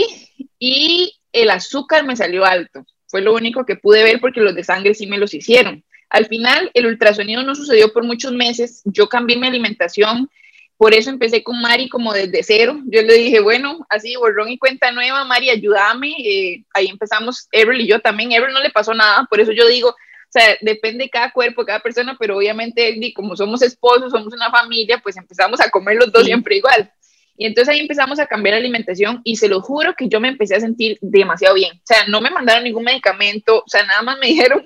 y 0.60 1.14
el 1.34 1.50
azúcar 1.50 2.06
me 2.06 2.16
salió 2.16 2.46
alto. 2.46 2.86
Fue 3.08 3.22
lo 3.22 3.34
único 3.34 3.66
que 3.66 3.76
pude 3.76 4.04
ver 4.04 4.22
porque 4.22 4.40
los 4.40 4.56
de 4.56 4.64
sangre 4.64 4.94
sí 4.94 5.08
me 5.08 5.18
los 5.18 5.34
hicieron. 5.34 5.84
Al 6.10 6.28
final, 6.28 6.72
el 6.74 6.86
ultrasonido 6.86 7.44
no 7.44 7.56
sucedió 7.56 7.92
por 7.92 8.04
muchos 8.04 8.32
meses. 8.32 8.82
Yo 8.86 9.10
cambié 9.10 9.36
mi 9.36 9.48
alimentación. 9.48 10.30
Por 10.78 10.94
eso 10.94 11.10
empecé 11.10 11.44
con 11.44 11.60
Mari 11.62 11.90
como 11.90 12.14
desde 12.14 12.44
cero. 12.44 12.80
Yo 12.86 13.02
le 13.02 13.16
dije, 13.16 13.40
bueno, 13.40 13.86
así, 13.90 14.16
borrón 14.16 14.50
y 14.50 14.58
cuenta 14.58 14.92
nueva, 14.92 15.26
Mari, 15.26 15.50
ayúdame. 15.50 16.14
Eh, 16.20 16.64
ahí 16.74 16.88
empezamos, 16.88 17.48
Ever 17.52 17.80
y 17.80 17.88
yo 17.88 18.00
también. 18.00 18.32
Ever 18.32 18.52
no 18.52 18.62
le 18.62 18.70
pasó 18.70 18.94
nada, 18.94 19.26
por 19.30 19.40
eso 19.40 19.52
yo 19.52 19.68
digo, 19.68 19.90
o 19.90 19.96
sea, 20.40 20.58
depende 20.62 21.04
de 21.04 21.10
cada 21.12 21.32
cuerpo, 21.32 21.64
cada 21.64 21.80
persona, 21.80 22.18
pero 22.20 22.38
obviamente, 22.38 23.00
como 23.16 23.36
somos 23.36 23.62
esposos, 23.62 24.12
somos 24.12 24.34
una 24.34 24.50
familia, 24.50 25.00
pues 25.02 25.16
empezamos 25.16 25.62
a 25.62 25.70
comer 25.70 25.98
los 25.98 26.12
dos 26.12 26.26
siempre 26.26 26.58
igual. 26.58 26.92
Y 27.36 27.46
entonces 27.46 27.74
ahí 27.74 27.80
empezamos 27.80 28.20
a 28.20 28.28
cambiar 28.28 28.54
la 28.54 28.60
alimentación 28.60 29.22
y 29.24 29.38
se 29.38 29.48
lo 29.48 29.62
juro 29.62 29.96
que 29.98 30.08
yo 30.08 30.20
me 30.20 30.28
empecé 30.28 30.56
a 30.56 30.60
sentir 30.60 30.98
demasiado 31.02 31.56
bien. 31.56 31.76
O 31.78 31.82
sea, 31.84 32.06
no 32.08 32.22
me 32.22 32.30
mandaron 32.30 32.64
ningún 32.64 32.84
medicamento, 32.84 33.60
o 33.60 33.68
sea, 33.68 33.86
nada 33.86 34.02
más 34.02 34.18
me 34.20 34.28
dijeron, 34.30 34.66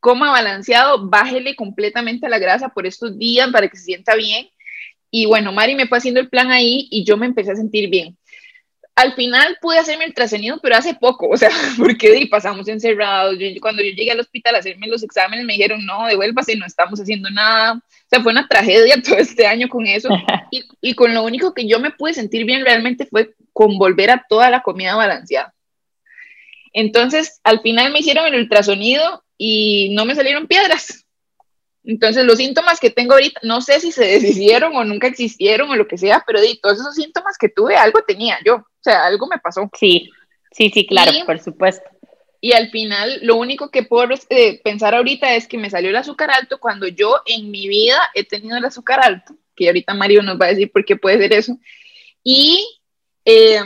coma 0.00 0.30
balanceado, 0.30 1.08
bájele 1.08 1.56
completamente 1.56 2.28
la 2.28 2.38
grasa 2.38 2.68
por 2.70 2.86
estos 2.86 3.18
días 3.18 3.50
para 3.50 3.68
que 3.68 3.76
se 3.76 3.84
sienta 3.84 4.14
bien. 4.14 4.48
Y 5.10 5.26
bueno, 5.26 5.52
Mari 5.52 5.74
me 5.74 5.86
fue 5.86 5.98
haciendo 5.98 6.20
el 6.20 6.28
plan 6.28 6.50
ahí 6.50 6.88
y 6.90 7.04
yo 7.04 7.16
me 7.16 7.26
empecé 7.26 7.52
a 7.52 7.56
sentir 7.56 7.90
bien 7.90 8.16
al 8.94 9.14
final 9.14 9.56
pude 9.60 9.78
hacerme 9.78 10.04
el 10.04 10.14
trascenido, 10.14 10.58
pero 10.62 10.76
hace 10.76 10.94
poco, 10.94 11.28
o 11.28 11.36
sea, 11.36 11.50
porque 11.78 12.26
pasamos 12.30 12.68
encerrados. 12.68 13.36
cuando 13.60 13.82
yo 13.82 13.90
llegué 13.90 14.10
al 14.10 14.20
hospital 14.20 14.54
a 14.54 14.58
hacerme 14.58 14.86
los 14.86 15.02
exámenes, 15.02 15.46
me 15.46 15.54
dijeron, 15.54 15.84
no, 15.86 16.06
devuélvase, 16.06 16.56
no 16.56 16.66
estamos 16.66 17.00
haciendo 17.00 17.30
nada. 17.30 17.74
O 17.74 18.08
sea, 18.08 18.22
fue 18.22 18.32
una 18.32 18.46
tragedia 18.46 19.00
todo 19.04 19.16
este 19.16 19.46
año 19.46 19.68
con 19.68 19.86
eso. 19.86 20.08
Y, 20.50 20.64
y 20.82 20.94
con 20.94 21.14
lo 21.14 21.24
único 21.24 21.54
que 21.54 21.66
yo 21.66 21.80
me 21.80 21.92
pude 21.92 22.12
sentir 22.12 22.44
bien 22.44 22.62
realmente 22.62 23.06
fue 23.06 23.34
con 23.54 23.78
volver 23.78 24.10
a 24.10 24.26
toda 24.28 24.50
la 24.50 24.62
comida 24.62 24.94
balanceada. 24.94 25.54
Entonces, 26.74 27.40
al 27.42 27.60
final 27.60 27.90
me 27.90 28.00
hicieron 28.00 28.26
el 28.26 28.34
ultrasonido 28.34 29.24
y 29.38 29.94
no 29.94 30.04
me 30.04 30.14
salieron 30.14 30.46
piedras. 30.46 31.06
Entonces, 31.84 32.26
los 32.26 32.36
síntomas 32.36 32.80
que 32.80 32.90
tengo 32.90 33.14
ahorita, 33.14 33.40
no 33.44 33.62
sé 33.62 33.80
si 33.80 33.92
se 33.92 34.04
deshicieron 34.04 34.76
o 34.76 34.84
nunca 34.84 35.06
existieron 35.06 35.70
o 35.70 35.76
lo 35.76 35.88
que 35.88 35.96
sea, 35.96 36.22
pero 36.26 36.40
de 36.40 36.58
todos 36.60 36.80
esos 36.80 36.94
síntomas 36.94 37.38
que 37.38 37.48
tuve, 37.48 37.76
algo 37.76 38.02
tenía 38.02 38.38
yo, 38.44 38.66
o 38.82 38.84
sea, 38.84 39.06
algo 39.06 39.28
me 39.28 39.38
pasó. 39.38 39.70
Sí, 39.78 40.10
sí, 40.50 40.70
sí, 40.70 40.86
claro, 40.86 41.12
por 41.24 41.38
supuesto. 41.38 41.88
Y 42.40 42.52
al 42.52 42.70
final, 42.70 43.20
lo 43.22 43.36
único 43.36 43.70
que 43.70 43.84
puedo 43.84 44.12
eh, 44.28 44.60
pensar 44.64 44.96
ahorita 44.96 45.36
es 45.36 45.46
que 45.46 45.56
me 45.56 45.70
salió 45.70 45.90
el 45.90 45.96
azúcar 45.96 46.32
alto 46.32 46.58
cuando 46.58 46.88
yo 46.88 47.20
en 47.26 47.52
mi 47.52 47.68
vida 47.68 48.00
he 48.14 48.24
tenido 48.24 48.56
el 48.56 48.64
azúcar 48.64 48.98
alto, 49.00 49.36
que 49.54 49.68
ahorita 49.68 49.94
Mario 49.94 50.24
nos 50.24 50.40
va 50.40 50.46
a 50.46 50.48
decir 50.48 50.72
por 50.72 50.84
qué 50.84 50.96
puede 50.96 51.18
ser 51.18 51.32
eso. 51.32 51.56
Y 52.24 52.66
eh, 53.24 53.60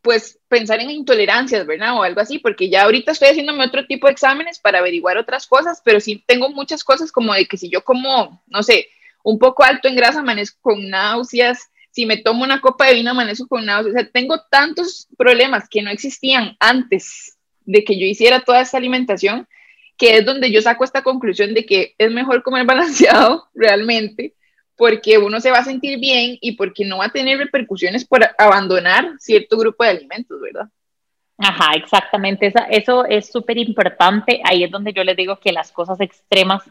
pues 0.00 0.38
pensar 0.46 0.78
en 0.78 0.90
intolerancias, 0.90 1.66
¿verdad? 1.66 1.98
O 1.98 2.04
algo 2.04 2.20
así, 2.20 2.38
porque 2.38 2.70
ya 2.70 2.84
ahorita 2.84 3.10
estoy 3.10 3.30
haciéndome 3.30 3.64
otro 3.64 3.84
tipo 3.86 4.06
de 4.06 4.12
exámenes 4.12 4.60
para 4.60 4.78
averiguar 4.78 5.18
otras 5.18 5.48
cosas, 5.48 5.82
pero 5.84 5.98
sí 5.98 6.22
tengo 6.28 6.48
muchas 6.50 6.84
cosas 6.84 7.10
como 7.10 7.34
de 7.34 7.46
que 7.46 7.56
si 7.56 7.68
yo 7.68 7.82
como, 7.82 8.40
no 8.46 8.62
sé, 8.62 8.86
un 9.24 9.40
poco 9.40 9.64
alto 9.64 9.88
en 9.88 9.96
grasa, 9.96 10.20
amanezco 10.20 10.60
con 10.62 10.88
náuseas, 10.88 11.72
si 11.96 12.04
me 12.04 12.18
tomo 12.18 12.44
una 12.44 12.60
copa 12.60 12.88
de 12.88 12.92
vino, 12.92 13.12
amanezco 13.12 13.48
con 13.48 13.64
náuseas, 13.64 13.94
o 13.94 13.98
sea, 13.98 14.10
tengo 14.10 14.38
tantos 14.50 15.08
problemas 15.16 15.66
que 15.66 15.80
no 15.80 15.90
existían 15.90 16.54
antes 16.60 17.38
de 17.64 17.84
que 17.84 17.98
yo 17.98 18.04
hiciera 18.04 18.40
toda 18.40 18.60
esta 18.60 18.76
alimentación, 18.76 19.48
que 19.96 20.18
es 20.18 20.26
donde 20.26 20.52
yo 20.52 20.60
saco 20.60 20.84
esta 20.84 21.02
conclusión 21.02 21.54
de 21.54 21.64
que 21.64 21.94
es 21.96 22.12
mejor 22.12 22.42
comer 22.42 22.66
balanceado 22.66 23.46
realmente 23.54 24.34
porque 24.76 25.16
uno 25.16 25.40
se 25.40 25.50
va 25.50 25.60
a 25.60 25.64
sentir 25.64 25.98
bien 25.98 26.36
y 26.42 26.52
porque 26.52 26.84
no 26.84 26.98
va 26.98 27.06
a 27.06 27.12
tener 27.12 27.38
repercusiones 27.38 28.04
por 28.04 28.20
abandonar 28.36 29.14
cierto 29.18 29.56
grupo 29.56 29.82
de 29.82 29.88
alimentos, 29.88 30.38
¿verdad? 30.38 30.68
Ajá, 31.38 31.76
exactamente. 31.76 32.52
Eso, 32.68 33.06
es 33.06 33.32
súper 33.32 33.56
importante. 33.56 34.42
Ahí 34.44 34.64
es 34.64 34.70
donde 34.70 34.92
yo 34.92 35.02
les 35.02 35.16
digo 35.16 35.40
que 35.40 35.50
las 35.50 35.72
cosas 35.72 35.98
extremas 36.02 36.62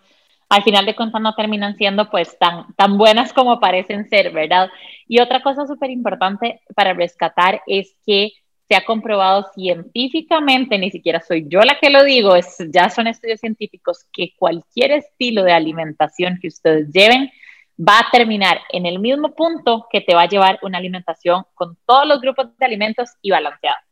al 0.49 0.63
final 0.63 0.85
de 0.85 0.95
cuentas 0.95 1.21
no 1.21 1.33
terminan 1.33 1.75
siendo 1.75 2.09
pues 2.09 2.37
tan, 2.37 2.73
tan 2.75 2.97
buenas 2.97 3.33
como 3.33 3.59
parecen 3.59 4.07
ser, 4.09 4.31
¿verdad? 4.31 4.69
Y 5.07 5.19
otra 5.19 5.41
cosa 5.41 5.65
súper 5.65 5.89
importante 5.89 6.61
para 6.75 6.93
rescatar 6.93 7.61
es 7.67 7.95
que 8.05 8.31
se 8.67 8.75
ha 8.75 8.85
comprobado 8.85 9.45
científicamente, 9.53 10.77
ni 10.77 10.89
siquiera 10.89 11.21
soy 11.21 11.45
yo 11.47 11.61
la 11.61 11.77
que 11.79 11.89
lo 11.89 12.03
digo, 12.03 12.35
es, 12.35 12.57
ya 12.73 12.89
son 12.89 13.07
estudios 13.07 13.39
científicos, 13.39 14.05
que 14.11 14.33
cualquier 14.37 14.91
estilo 14.91 15.43
de 15.43 15.51
alimentación 15.51 16.39
que 16.41 16.47
ustedes 16.47 16.91
lleven 16.91 17.31
va 17.77 17.99
a 17.99 18.09
terminar 18.11 18.59
en 18.71 18.85
el 18.85 18.99
mismo 18.99 19.35
punto 19.35 19.87
que 19.91 20.01
te 20.01 20.15
va 20.15 20.23
a 20.23 20.29
llevar 20.29 20.59
una 20.63 20.77
alimentación 20.77 21.43
con 21.53 21.77
todos 21.85 22.07
los 22.07 22.21
grupos 22.21 22.57
de 22.57 22.65
alimentos 22.65 23.09
y 23.21 23.31
balanceada. 23.31 23.83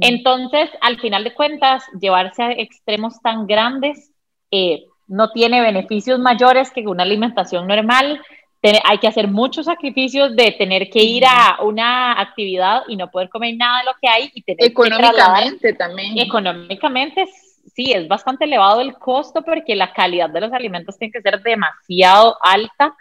Entonces, 0.00 0.70
al 0.80 1.00
final 1.00 1.24
de 1.24 1.34
cuentas, 1.34 1.82
llevarse 2.00 2.42
a 2.42 2.52
extremos 2.52 3.20
tan 3.20 3.46
grandes 3.46 4.12
eh, 4.50 4.84
no 5.06 5.30
tiene 5.30 5.60
beneficios 5.60 6.18
mayores 6.18 6.70
que 6.70 6.86
una 6.86 7.02
alimentación 7.02 7.66
normal. 7.66 8.20
hay 8.62 8.98
que 8.98 9.08
hacer 9.08 9.28
muchos 9.28 9.66
sacrificios 9.66 10.34
de 10.36 10.52
tener 10.52 10.88
que 10.88 11.02
ir 11.02 11.24
a 11.26 11.62
una 11.62 12.18
actividad 12.18 12.82
y 12.88 12.96
no 12.96 13.10
poder 13.10 13.28
comer 13.28 13.56
nada 13.56 13.80
de 13.80 13.84
lo 13.84 13.92
que 14.00 14.08
hay 14.08 14.30
y 14.34 14.42
tener 14.42 14.64
económicamente 14.64 15.74
también. 15.74 16.18
Económicamente 16.18 17.26
sí, 17.74 17.92
es 17.92 18.08
bastante 18.08 18.44
elevado 18.44 18.80
el 18.80 18.94
costo 18.94 19.42
porque 19.42 19.74
la 19.74 19.92
calidad 19.92 20.30
de 20.30 20.40
los 20.40 20.52
alimentos 20.52 20.96
tiene 20.96 21.12
que 21.12 21.20
ser 21.20 21.42
demasiado 21.42 22.36
alta 22.40 22.94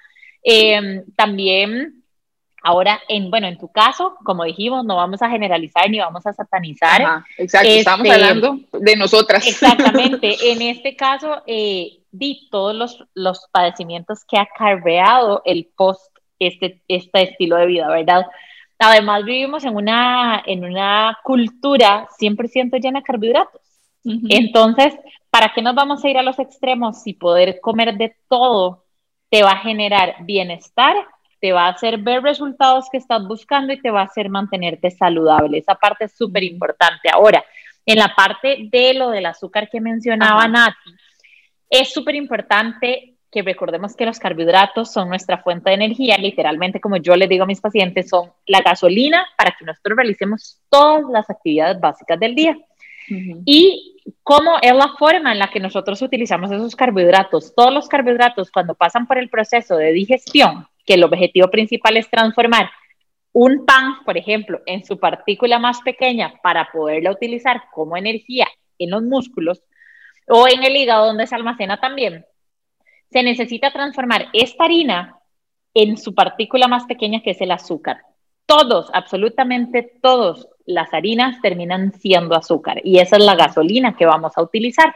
Em, 0.43 1.06
también, 1.16 2.03
ahora, 2.64 3.01
en, 3.09 3.30
bueno, 3.30 3.47
en 3.47 3.57
tu 3.57 3.72
caso, 3.72 4.16
como 4.24 4.45
dijimos, 4.45 4.86
no 4.86 4.95
vamos 4.95 5.22
a 5.22 5.30
generalizar 5.30 5.89
ni 5.89 5.99
vamos 5.99 6.26
a 6.26 6.34
satanizar. 6.34 7.24
exacto, 7.38 7.70
estamos 7.70 8.07
este, 8.07 8.16
hablando 8.16 8.59
de 8.72 8.95
nosotras. 8.95 9.45
Exactamente, 9.45 10.36
en 10.51 10.61
este 10.61 10.95
caso, 10.95 11.43
eh, 11.45 11.99
di 12.11 12.47
todos 12.49 12.74
los, 12.74 13.03
los 13.14 13.47
padecimientos 13.51 14.24
que 14.26 14.38
ha 14.38 14.43
acarreado 14.43 15.41
el 15.45 15.70
post 15.76 16.14
este, 16.39 16.82
este 16.88 17.24
estilo 17.24 17.57
de 17.57 17.68
vida, 17.68 17.88
¿verdad? 17.89 18.26
Además, 18.80 19.24
vivimos 19.26 19.64
en 19.66 19.76
una, 19.76 20.41
en 20.45 20.64
una 20.64 21.18
cultura 21.24 22.07
100% 22.20 22.82
llena 22.82 22.99
de 22.99 23.05
carbohidratos. 23.05 23.61
Entonces, 24.03 24.93
¿para 25.30 25.53
qué 25.53 25.61
nos 25.61 25.76
vamos 25.76 26.03
a 26.03 26.09
ir 26.09 26.18
a 26.18 26.24
los 26.24 26.38
extremos 26.39 27.05
y 27.07 27.14
poder 27.14 27.61
comer 27.61 27.97
de 27.97 28.16
todo 28.28 28.84
te 29.30 29.41
va 29.41 29.51
a 29.51 29.59
generar 29.59 30.18
bienestar, 30.26 30.95
te 31.43 31.51
va 31.51 31.65
a 31.65 31.71
hacer 31.71 31.97
ver 31.97 32.23
resultados 32.23 32.85
que 32.89 32.97
estás 32.97 33.27
buscando 33.27 33.73
y 33.73 33.81
te 33.81 33.91
va 33.91 33.99
a 33.99 34.05
hacer 34.05 34.29
mantenerte 34.29 34.89
saludable. 34.91 35.57
Esa 35.57 35.75
parte 35.75 36.05
es 36.05 36.13
súper 36.15 36.41
importante. 36.41 37.09
Ahora, 37.11 37.43
en 37.85 37.99
la 37.99 38.15
parte 38.15 38.69
de 38.71 38.93
lo 38.93 39.09
del 39.09 39.25
azúcar 39.25 39.67
que 39.69 39.81
mencionaba 39.81 40.47
Nati, 40.47 40.95
es 41.69 41.91
súper 41.91 42.15
importante 42.15 43.17
que 43.29 43.41
recordemos 43.41 43.93
que 43.93 44.05
los 44.05 44.19
carbohidratos 44.19 44.93
son 44.93 45.09
nuestra 45.09 45.39
fuente 45.39 45.69
de 45.69 45.75
energía, 45.75 46.17
literalmente 46.17 46.79
como 46.79 46.95
yo 46.95 47.13
les 47.17 47.27
digo 47.27 47.43
a 47.43 47.47
mis 47.47 47.59
pacientes, 47.59 48.07
son 48.07 48.31
la 48.45 48.61
gasolina 48.61 49.27
para 49.37 49.51
que 49.51 49.65
nosotros 49.65 49.97
realicemos 49.97 50.61
todas 50.69 51.03
las 51.11 51.29
actividades 51.29 51.77
básicas 51.77 52.17
del 52.21 52.35
día. 52.35 52.57
Y 53.45 53.97
cómo 54.23 54.59
es 54.61 54.73
la 54.73 54.93
forma 54.97 55.33
en 55.33 55.39
la 55.39 55.49
que 55.49 55.59
nosotros 55.59 56.01
utilizamos 56.01 56.49
esos 56.53 56.73
carbohidratos. 56.73 57.53
Todos 57.53 57.73
los 57.73 57.89
carbohidratos 57.89 58.49
cuando 58.49 58.75
pasan 58.75 59.07
por 59.07 59.17
el 59.17 59.29
proceso 59.29 59.75
de 59.75 59.91
digestión, 59.91 60.67
que 60.86 60.95
el 60.95 61.03
objetivo 61.03 61.49
principal 61.49 61.97
es 61.97 62.09
transformar 62.09 62.69
un 63.34 63.65
pan, 63.65 64.03
por 64.05 64.17
ejemplo, 64.17 64.61
en 64.65 64.86
su 64.86 64.99
partícula 64.99 65.57
más 65.57 65.81
pequeña 65.81 66.34
para 66.43 66.69
poderla 66.71 67.11
utilizar 67.11 67.63
como 67.73 67.97
energía 67.97 68.47
en 68.77 68.91
los 68.91 69.01
músculos, 69.01 69.63
o 70.27 70.47
en 70.47 70.63
el 70.63 70.75
hígado 70.75 71.07
donde 71.07 71.27
se 71.27 71.36
almacena 71.36 71.79
también, 71.79 72.25
se 73.11 73.23
necesita 73.23 73.71
transformar 73.71 74.27
esta 74.34 74.63
harina 74.65 75.17
en 75.73 75.97
su 75.97 76.13
partícula 76.13 76.67
más 76.67 76.86
pequeña 76.86 77.21
que 77.21 77.31
es 77.31 77.41
el 77.41 77.51
azúcar. 77.51 78.01
Todos, 78.45 78.89
absolutamente 78.93 79.99
todos 80.01 80.47
las 80.65 80.93
harinas 80.93 81.41
terminan 81.41 81.93
siendo 81.93 82.36
azúcar 82.36 82.81
y 82.84 82.99
esa 82.99 83.17
es 83.17 83.23
la 83.23 83.36
gasolina 83.36 83.95
que 83.95 84.05
vamos 84.05 84.34
a 84.38 84.41
utilizar. 84.41 84.93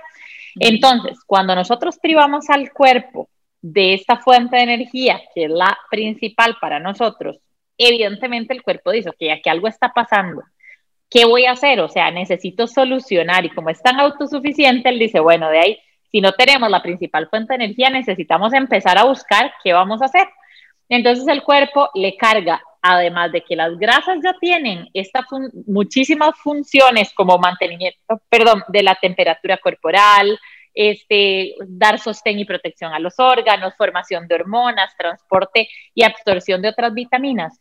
Entonces, 0.59 1.19
cuando 1.25 1.55
nosotros 1.55 1.97
privamos 2.01 2.49
al 2.49 2.71
cuerpo 2.71 3.29
de 3.61 3.93
esta 3.93 4.17
fuente 4.17 4.55
de 4.55 4.63
energía, 4.63 5.21
que 5.33 5.45
es 5.45 5.51
la 5.51 5.77
principal 5.89 6.57
para 6.61 6.79
nosotros, 6.79 7.39
evidentemente 7.77 8.53
el 8.53 8.63
cuerpo 8.63 8.91
dice, 8.91 9.11
que 9.17 9.31
aquí 9.31 9.49
algo 9.49 9.67
está 9.67 9.93
pasando. 9.93 10.43
¿Qué 11.09 11.25
voy 11.25 11.45
a 11.45 11.51
hacer? 11.51 11.79
O 11.79 11.87
sea, 11.87 12.11
necesito 12.11 12.67
solucionar 12.67 13.45
y 13.45 13.49
como 13.49 13.69
es 13.69 13.81
tan 13.81 13.99
autosuficiente, 13.99 14.89
él 14.89 14.99
dice, 14.99 15.19
bueno, 15.19 15.49
de 15.49 15.59
ahí, 15.59 15.79
si 16.11 16.21
no 16.21 16.33
tenemos 16.33 16.69
la 16.69 16.81
principal 16.81 17.29
fuente 17.29 17.57
de 17.57 17.65
energía, 17.65 17.89
necesitamos 17.89 18.53
empezar 18.53 18.97
a 18.97 19.05
buscar 19.05 19.53
qué 19.63 19.73
vamos 19.73 20.01
a 20.01 20.05
hacer. 20.05 20.27
Entonces 20.89 21.27
el 21.27 21.43
cuerpo 21.43 21.89
le 21.95 22.15
carga, 22.15 22.61
además 22.81 23.31
de 23.31 23.41
que 23.41 23.55
las 23.55 23.77
grasas 23.77 24.17
ya 24.23 24.33
tienen 24.39 24.87
estas 24.93 25.25
muchísimas 25.65 26.37
funciones 26.37 27.13
como 27.13 27.37
mantenimiento, 27.37 28.21
perdón, 28.29 28.63
de 28.69 28.83
la 28.83 28.95
temperatura 28.95 29.57
corporal, 29.57 30.39
este, 30.77 31.55
dar 31.67 31.99
sostén 31.99 32.37
y 32.37 32.45
protección 32.45 32.93
a 32.93 32.99
los 32.99 33.19
órganos, 33.19 33.75
formación 33.75 34.27
de 34.27 34.35
hormonas, 34.35 34.95
transporte 34.95 35.67
y 35.95 36.03
absorción 36.03 36.61
de 36.61 36.69
otras 36.69 36.93
vitaminas. 36.93 37.59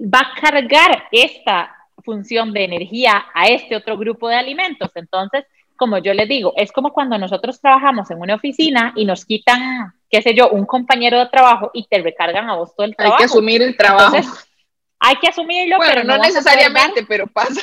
Va 0.00 0.20
a 0.20 0.40
cargar 0.40 1.04
esta 1.12 1.76
función 2.02 2.52
de 2.52 2.64
energía 2.64 3.26
a 3.34 3.48
este 3.48 3.76
otro 3.76 3.98
grupo 3.98 4.28
de 4.28 4.36
alimentos. 4.36 4.90
Entonces, 4.94 5.44
como 5.76 5.98
yo 5.98 6.14
les 6.14 6.26
digo, 6.26 6.54
es 6.56 6.72
como 6.72 6.94
cuando 6.94 7.18
nosotros 7.18 7.60
trabajamos 7.60 8.10
en 8.10 8.18
una 8.18 8.36
oficina 8.36 8.94
y 8.96 9.04
nos 9.04 9.26
quitan, 9.26 9.92
qué 10.08 10.22
sé 10.22 10.34
yo, 10.34 10.48
un 10.48 10.64
compañero 10.64 11.18
de 11.18 11.26
trabajo 11.26 11.70
y 11.74 11.86
te 11.86 12.00
recargan 12.00 12.48
a 12.48 12.56
vos 12.56 12.74
todo 12.74 12.86
el 12.86 12.96
trabajo. 12.96 13.16
Hay 13.16 13.18
que 13.18 13.24
asumir 13.24 13.60
el 13.60 13.76
trabajo. 13.76 14.16
hay 15.00 15.16
que 15.16 15.28
asumirlo, 15.28 15.76
pero 15.80 16.02
no, 16.02 16.16
necesariamente, 16.16 17.04
pero 17.06 17.26
pasa. 17.26 17.60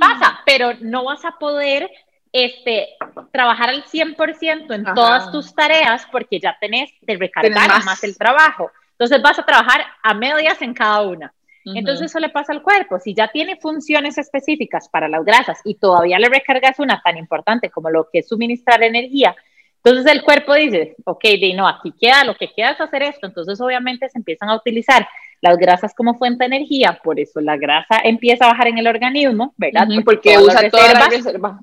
Pasa, 0.00 0.40
pero 0.44 0.72
no 0.80 1.04
vas 1.04 1.24
a 1.24 1.38
poder 1.38 1.88
este, 2.34 2.88
trabajar 3.30 3.70
al 3.70 3.84
100% 3.84 4.74
en 4.74 4.84
todas 4.92 5.30
tus 5.30 5.54
tareas 5.54 6.04
porque 6.10 6.40
ya 6.40 6.56
tenés 6.60 6.90
de 7.00 7.16
recargar 7.16 7.68
más. 7.84 8.02
el 8.02 8.18
trabajo. 8.18 8.72
Entonces 8.90 9.22
vas 9.22 9.38
a 9.38 9.46
trabajar 9.46 9.82
a 10.02 10.14
medias 10.14 10.60
en 10.60 10.74
cada 10.74 11.02
una. 11.02 11.32
Entonces 11.64 12.10
eso 12.10 12.18
le 12.18 12.28
pasa 12.28 12.52
al 12.52 12.62
cuerpo. 12.62 12.98
Si 12.98 13.14
ya 13.14 13.28
tiene 13.28 13.56
funciones 13.56 14.18
específicas 14.18 14.88
para 14.88 15.08
las 15.08 15.24
grasas 15.24 15.60
y 15.64 15.76
todavía 15.76 16.18
le 16.18 16.28
recargas 16.28 16.80
una 16.80 17.00
tan 17.02 17.16
importante 17.16 17.70
como 17.70 17.88
lo 17.88 18.08
que 18.12 18.18
es 18.18 18.28
suministrar 18.28 18.82
energía, 18.82 19.36
entonces 19.84 20.10
el 20.10 20.22
cuerpo 20.22 20.54
dice, 20.54 20.96
ok, 21.04 21.22
de 21.22 21.52
no, 21.54 21.68
aquí 21.68 21.92
queda, 22.00 22.24
lo 22.24 22.34
que 22.34 22.50
queda 22.50 22.70
es 22.70 22.80
hacer 22.80 23.02
esto. 23.02 23.26
Entonces 23.26 23.60
obviamente 23.60 24.08
se 24.08 24.16
empiezan 24.16 24.48
a 24.48 24.56
utilizar 24.56 25.06
las 25.42 25.58
grasas 25.58 25.94
como 25.94 26.14
fuente 26.14 26.44
de 26.44 26.56
energía, 26.56 26.98
por 27.04 27.20
eso 27.20 27.38
la 27.42 27.58
grasa 27.58 28.00
empieza 28.02 28.46
a 28.46 28.48
bajar 28.48 28.68
en 28.68 28.78
el 28.78 28.86
organismo, 28.86 29.52
¿verdad? 29.58 29.86
porque, 30.02 30.38
usa 30.38 30.70
toda 30.70 30.94
la 30.94 31.06
reserva. 31.06 31.60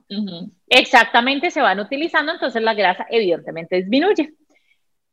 Exactamente, 0.69 1.49
se 1.49 1.61
van 1.61 1.79
utilizando, 1.79 2.33
entonces 2.33 2.61
la 2.61 2.75
grasa 2.75 3.07
evidentemente 3.09 3.77
disminuye. 3.77 4.35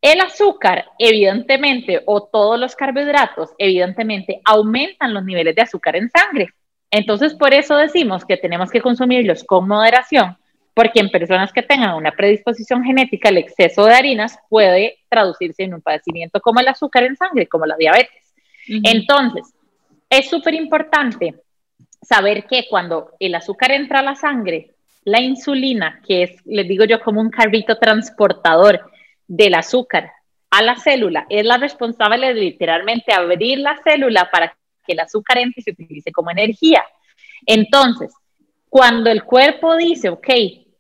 El 0.03 0.21
azúcar, 0.21 0.85
evidentemente, 0.99 2.03
o 2.05 2.25
todos 2.25 2.61
los 2.61 2.77
carbohidratos, 2.77 3.55
evidentemente, 3.57 4.43
aumentan 4.45 5.15
los 5.15 5.25
niveles 5.25 5.57
de 5.57 5.63
azúcar 5.63 5.97
en 5.97 6.11
sangre. 6.11 6.51
Entonces, 6.91 7.35
por 7.35 7.55
eso 7.55 7.75
decimos 7.75 8.27
que 8.27 8.37
tenemos 8.37 8.71
que 8.71 8.83
consumirlos 8.83 9.45
con 9.45 9.67
moderación, 9.67 10.37
porque 10.79 11.01
en 11.01 11.11
personas 11.11 11.53
que 11.53 11.65
tengan 11.65 11.97
una 11.97 12.13
predisposición 12.13 12.85
genética, 12.85 13.31
el 13.31 13.39
exceso 13.39 13.85
de 13.85 13.95
harinas 13.95 14.39
puede 14.49 14.99
traducirse 15.09 15.65
en 15.65 15.75
un 15.75 15.83
padecimiento 15.83 16.41
como 16.41 16.61
el 16.61 16.69
azúcar 16.69 17.03
en 17.03 17.17
sangre, 17.17 17.49
como 17.49 17.67
la 17.67 17.75
diabetes. 17.77 18.33
Entonces, 18.85 19.53
es 20.09 20.31
súper 20.31 20.55
importante 20.55 21.35
saber 22.01 22.45
que 22.45 22.69
cuando 22.71 23.11
el 23.19 23.35
azúcar 23.35 23.73
entra 23.73 23.99
a 23.99 24.03
la 24.05 24.15
sangre, 24.15 24.71
la 25.03 25.21
insulina, 25.21 26.01
que 26.07 26.23
es, 26.23 26.47
les 26.47 26.69
digo 26.69 26.85
yo, 26.85 27.01
como 27.01 27.21
un 27.21 27.31
carrito 27.31 27.77
transportador 27.79 28.89
del 29.27 29.55
azúcar 29.55 30.13
a 30.49 30.63
la 30.63 30.77
célula, 30.77 31.27
es 31.29 31.45
la 31.45 31.57
responsable 31.57 32.29
de 32.29 32.35
literalmente 32.35 33.13
abrir 33.13 33.59
la 33.59 33.81
célula 33.83 34.31
para 34.31 34.57
que 34.87 34.93
el 34.93 35.01
azúcar 35.01 35.39
entre 35.39 35.59
y 35.59 35.63
se 35.63 35.73
utilice 35.73 36.13
como 36.13 36.31
energía. 36.31 36.85
Entonces, 37.47 38.13
cuando 38.69 39.11
el 39.11 39.25
cuerpo 39.25 39.77
dice, 39.77 40.11
ok, 40.11 40.29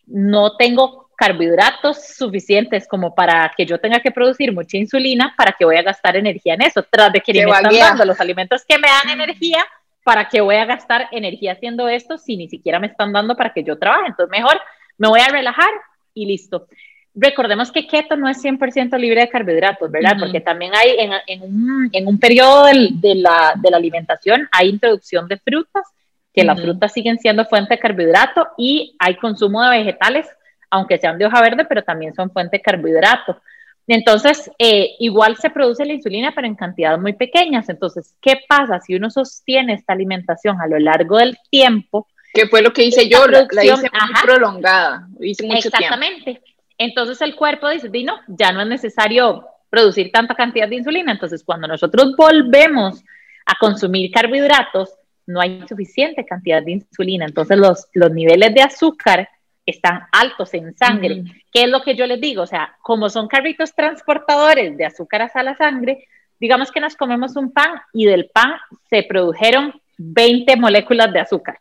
no 0.09 0.56
tengo 0.56 1.09
carbohidratos 1.16 2.14
suficientes 2.14 2.86
como 2.86 3.14
para 3.14 3.52
que 3.56 3.66
yo 3.66 3.78
tenga 3.80 4.00
que 4.00 4.12
producir 4.12 4.52
mucha 4.52 4.76
insulina 4.76 5.34
para 5.36 5.52
que 5.52 5.64
voy 5.64 5.76
a 5.76 5.82
gastar 5.82 6.16
energía 6.16 6.54
en 6.54 6.62
eso, 6.62 6.84
tras 6.88 7.12
de 7.12 7.20
que 7.20 7.32
me 7.32 7.40
están 7.40 7.74
dando 7.74 8.04
los 8.04 8.20
alimentos 8.20 8.64
que 8.64 8.78
me 8.78 8.86
dan 8.88 9.11
energía, 9.20 9.64
para 10.04 10.28
que 10.28 10.40
voy 10.40 10.54
a 10.54 10.64
gastar 10.64 11.09
energía 11.11 11.52
haciendo 11.52 11.88
esto 11.88 12.18
si 12.18 12.36
ni 12.36 12.48
siquiera 12.48 12.78
me 12.78 12.86
están 12.86 13.12
dando 13.12 13.36
para 13.36 13.52
que 13.52 13.64
yo 13.64 13.78
trabaje. 13.78 14.06
Entonces, 14.06 14.30
mejor 14.30 14.59
me 14.96 15.09
voy 15.09 15.20
a 15.20 15.28
relajar 15.28 15.68
y 16.14 16.24
listo. 16.24 16.68
Recordemos 17.14 17.72
que 17.72 17.86
keto 17.86 18.16
no 18.16 18.28
es 18.28 18.42
100% 18.42 18.96
libre 18.96 19.22
de 19.22 19.28
carbohidratos, 19.28 19.90
¿verdad? 19.90 20.16
Porque 20.20 20.40
también 20.40 20.72
hay 20.74 20.96
en, 20.98 21.12
en, 21.26 21.42
un, 21.42 21.90
en 21.92 22.06
un 22.06 22.18
periodo 22.20 22.66
de, 22.66 23.14
la, 23.16 23.54
de 23.56 23.70
la 23.70 23.76
alimentación, 23.76 24.48
hay 24.52 24.68
introducción 24.68 25.26
de 25.26 25.36
frutas 25.36 25.84
que 26.33 26.45
las 26.45 26.61
frutas 26.61 26.93
siguen 26.93 27.18
siendo 27.18 27.45
fuente 27.47 27.74
de 27.74 27.81
carbohidrato 27.81 28.49
y 28.57 28.97
hay 28.99 29.16
consumo 29.16 29.62
de 29.62 29.79
vegetales, 29.79 30.29
aunque 30.70 30.99
sean 30.99 31.18
de 31.18 31.26
hoja 31.26 31.41
verde, 31.41 31.64
pero 31.64 31.83
también 31.83 32.14
son 32.14 32.31
fuente 32.31 32.59
de 32.59 32.62
carbohidrato. 32.62 33.41
Entonces, 33.89 34.51
eh, 34.59 34.97
igual 34.99 35.37
se 35.39 35.49
produce 35.49 35.87
la 35.87 35.95
insulina, 35.95 36.33
pero 36.35 36.47
en 36.47 36.55
cantidades 36.55 37.01
muy 37.01 37.14
pequeñas. 37.14 37.68
Entonces, 37.70 38.14
¿qué 38.20 38.39
pasa 38.47 38.81
si 38.81 38.95
uno 38.95 39.11
sostiene 39.11 39.72
esta 39.72 39.95
alimentación 39.95 40.61
a 40.61 40.66
lo 40.66 40.79
largo 40.79 41.16
del 41.16 41.39
tiempo? 41.51 42.07
Que 42.35 42.47
fue 42.47 42.61
lo 42.61 42.72
que 42.72 42.85
hice 42.85 43.09
yo, 43.09 43.26
la, 43.26 43.64
hice 43.64 43.89
muy 43.91 44.22
prolongada, 44.22 45.09
hice 45.20 45.47
mucho 45.47 45.68
Exactamente. 45.68 46.43
Entonces 46.76 47.20
el 47.22 47.35
cuerpo 47.35 47.68
dice, 47.70 47.89
no, 48.05 48.20
ya 48.29 48.53
no 48.53 48.61
es 48.61 48.68
necesario 48.68 49.47
producir 49.70 50.12
tanta 50.12 50.35
cantidad 50.35 50.68
de 50.68 50.76
insulina. 50.76 51.11
Entonces, 51.11 51.43
cuando 51.43 51.66
nosotros 51.66 52.14
volvemos 52.14 53.03
a 53.47 53.55
consumir 53.59 54.11
carbohidratos, 54.12 54.97
no 55.29 55.41
hay 55.41 55.62
suficiente 55.68 56.24
cantidad 56.24 56.62
de 56.62 56.72
insulina, 56.72 57.26
entonces 57.26 57.59
los, 57.59 57.87
los 57.93 58.11
niveles 58.11 58.55
de 58.55 58.62
azúcar 58.62 59.29
están 59.66 60.01
altos 60.12 60.55
en 60.55 60.74
sangre. 60.74 61.24
¿Qué 61.53 61.64
es 61.64 61.68
lo 61.68 61.83
que 61.83 61.95
yo 61.95 62.07
les 62.07 62.20
digo? 62.20 62.43
O 62.43 62.47
sea, 62.47 62.76
como 62.81 63.11
son 63.11 63.29
carritos 63.29 63.74
transportadores 63.74 64.76
de 64.79 64.87
azúcar 64.87 65.22
hacia 65.22 65.43
la 65.43 65.57
sangre, 65.57 66.07
digamos 66.41 66.72
que 66.72 66.81
nos 66.81 66.97
comemos 66.97 67.37
un 67.37 67.53
pan 67.53 67.72
y 67.93 68.07
del 68.07 68.31
pan 68.33 68.53
se 68.89 69.03
produjeron 69.03 69.74
20 69.99 70.57
moléculas 70.57 71.12
de 71.12 71.20
azúcar. 71.20 71.59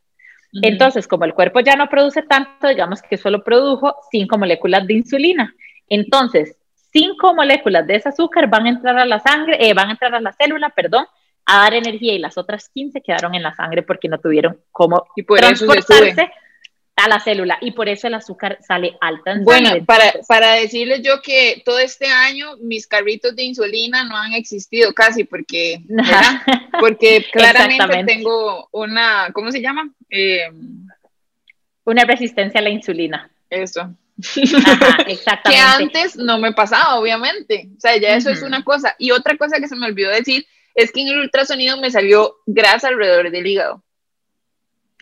Entonces, 0.62 1.08
como 1.08 1.26
el 1.26 1.34
cuerpo 1.34 1.60
ya 1.60 1.76
no 1.76 1.90
produce 1.90 2.22
tanto, 2.24 2.70
digamos 2.70 3.02
que 3.02 3.18
solo 3.18 3.44
produjo 3.44 3.96
5 4.10 4.38
moléculas 4.38 4.88
de 4.88 4.94
insulina. 4.94 5.54
Entonces, 5.90 6.56
5 6.94 7.34
moléculas 7.34 7.86
de 7.86 7.96
ese 7.96 8.10
azúcar 8.10 8.50
van 8.50 8.66
a 8.66 8.70
entrar 8.70 8.98
a 8.98 9.06
la 9.06 9.20
sangre, 9.20 9.58
eh, 9.60 9.74
van 9.74 9.90
a 9.90 9.92
entrar 9.92 10.16
a 10.16 10.22
la 10.22 10.32
célula, 10.32 10.70
perdón, 10.70 11.06
a 11.48 11.62
dar 11.62 11.74
energía 11.74 12.14
y 12.14 12.20
las 12.20 12.38
otras 12.38 12.70
15 12.70 13.02
quedaron 13.02 13.34
en 13.34 13.42
la 13.42 13.56
sangre 13.56 13.82
porque 13.82 14.10
no 14.10 14.20
tuvieron 14.20 14.60
cómo 14.72 15.08
y 15.16 15.24
por 15.24 15.40
transportarse 15.40 16.30
a 16.98 17.08
la 17.08 17.20
célula 17.20 17.58
y 17.62 17.72
por 17.72 17.88
eso 17.88 18.08
el 18.08 18.16
azúcar 18.16 18.58
sale 18.62 18.98
alta 19.00 19.32
en 19.32 19.44
Bueno, 19.44 19.70
para, 19.86 20.14
para 20.28 20.54
decirles 20.54 21.02
yo 21.04 21.22
que 21.22 21.62
todo 21.64 21.80
este 21.80 22.08
año 22.08 22.58
mis 22.60 22.86
carritos 22.86 23.36
de 23.36 23.44
insulina 23.44 24.04
no 24.04 24.18
han 24.18 24.34
existido 24.34 24.94
casi 24.94 25.24
porque, 25.24 25.80
porque 26.80 27.26
claramente 27.32 28.04
tengo 28.04 28.68
una, 28.72 29.30
¿cómo 29.32 29.52
se 29.52 29.62
llama? 29.62 29.90
Eh, 30.10 30.52
una 31.86 32.04
resistencia 32.04 32.60
a 32.60 32.64
la 32.64 32.72
insulina. 32.72 33.32
Eso. 33.50 33.96
exactamente. 35.08 35.42
que 35.44 35.58
antes 35.58 36.18
no 36.18 36.40
me 36.40 36.52
pasaba, 36.52 37.00
obviamente. 37.00 37.70
O 37.78 37.80
sea, 37.80 37.96
ya 37.96 38.16
eso 38.16 38.32
es 38.32 38.42
una 38.42 38.64
cosa. 38.64 38.96
Y 38.98 39.12
otra 39.12 39.38
cosa 39.38 39.60
que 39.60 39.70
se 39.70 39.76
me 39.76 39.86
olvidó 39.86 40.10
decir 40.10 40.46
es 40.78 40.92
que 40.92 41.02
en 41.02 41.08
el 41.08 41.18
ultrasonido 41.18 41.76
me 41.78 41.90
salió 41.90 42.38
grasa 42.46 42.90
alrededor 42.90 43.32
del 43.32 43.48
hígado, 43.48 43.84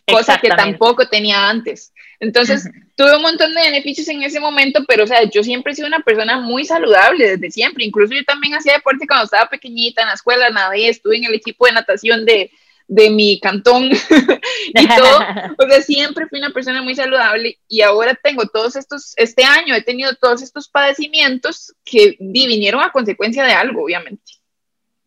cosa 0.07 0.37
que 0.37 0.47
tampoco 0.47 1.09
tenía 1.09 1.49
antes. 1.49 1.91
Entonces, 2.21 2.69
tuve 2.95 3.13
un 3.17 3.21
montón 3.21 3.53
de 3.53 3.59
beneficios 3.59 4.07
en 4.07 4.23
ese 4.23 4.39
momento, 4.39 4.85
pero, 4.87 5.03
o 5.03 5.07
sea, 5.07 5.29
yo 5.29 5.43
siempre 5.43 5.73
he 5.73 5.75
sido 5.75 5.89
una 5.89 5.99
persona 5.99 6.39
muy 6.39 6.63
saludable 6.63 7.31
desde 7.31 7.51
siempre. 7.51 7.83
Incluso 7.83 8.13
yo 8.13 8.23
también 8.23 8.53
hacía 8.53 8.71
deporte 8.71 9.05
cuando 9.05 9.25
estaba 9.25 9.49
pequeñita 9.49 10.01
en 10.01 10.07
la 10.07 10.13
escuela, 10.13 10.49
nadie, 10.49 10.87
estuve 10.87 11.17
en 11.17 11.25
el 11.25 11.33
equipo 11.33 11.65
de 11.65 11.73
natación 11.73 12.23
de, 12.23 12.51
de 12.87 13.09
mi 13.09 13.41
cantón 13.41 13.89
y 14.73 14.87
todo. 14.87 15.19
O 15.59 15.69
sea, 15.69 15.81
siempre 15.81 16.27
fui 16.27 16.39
una 16.39 16.51
persona 16.51 16.83
muy 16.83 16.95
saludable 16.95 17.59
y 17.67 17.81
ahora 17.81 18.15
tengo 18.15 18.47
todos 18.47 18.77
estos, 18.77 19.11
este 19.17 19.43
año 19.43 19.75
he 19.75 19.81
tenido 19.81 20.15
todos 20.15 20.41
estos 20.41 20.69
padecimientos 20.69 21.75
que 21.83 22.15
vinieron 22.19 22.81
a 22.81 22.93
consecuencia 22.93 23.43
de 23.43 23.51
algo, 23.51 23.83
obviamente. 23.83 24.35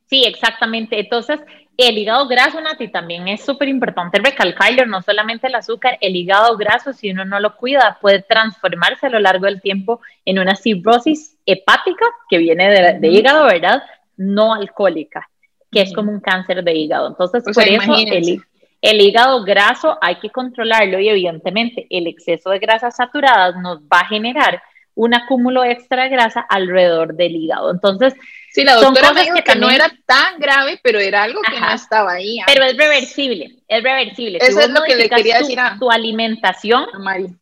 Sí, 0.09 0.25
exactamente. 0.25 0.99
Entonces, 0.99 1.41
el 1.77 1.97
hígado 1.97 2.27
graso, 2.27 2.61
Nati, 2.61 2.89
también 2.89 3.29
es 3.29 3.45
súper 3.45 3.69
importante 3.69 4.19
recalcarlo, 4.19 4.85
no 4.87 5.01
solamente 5.03 5.47
el 5.47 5.55
azúcar, 5.55 5.97
el 6.01 6.17
hígado 6.17 6.57
graso, 6.57 6.93
si 6.93 7.11
uno 7.11 7.25
no 7.25 7.39
lo 7.39 7.57
cuida, 7.57 7.99
puede 8.01 8.23
transformarse 8.23 9.07
a 9.07 9.11
lo 9.11 9.21
largo 9.21 9.47
del 9.47 9.61
tiempo 9.61 10.01
en 10.25 10.39
una 10.39 10.57
cirrosis 10.57 11.37
hepática, 11.47 12.05
que 12.29 12.39
viene 12.39 12.99
de, 12.99 13.09
hígado, 13.09 13.47
¿verdad? 13.47 13.83
No 14.17 14.55
alcohólica, 14.55 15.29
que 15.71 15.83
es 15.83 15.95
como 15.95 16.11
un 16.11 16.21
cáncer 16.21 16.65
de 16.65 16.75
hígado. 16.75 17.07
Entonces, 17.07 17.45
por 17.45 17.63
eso 17.63 17.95
el, 17.95 18.43
el 18.81 19.01
hígado 19.01 19.45
graso 19.45 19.99
hay 20.01 20.17
que 20.17 20.31
controlarlo 20.31 20.99
y 20.99 21.09
evidentemente 21.09 21.87
el 21.91 22.07
exceso 22.07 22.51
de 22.51 22.59
grasas 22.59 22.97
saturadas 22.97 23.55
nos 23.57 23.83
va 23.83 24.01
a 24.01 24.09
generar 24.09 24.63
un 24.95 25.15
acúmulo 25.15 25.63
extra 25.63 26.03
de 26.03 26.09
grasa 26.09 26.41
alrededor 26.41 27.15
del 27.15 27.37
hígado. 27.37 27.71
Entonces, 27.71 28.15
sí, 28.53 28.65
la 28.65 28.75
doctora 28.75 29.13
me 29.13 29.23
dijo 29.23 29.37
que, 29.45 29.55
no 29.57 29.71
era 29.71 29.91
tan 30.07 30.39
grave, 30.39 30.81
pero 30.83 30.99
era 30.99 31.25
algo 31.25 31.41
que 31.43 31.59
no 31.59 31.71
estaba 31.71 32.13
ahí. 32.13 32.39
Pero 32.47 32.65
es 32.65 32.77
reversible, 32.77 33.57
es 33.67 33.83
reversible. 33.83 34.39
Eso 34.41 34.61
es 34.61 34.71
lo 34.71 34.83
que 34.83 34.97
le 34.97 35.09
quería 35.09 35.39
decir 35.39 35.59
a 35.61 35.77
tu 35.79 35.91
alimentación, 35.91 36.87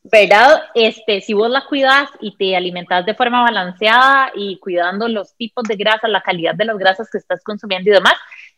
¿verdad? 0.05 0.63
Este, 0.75 1.21
si 1.21 1.35
vos 1.35 1.51
la 1.51 1.65
cuidas 1.67 2.11
y 2.21 2.37
te 2.37 2.57
alimentas 2.57 3.07
de 3.07 3.15
forma 3.15 3.43
balanceada 3.43 4.31
y 4.35 4.59
cuidando 4.59 5.09
los 5.09 5.35
tipos 5.37 5.65
de 5.65 5.77
grasa, 5.77 6.09
la 6.09 6.23
calidad 6.23 6.55
de 6.55 6.65
las 6.65 6.79
grasas 6.79 7.09
que 7.11 7.19
estás 7.19 7.43
consumiendo 7.43 7.91
y 7.91 7.95
demás, 7.95 8.15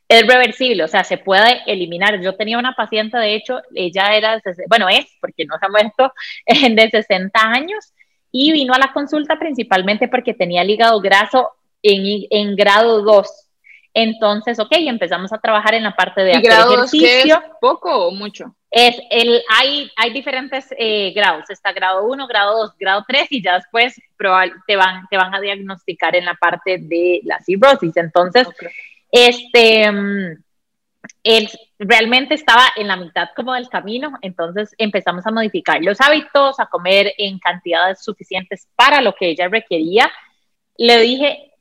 es 0.08 0.26
reversible, 0.26 0.84
o 0.84 0.88
sea, 0.88 1.04
se 1.04 1.18
puede 1.18 1.62
eliminar. 1.66 2.20
Yo 2.20 2.34
tenía 2.34 2.58
una 2.58 2.72
paciente, 2.72 3.18
de 3.18 3.34
hecho, 3.34 3.60
ella 3.74 4.16
era, 4.16 4.40
bueno, 4.68 4.88
es, 4.88 5.06
porque 5.20 5.44
no 5.44 5.58
se 5.58 5.66
ha 5.66 5.68
muerto, 5.68 6.12
de 6.46 6.90
60 6.90 7.38
años, 7.38 7.92
y 8.32 8.52
vino 8.52 8.74
a 8.74 8.78
la 8.78 8.92
consulta 8.92 9.38
principalmente 9.38 10.08
porque 10.08 10.34
tenía 10.34 10.62
el 10.62 10.70
hígado 10.70 11.00
graso 11.00 11.50
en, 11.82 12.26
en 12.30 12.56
grado 12.56 13.02
2. 13.02 13.48
Entonces, 13.94 14.58
ok, 14.60 14.72
empezamos 14.72 15.32
a 15.32 15.38
trabajar 15.38 15.74
en 15.74 15.82
la 15.82 15.96
parte 15.96 16.22
de 16.22 16.32
hacer 16.32 16.52
ejercicio. 16.52 17.36
es 17.36 17.50
¿Poco 17.60 18.06
o 18.06 18.10
mucho? 18.12 18.54
Es 18.70 18.96
el, 19.10 19.42
hay, 19.48 19.90
hay 19.96 20.12
diferentes 20.12 20.68
eh, 20.78 21.12
grados, 21.14 21.48
está 21.48 21.72
grado 21.72 22.04
1, 22.04 22.26
grado 22.28 22.58
2, 22.58 22.76
grado 22.78 23.04
3 23.08 23.26
y 23.30 23.42
ya 23.42 23.54
después 23.54 24.00
probable, 24.16 24.52
te, 24.66 24.76
van, 24.76 25.06
te 25.10 25.16
van 25.16 25.34
a 25.34 25.40
diagnosticar 25.40 26.14
en 26.14 26.26
la 26.26 26.34
parte 26.34 26.78
de 26.78 27.22
la 27.24 27.40
cirrosis. 27.40 27.96
Entonces, 27.96 28.46
este, 29.10 29.90
mm, 29.90 30.44
él 31.24 31.48
realmente 31.78 32.34
estaba 32.34 32.66
en 32.76 32.88
la 32.88 32.96
mitad 32.96 33.28
como 33.34 33.54
del 33.54 33.68
camino, 33.68 34.12
entonces 34.22 34.74
empezamos 34.78 35.26
a 35.26 35.30
modificar 35.30 35.82
los 35.82 36.00
hábitos, 36.00 36.60
a 36.60 36.66
comer 36.66 37.14
en 37.18 37.38
cantidades 37.38 38.04
suficientes 38.04 38.68
para 38.76 39.00
lo 39.00 39.14
que 39.14 39.30
ella 39.30 39.48
requería. 39.48 40.10
Le 40.76 41.00
dije, 41.00 41.52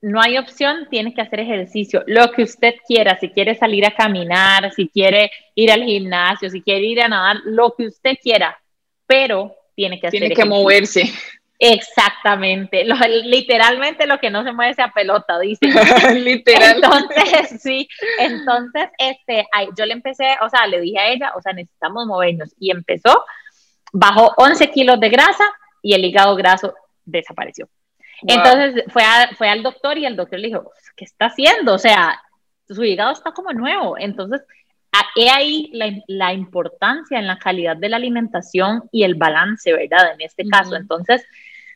no 0.00 0.20
hay 0.20 0.38
opción, 0.38 0.86
tiene 0.90 1.12
que 1.12 1.20
hacer 1.20 1.40
ejercicio, 1.40 2.04
lo 2.06 2.30
que 2.30 2.42
usted 2.42 2.74
quiera, 2.86 3.18
si 3.18 3.30
quiere 3.30 3.54
salir 3.56 3.84
a 3.84 3.94
caminar, 3.94 4.72
si 4.72 4.88
quiere 4.88 5.30
ir 5.54 5.72
al 5.72 5.82
gimnasio, 5.82 6.48
si 6.50 6.62
quiere 6.62 6.86
ir 6.86 7.00
a 7.00 7.08
nadar, 7.08 7.38
lo 7.44 7.74
que 7.76 7.86
usted 7.86 8.16
quiera, 8.22 8.58
pero 9.06 9.54
tiene 9.74 9.98
que 9.98 10.06
hacer 10.06 10.20
Tiene 10.20 10.34
que 10.34 10.44
moverse. 10.44 11.12
Exactamente, 11.60 12.84
literalmente 13.24 14.06
lo 14.06 14.18
que 14.18 14.30
no 14.30 14.44
se 14.44 14.52
mueve 14.52 14.74
sea 14.74 14.92
pelota, 14.92 15.40
dice. 15.40 15.66
Literal. 16.14 16.76
Entonces, 16.76 17.60
sí, 17.60 17.88
entonces, 18.20 18.88
este, 18.96 19.48
yo 19.76 19.84
le 19.84 19.94
empecé, 19.94 20.36
o 20.40 20.48
sea, 20.48 20.68
le 20.68 20.80
dije 20.80 21.00
a 21.00 21.08
ella, 21.08 21.32
o 21.36 21.42
sea, 21.42 21.52
necesitamos 21.52 22.06
movernos 22.06 22.54
y 22.60 22.70
empezó, 22.70 23.24
bajó 23.92 24.32
11 24.36 24.70
kilos 24.70 25.00
de 25.00 25.08
grasa 25.08 25.44
y 25.82 25.94
el 25.94 26.04
hígado 26.04 26.36
graso 26.36 26.74
desapareció. 27.04 27.68
Entonces 28.26 28.84
fue, 28.88 29.02
fue 29.36 29.48
al 29.48 29.62
doctor 29.62 29.96
y 29.98 30.06
el 30.06 30.16
doctor 30.16 30.38
le 30.38 30.48
dijo, 30.48 30.72
¿qué 30.96 31.04
está 31.04 31.26
haciendo? 31.26 31.74
O 31.74 31.78
sea, 31.78 32.20
su 32.68 32.84
hígado 32.84 33.12
está 33.12 33.32
como 33.32 33.52
nuevo. 33.52 33.96
Entonces, 33.98 34.42
he 35.16 35.30
ahí 35.30 35.70
la, 36.06 36.32
importancia 36.32 37.18
en 37.18 37.26
la 37.26 37.38
calidad 37.38 37.76
de 37.76 37.88
la 37.88 37.96
alimentación 37.96 38.84
y 38.92 39.04
el 39.04 39.14
balance, 39.14 39.72
¿verdad? 39.72 40.12
En 40.14 40.20
este 40.20 40.46
caso. 40.46 40.76
Entonces, 40.76 41.24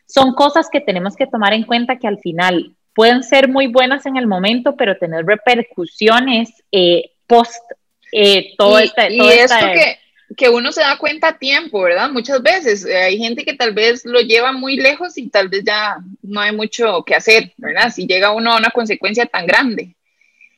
son 0.05 0.33
cosas 0.33 0.69
que 0.71 0.81
tenemos 0.81 1.15
que 1.15 1.27
tomar 1.27 1.53
en 1.53 1.63
cuenta 1.63 1.97
que 1.97 2.07
al 2.07 2.19
final 2.19 2.75
pueden 2.93 3.23
ser 3.23 3.47
muy 3.47 3.67
buenas 3.67 4.05
en 4.05 4.17
el 4.17 4.27
momento, 4.27 4.75
pero 4.75 4.97
tener 4.97 5.25
repercusiones 5.25 6.63
eh, 6.71 7.11
post 7.27 7.63
eh, 8.11 8.53
todo 8.57 8.79
y, 8.79 8.83
este, 8.83 9.13
y 9.13 9.19
esto 9.21 9.65
que, 9.73 9.97
que 10.37 10.49
uno 10.49 10.71
se 10.71 10.81
da 10.81 10.97
cuenta 10.97 11.29
a 11.29 11.37
tiempo, 11.37 11.81
¿verdad? 11.81 12.09
Muchas 12.09 12.41
veces 12.41 12.85
eh, 12.85 12.97
hay 12.97 13.17
gente 13.17 13.43
que 13.43 13.53
tal 13.53 13.73
vez 13.73 14.05
lo 14.05 14.21
lleva 14.21 14.51
muy 14.51 14.75
lejos 14.77 15.17
y 15.17 15.29
tal 15.29 15.49
vez 15.49 15.63
ya 15.65 15.97
no 16.21 16.39
hay 16.39 16.55
mucho 16.55 17.03
que 17.03 17.15
hacer, 17.15 17.53
¿verdad? 17.57 17.91
Si 17.93 18.07
llega 18.07 18.31
uno 18.31 18.53
a 18.53 18.57
una 18.57 18.69
consecuencia 18.69 19.25
tan 19.25 19.45
grande. 19.45 19.95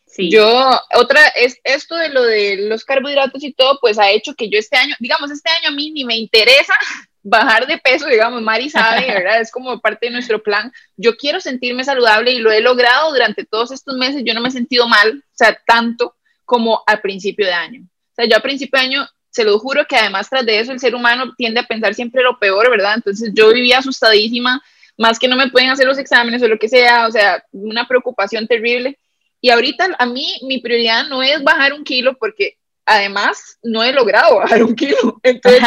Sí. 0.05 0.32
Yo, 0.32 0.69
otra, 0.95 1.28
es 1.36 1.59
esto 1.63 1.95
de 1.95 2.09
lo 2.09 2.23
de 2.23 2.67
los 2.69 2.86
carbohidratos 2.86 3.43
y 3.43 3.53
todo, 3.53 3.80
pues 3.82 3.97
ha 3.97 4.11
hecho 4.11 4.34
que 4.34 4.49
yo 4.49 4.57
este 4.57 4.78
año, 4.78 4.95
digamos, 4.99 5.30
este 5.32 5.49
año 5.49 5.69
a 5.69 5.76
mí 5.76 5.91
ni 5.91 6.05
me 6.05 6.15
interesa 6.15 6.73
bajar 7.23 7.65
de 7.67 7.78
peso, 7.80 8.07
digamos, 8.07 8.41
Mari 8.41 8.69
sabe, 8.69 9.07
¿verdad? 9.07 9.41
Es 9.41 9.51
como 9.51 9.80
parte 9.80 10.05
de 10.05 10.13
nuestro 10.13 10.41
plan. 10.41 10.71
Yo 10.95 11.17
quiero 11.17 11.41
sentirme 11.41 11.84
saludable 11.84 12.32
y 12.32 12.39
lo 12.39 12.51
he 12.51 12.61
logrado 12.61 13.11
durante 13.11 13.45
todos 13.45 13.71
estos 13.71 13.97
meses. 13.97 14.21
Yo 14.23 14.34
no 14.34 14.41
me 14.41 14.49
he 14.49 14.51
sentido 14.51 14.88
mal, 14.88 15.17
o 15.17 15.36
sea, 15.36 15.59
tanto 15.65 16.15
como 16.45 16.84
al 16.86 17.01
principio 17.01 17.45
de 17.45 17.53
año. 17.53 17.82
O 17.82 18.15
sea, 18.15 18.26
yo 18.26 18.38
a 18.38 18.41
principio 18.41 18.80
de 18.80 18.86
año, 18.86 19.07
se 19.36 19.43
lo 19.43 19.59
juro 19.59 19.86
que 19.86 19.97
además 19.97 20.29
tras 20.29 20.45
de 20.45 20.61
eso 20.61 20.71
el 20.71 20.79
ser 20.79 20.95
humano 20.95 21.33
tiende 21.36 21.59
a 21.59 21.67
pensar 21.67 21.93
siempre 21.93 22.23
lo 22.23 22.39
peor, 22.39 22.69
¿verdad? 22.69 22.93
Entonces 22.95 23.31
yo 23.33 23.51
vivía 23.51 23.79
asustadísima, 23.79 24.63
más 24.97 25.19
que 25.19 25.27
no 25.27 25.36
me 25.36 25.49
pueden 25.49 25.71
hacer 25.71 25.86
los 25.86 25.97
exámenes 25.97 26.41
o 26.41 26.47
lo 26.47 26.57
que 26.57 26.69
sea, 26.69 27.05
o 27.05 27.11
sea, 27.11 27.43
una 27.51 27.86
preocupación 27.86 28.47
terrible. 28.47 28.97
Y 29.41 29.49
ahorita 29.49 29.89
a 29.99 30.05
mí 30.05 30.39
mi 30.43 30.59
prioridad 30.59 31.09
no 31.09 31.21
es 31.21 31.43
bajar 31.43 31.73
un 31.73 31.83
kilo 31.83 32.15
porque 32.17 32.57
además 32.86 33.59
no 33.61 33.83
he 33.83 33.91
logrado 33.91 34.38
bajar 34.38 34.63
un 34.63 34.73
kilo. 34.73 35.19
Entonces, 35.23 35.61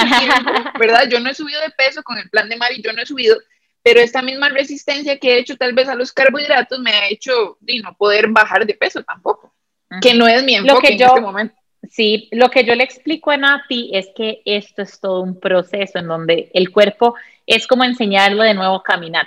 ¿verdad? 0.79 1.07
Yo 1.11 1.21
no 1.21 1.29
he 1.29 1.35
subido 1.35 1.61
de 1.61 1.69
peso 1.69 2.03
con 2.03 2.16
el 2.16 2.31
plan 2.31 2.49
de 2.49 2.57
Mari, 2.57 2.81
yo 2.81 2.95
no 2.95 3.03
he 3.03 3.07
subido, 3.07 3.37
pero 3.83 4.01
esta 4.01 4.23
misma 4.23 4.49
resistencia 4.49 5.19
que 5.19 5.35
he 5.35 5.39
hecho 5.41 5.59
tal 5.59 5.75
vez 5.75 5.91
a 5.91 5.95
los 5.95 6.11
carbohidratos 6.11 6.79
me 6.79 6.93
ha 6.93 7.11
hecho 7.11 7.59
y 7.66 7.81
no 7.81 7.95
poder 7.99 8.29
bajar 8.29 8.64
de 8.64 8.73
peso 8.73 9.03
tampoco, 9.03 9.55
que 10.01 10.14
no 10.14 10.27
es 10.27 10.43
mi 10.43 10.55
enfoque 10.55 10.95
en 10.95 11.03
este 11.03 11.21
momento. 11.21 11.55
Sí, 11.91 12.28
lo 12.32 12.51
que 12.51 12.64
yo 12.64 12.74
le 12.74 12.84
explico 12.84 13.30
a 13.30 13.36
Nati 13.36 13.91
es 13.95 14.09
que 14.14 14.43
esto 14.45 14.82
es 14.82 15.01
todo 15.01 15.22
un 15.22 15.41
proceso 15.41 15.99
en 15.99 16.07
donde 16.07 16.51
el 16.53 16.70
cuerpo 16.70 17.14
es 17.47 17.66
como 17.66 17.84
enseñarlo 17.84 18.43
de 18.43 18.55
nuevo 18.55 18.76
a 18.76 18.82
caminar, 18.82 19.26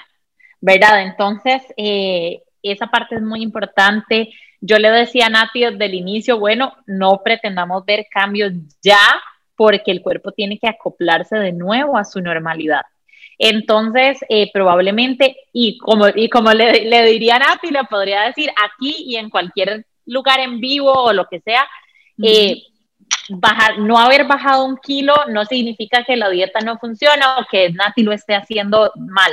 ¿verdad? 0.60 1.02
Entonces, 1.02 1.64
eh, 1.78 2.44
esa 2.62 2.88
parte 2.88 3.16
es 3.16 3.22
muy 3.22 3.42
importante 3.42 4.30
yo 4.62 4.78
le 4.78 4.92
decía 4.92 5.26
a 5.26 5.30
Nati 5.30 5.62
desde 5.62 5.86
el 5.86 5.96
inicio, 5.96 6.40
bueno, 6.40 6.74
no 6.86 7.22
pretendamos 7.24 7.84
ver 7.84 8.06
cambios 8.10 8.54
ya 8.82 9.00
porque 9.56 9.92
el 9.92 10.02
cuerpo 10.02 10.32
tiene 10.32 10.60
que 10.60 10.68
acoplarse 10.68 11.36
de 11.38 11.52
nuevo 11.52 11.98
a 11.98 12.06
su 12.06 12.22
normalidad. 12.22 12.82
Entonces, 13.40 14.20
eh, 14.30 14.52
probablemente, 14.54 15.36
y 15.52 15.80
como, 15.80 16.06
y 16.14 16.30
como 16.30 16.54
le, 16.54 16.86
le, 16.86 17.04
diría 17.06 17.38
a 17.38 17.40
Nati, 17.40 17.72
le 17.72 17.84
podría 17.86 18.22
decir 18.22 18.52
aquí 18.64 18.96
y 19.00 19.16
en 19.16 19.32
cualquier 19.32 19.88
lugar 20.06 20.40
en 20.40 20.60
vivo 20.60 20.92
o 20.94 21.12
lo 21.14 21.26
que 21.26 21.40
sea, 21.40 21.68
eh, 22.24 22.64
bajar, 23.30 23.80
no 23.80 23.98
haber 23.98 24.26
bajado 24.26 24.66
un 24.66 24.78
kilo 24.78 25.14
no 25.30 25.46
significa 25.46 26.04
que 26.04 26.16
la 26.16 26.30
dieta 26.30 26.60
no 26.62 26.78
funciona 26.78 27.38
o 27.40 27.46
que 27.50 27.72
Nati 27.72 28.04
lo 28.04 28.12
esté 28.12 28.36
haciendo 28.36 28.92
mal. 28.96 29.32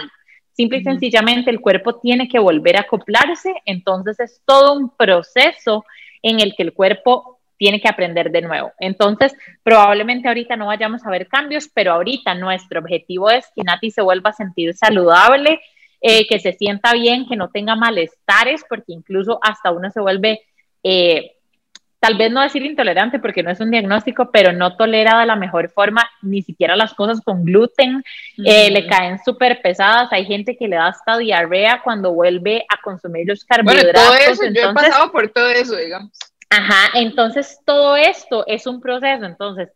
Simple 0.53 0.79
y 0.79 0.83
sencillamente 0.83 1.51
el 1.51 1.61
cuerpo 1.61 2.01
tiene 2.01 2.29
que 2.29 2.39
volver 2.39 2.77
a 2.77 2.81
acoplarse, 2.81 3.55
entonces 3.65 4.19
es 4.19 4.43
todo 4.45 4.75
un 4.75 4.91
proceso 4.91 5.85
en 6.23 6.41
el 6.41 6.57
que 6.57 6.65
el 6.65 6.73
cuerpo 6.73 7.39
tiene 7.57 7.81
que 7.81 7.89
aprender 7.89 8.31
de 8.31 8.43
nuevo. 8.43 8.73
Entonces, 8.79 9.35
probablemente 9.63 10.29
ahorita 10.29 10.57
no 10.57 10.67
vayamos 10.67 11.05
a 11.05 11.11
ver 11.11 11.29
cambios, 11.29 11.69
pero 11.73 11.93
ahorita 11.93 12.35
nuestro 12.35 12.81
objetivo 12.81 13.31
es 13.31 13.47
que 13.55 13.63
Nati 13.63 13.91
se 13.91 14.03
vuelva 14.03 14.31
a 14.31 14.35
sentir 14.35 14.75
saludable, 14.75 15.61
eh, 16.01 16.27
que 16.29 16.39
se 16.39 16.53
sienta 16.53 16.93
bien, 16.93 17.29
que 17.29 17.37
no 17.37 17.51
tenga 17.51 17.75
malestares, 17.75 18.65
porque 18.69 18.93
incluso 18.93 19.41
hasta 19.43 19.73
uno 19.73 19.91
se 19.91 20.01
vuelve 20.01 20.41
eh, 20.83 21.33
tal 22.01 22.17
vez 22.17 22.31
no 22.31 22.41
decir 22.41 22.65
intolerante 22.65 23.19
porque 23.19 23.43
no 23.43 23.51
es 23.51 23.61
un 23.61 23.71
diagnóstico, 23.71 24.31
pero 24.31 24.53
no 24.53 24.77
tolera 24.77 25.19
de 25.21 25.27
la 25.27 25.37
mejor 25.37 25.71
forma 25.71 26.09
ni 26.23 26.43
siquiera 26.43 26.77
las 26.77 26.95
cosas 26.95 27.21
con 27.21 27.45
gluten, 27.45 28.03
eh, 28.45 28.71
le 28.71 28.87
caen 28.87 29.19
súper 29.25 29.61
pesadas, 29.63 30.13
hay 30.13 30.25
gente 30.25 30.57
que 30.57 30.69
le 30.69 30.77
da 30.77 30.89
hasta 30.89 31.19
diarrea 31.19 31.83
cuando 31.83 32.13
vuelve 32.13 32.65
a 32.69 32.81
consumir 32.81 33.27
los 33.27 33.45
carbohidratos. 33.45 34.07
Bueno, 34.07 34.19
todo 34.19 34.33
eso, 34.33 34.43
yo 34.53 34.71
he 34.71 34.75
pasado 34.75 35.11
por 35.13 35.29
todo 35.29 35.49
eso, 35.49 35.77
digamos. 35.77 36.13
Ajá, 36.51 36.99
entonces 36.99 37.61
todo 37.67 37.97
esto 37.97 38.45
es 38.47 38.67
un 38.67 38.81
proceso, 38.81 39.25
entonces 39.25 39.69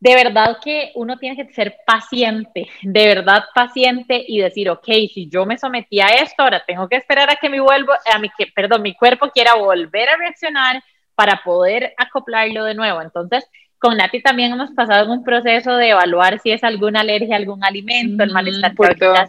de 0.00 0.14
verdad 0.14 0.58
que 0.62 0.92
uno 0.94 1.18
tiene 1.18 1.36
que 1.36 1.52
ser 1.52 1.76
paciente, 1.84 2.68
de 2.82 3.06
verdad 3.06 3.44
paciente 3.54 4.24
y 4.26 4.40
decir, 4.40 4.70
ok, 4.70 4.86
si 5.12 5.28
yo 5.28 5.44
me 5.44 5.58
sometí 5.58 6.00
a 6.00 6.08
esto, 6.08 6.42
ahora 6.42 6.62
tengo 6.66 6.88
que 6.88 6.96
esperar 6.96 7.30
a 7.30 7.36
que 7.36 7.48
mi 7.48 7.58
vuelvo, 7.58 7.92
a 7.92 8.18
mi, 8.18 8.30
que, 8.30 8.46
perdón, 8.46 8.82
mi 8.82 8.94
cuerpo 8.94 9.30
quiera 9.30 9.54
volver 9.54 10.08
a 10.08 10.16
reaccionar, 10.16 10.82
para 11.18 11.42
poder 11.42 11.94
acoplarlo 11.96 12.62
de 12.62 12.74
nuevo. 12.74 13.02
Entonces, 13.02 13.44
con 13.80 13.96
Nati 13.96 14.22
también 14.22 14.52
hemos 14.52 14.70
pasado 14.70 15.04
en 15.04 15.10
un 15.10 15.24
proceso 15.24 15.74
de 15.74 15.88
evaluar 15.88 16.38
si 16.38 16.52
es 16.52 16.62
alguna 16.62 17.00
alergia 17.00 17.34
a 17.34 17.38
algún 17.38 17.64
alimento, 17.64 18.22
el 18.22 18.30
malestar 18.30 18.72
que 18.76 18.92
está 18.92 19.28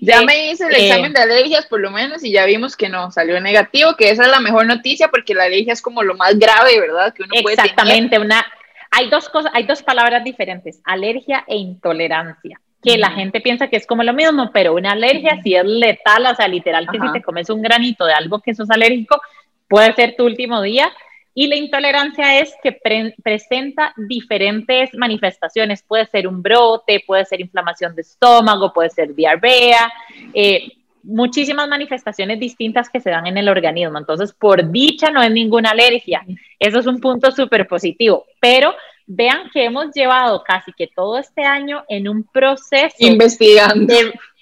Ya 0.00 0.22
me 0.22 0.50
hice 0.50 0.66
el 0.66 0.74
eh, 0.74 0.86
examen 0.86 1.12
de 1.12 1.20
alergias 1.20 1.66
por 1.66 1.80
lo 1.80 1.90
menos 1.90 2.24
y 2.24 2.32
ya 2.32 2.46
vimos 2.46 2.74
que 2.74 2.88
no, 2.88 3.10
salió 3.10 3.38
negativo, 3.38 3.96
que 3.98 4.08
esa 4.08 4.22
es 4.22 4.30
la 4.30 4.40
mejor 4.40 4.64
noticia 4.64 5.08
porque 5.08 5.34
la 5.34 5.44
alergia 5.44 5.74
es 5.74 5.82
como 5.82 6.02
lo 6.02 6.14
más 6.14 6.38
grave, 6.38 6.80
¿verdad? 6.80 7.12
Que 7.12 7.24
uno 7.24 7.34
Exactamente, 7.34 8.18
una 8.18 8.46
hay 8.90 9.10
dos 9.10 9.28
cosas, 9.28 9.52
hay 9.54 9.64
dos 9.64 9.82
palabras 9.82 10.24
diferentes, 10.24 10.80
alergia 10.84 11.44
e 11.46 11.56
intolerancia 11.56 12.58
que 12.82 12.96
la 12.96 13.10
gente 13.10 13.42
piensa 13.42 13.68
que 13.68 13.76
es 13.76 13.86
como 13.86 14.04
lo 14.04 14.14
mismo, 14.14 14.50
pero 14.54 14.74
una 14.74 14.92
alergia 14.92 15.38
si 15.42 15.54
es 15.54 15.64
letal, 15.66 16.24
o 16.24 16.34
sea, 16.34 16.48
literal 16.48 16.88
que 16.90 16.98
si 16.98 17.12
te 17.12 17.22
comes 17.22 17.50
un 17.50 17.60
granito 17.60 18.06
de 18.06 18.14
algo 18.14 18.40
que 18.40 18.54
sos 18.54 18.70
alérgico, 18.70 19.20
puede 19.68 19.92
ser 19.94 20.14
tu 20.16 20.24
último 20.24 20.62
día 20.62 20.92
y 21.38 21.48
la 21.48 21.56
intolerancia 21.56 22.40
es 22.40 22.54
que 22.62 22.80
presenta 23.22 23.92
diferentes 24.08 24.94
manifestaciones. 24.94 25.82
Puede 25.82 26.06
ser 26.06 26.26
un 26.26 26.42
brote, 26.42 27.04
puede 27.06 27.26
ser 27.26 27.42
inflamación 27.42 27.94
de 27.94 28.00
estómago, 28.00 28.72
puede 28.72 28.88
ser 28.88 29.14
diarrea, 29.14 29.92
eh, 30.32 30.66
muchísimas 31.02 31.68
manifestaciones 31.68 32.40
distintas 32.40 32.88
que 32.88 33.00
se 33.00 33.10
dan 33.10 33.26
en 33.26 33.36
el 33.36 33.50
organismo. 33.50 33.98
Entonces, 33.98 34.32
por 34.32 34.70
dicha, 34.70 35.10
no 35.10 35.22
es 35.22 35.30
ninguna 35.30 35.72
alergia. 35.72 36.24
Eso 36.58 36.78
es 36.78 36.86
un 36.86 37.00
punto 37.02 37.30
súper 37.30 37.68
positivo. 37.68 38.24
Pero 38.40 38.74
vean 39.06 39.50
que 39.52 39.66
hemos 39.66 39.94
llevado 39.94 40.42
casi 40.42 40.72
que 40.72 40.86
todo 40.86 41.18
este 41.18 41.42
año 41.42 41.84
en 41.90 42.08
un 42.08 42.24
proceso. 42.24 42.96
Investigando. 42.98 43.94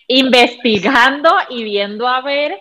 investigando 0.07 1.35
y 1.51 1.65
viendo 1.65 2.07
a 2.07 2.21
ver 2.21 2.57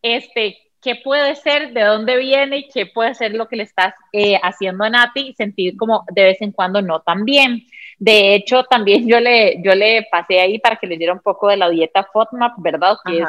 este, 0.00 0.56
qué 0.84 0.96
puede 0.96 1.34
ser, 1.36 1.72
de 1.72 1.82
dónde 1.82 2.16
viene 2.18 2.58
y 2.58 2.68
qué 2.68 2.84
puede 2.84 3.14
ser 3.14 3.32
lo 3.32 3.48
que 3.48 3.56
le 3.56 3.62
estás 3.62 3.94
eh, 4.12 4.38
haciendo 4.42 4.84
a 4.84 4.90
Nati 4.90 5.28
y 5.28 5.34
sentir 5.34 5.78
como 5.78 6.04
de 6.12 6.24
vez 6.24 6.42
en 6.42 6.52
cuando 6.52 6.82
no 6.82 7.00
tan 7.00 7.24
bien. 7.24 7.64
De 7.98 8.34
hecho, 8.34 8.64
también 8.64 9.08
yo 9.08 9.18
le, 9.18 9.62
yo 9.62 9.74
le 9.74 10.06
pasé 10.10 10.40
ahí 10.40 10.58
para 10.58 10.76
que 10.76 10.86
le 10.86 10.98
diera 10.98 11.14
un 11.14 11.20
poco 11.20 11.48
de 11.48 11.56
la 11.56 11.70
dieta 11.70 12.06
FODMAP, 12.12 12.52
¿verdad? 12.58 12.96
Que 13.04 13.18
es 13.18 13.24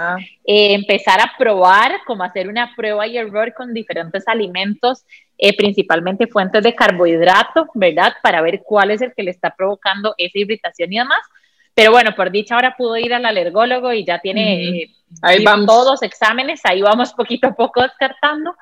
eh, 0.45 0.73
empezar 0.73 1.21
a 1.21 1.31
probar, 1.37 1.99
como 2.05 2.23
hacer 2.23 2.49
una 2.49 2.75
prueba 2.75 3.07
y 3.07 3.17
error 3.17 3.53
con 3.53 3.73
diferentes 3.73 4.27
alimentos, 4.27 5.05
eh, 5.37 5.55
principalmente 5.55 6.27
fuentes 6.27 6.61
de 6.61 6.75
carbohidrato, 6.75 7.67
¿verdad? 7.73 8.13
Para 8.21 8.41
ver 8.41 8.63
cuál 8.63 8.91
es 8.91 9.01
el 9.01 9.13
que 9.13 9.23
le 9.23 9.31
está 9.31 9.55
provocando 9.55 10.13
esa 10.17 10.39
irritación 10.39 10.91
y 10.91 10.97
demás. 10.97 11.19
Pero 11.75 11.91
bueno, 11.91 12.15
por 12.15 12.31
dicha 12.31 12.55
ahora 12.55 12.75
pudo 12.77 12.95
ir 12.97 13.13
al 13.13 13.25
alergólogo 13.25 13.91
y 13.91 14.05
ya 14.05 14.19
tiene 14.19 14.95
ahí 15.21 15.43
vamos. 15.43 15.65
todos 15.67 16.03
exámenes, 16.03 16.61
ahí 16.63 16.81
vamos 16.81 17.13
poquito 17.13 17.47
a 17.47 17.53
poco 17.53 17.81
descartando, 17.81 18.55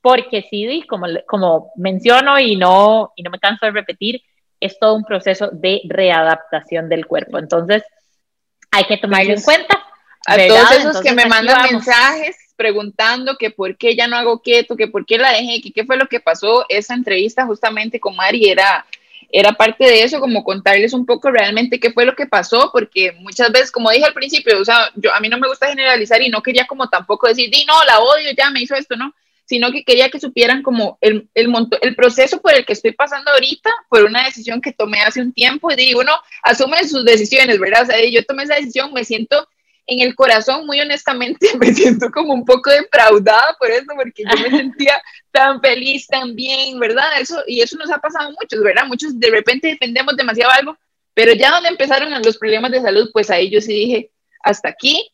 porque 0.00 0.46
sí, 0.48 0.84
como, 0.88 1.06
como 1.26 1.72
menciono 1.76 2.38
y 2.38 2.54
no, 2.54 3.12
y 3.16 3.22
no 3.24 3.30
me 3.30 3.40
canso 3.40 3.66
de 3.66 3.72
repetir, 3.72 4.22
es 4.60 4.78
todo 4.78 4.94
un 4.94 5.04
proceso 5.04 5.50
de 5.52 5.80
readaptación 5.88 6.88
del 6.88 7.06
cuerpo. 7.06 7.38
Entonces, 7.38 7.82
hay 8.70 8.84
que 8.84 8.98
tomarlo 8.98 9.32
en 9.32 9.42
cuenta. 9.42 9.84
A 10.26 10.36
todos 10.36 10.70
esos 10.72 11.00
que 11.00 11.12
me 11.12 11.26
mandan 11.26 11.72
mensajes 11.72 12.36
preguntando 12.56 13.36
que 13.36 13.50
por 13.50 13.76
qué 13.78 13.96
ya 13.96 14.06
no 14.06 14.16
hago 14.16 14.42
keto, 14.42 14.76
que 14.76 14.86
por 14.86 15.06
qué 15.06 15.16
la 15.16 15.32
dejé, 15.32 15.62
que 15.62 15.72
qué 15.72 15.84
fue 15.84 15.96
lo 15.96 16.06
que 16.06 16.20
pasó, 16.20 16.66
esa 16.68 16.94
entrevista 16.94 17.46
justamente 17.46 17.98
con 17.98 18.14
Mari 18.14 18.50
era 18.50 18.84
era 19.32 19.52
parte 19.52 19.84
de 19.84 20.02
eso, 20.02 20.20
como 20.20 20.44
contarles 20.44 20.92
un 20.92 21.06
poco 21.06 21.30
realmente 21.30 21.78
qué 21.78 21.92
fue 21.92 22.04
lo 22.04 22.14
que 22.14 22.26
pasó, 22.26 22.70
porque 22.72 23.12
muchas 23.12 23.52
veces, 23.52 23.70
como 23.70 23.90
dije 23.90 24.04
al 24.04 24.14
principio, 24.14 24.60
o 24.60 24.64
sea, 24.64 24.90
yo, 24.96 25.12
a 25.12 25.20
mí 25.20 25.28
no 25.28 25.38
me 25.38 25.48
gusta 25.48 25.68
generalizar 25.68 26.20
y 26.22 26.28
no 26.28 26.42
quería 26.42 26.66
como 26.66 26.88
tampoco 26.88 27.28
decir, 27.28 27.50
di, 27.50 27.64
no, 27.64 27.84
la 27.84 28.00
odio, 28.00 28.30
ya 28.36 28.50
me 28.50 28.60
hizo 28.60 28.74
esto, 28.74 28.96
¿no? 28.96 29.14
Sino 29.44 29.72
que 29.72 29.84
quería 29.84 30.10
que 30.10 30.20
supieran 30.20 30.62
como 30.62 30.98
el, 31.00 31.28
el, 31.34 31.52
el 31.80 31.96
proceso 31.96 32.40
por 32.40 32.54
el 32.54 32.64
que 32.64 32.72
estoy 32.72 32.92
pasando 32.92 33.30
ahorita, 33.32 33.70
por 33.88 34.04
una 34.04 34.24
decisión 34.24 34.60
que 34.60 34.72
tomé 34.72 35.00
hace 35.00 35.20
un 35.20 35.32
tiempo, 35.32 35.70
y 35.70 35.76
digo, 35.76 36.00
uno 36.00 36.12
asume 36.42 36.86
sus 36.88 37.04
decisiones, 37.04 37.58
¿verdad? 37.58 37.82
O 37.82 37.86
sea, 37.86 38.04
yo 38.08 38.24
tomé 38.24 38.44
esa 38.44 38.56
decisión, 38.56 38.92
me 38.92 39.04
siento 39.04 39.48
en 39.90 40.00
el 40.00 40.14
corazón, 40.14 40.66
muy 40.66 40.80
honestamente, 40.80 41.48
me 41.60 41.74
siento 41.74 42.10
como 42.10 42.32
un 42.32 42.44
poco 42.44 42.70
defraudada 42.70 43.56
por 43.58 43.70
eso, 43.70 43.86
porque 43.94 44.22
yo 44.22 44.42
me 44.42 44.50
sentía 44.56 45.02
tan 45.32 45.60
feliz, 45.60 46.06
tan 46.06 46.34
bien, 46.34 46.78
¿verdad? 46.78 47.20
Eso, 47.20 47.42
y 47.46 47.60
eso 47.60 47.76
nos 47.76 47.90
ha 47.90 47.98
pasado 47.98 48.28
a 48.28 48.34
muchos, 48.40 48.62
¿verdad? 48.62 48.86
Muchos 48.86 49.18
de 49.18 49.30
repente 49.30 49.68
defendemos 49.68 50.16
demasiado 50.16 50.52
algo, 50.52 50.78
pero 51.12 51.32
ya 51.32 51.50
donde 51.50 51.68
empezaron 51.68 52.10
los 52.22 52.38
problemas 52.38 52.70
de 52.70 52.80
salud, 52.80 53.10
pues 53.12 53.30
ahí 53.30 53.50
yo 53.50 53.60
sí 53.60 53.72
dije, 53.72 54.10
hasta 54.42 54.68
aquí, 54.68 55.10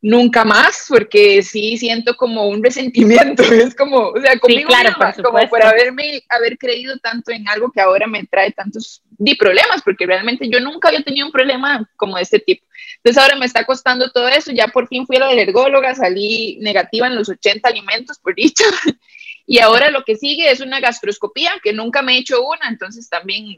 nunca 0.00 0.44
más, 0.44 0.86
porque 0.88 1.42
sí 1.42 1.76
siento 1.76 2.16
como 2.16 2.48
un 2.48 2.64
resentimiento, 2.64 3.42
es 3.52 3.74
como, 3.74 4.08
o 4.08 4.20
sea, 4.20 4.38
conmigo 4.38 4.70
sí, 4.70 4.76
claro, 4.76 4.96
por 4.98 5.22
como 5.22 5.48
por 5.48 5.62
haberme, 5.62 6.22
haber 6.30 6.56
creído 6.56 6.98
tanto 6.98 7.30
en 7.30 7.46
algo 7.48 7.70
que 7.70 7.80
ahora 7.80 8.06
me 8.06 8.24
trae 8.24 8.52
tantos 8.52 9.02
problemas, 9.38 9.82
porque 9.82 10.06
realmente 10.06 10.48
yo 10.48 10.60
nunca 10.60 10.88
había 10.88 11.02
tenido 11.02 11.26
un 11.26 11.32
problema 11.32 11.88
como 11.96 12.16
de 12.16 12.22
este 12.22 12.38
tipo. 12.38 12.66
Entonces 12.96 13.22
ahora 13.22 13.36
me 13.36 13.46
está 13.46 13.64
costando 13.64 14.10
todo 14.10 14.28
eso, 14.28 14.52
ya 14.52 14.68
por 14.68 14.88
fin 14.88 15.06
fui 15.06 15.16
a 15.16 15.20
la 15.20 15.28
alergóloga, 15.28 15.94
salí 15.94 16.58
negativa 16.60 17.06
en 17.06 17.16
los 17.16 17.28
80 17.28 17.68
alimentos, 17.68 18.18
por 18.18 18.34
dicho, 18.34 18.64
y 19.46 19.58
ahora 19.58 19.90
lo 19.90 20.04
que 20.04 20.16
sigue 20.16 20.50
es 20.50 20.60
una 20.60 20.80
gastroscopía, 20.80 21.52
que 21.62 21.72
nunca 21.72 22.02
me 22.02 22.14
he 22.14 22.18
hecho 22.18 22.42
una, 22.42 22.68
entonces 22.68 23.08
también 23.08 23.56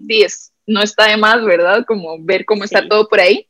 no 0.66 0.82
está 0.82 1.06
de 1.06 1.16
más, 1.16 1.44
¿verdad? 1.44 1.84
Como 1.86 2.16
ver 2.18 2.44
cómo 2.44 2.64
está 2.64 2.86
todo 2.88 3.08
por 3.08 3.20
ahí 3.20 3.46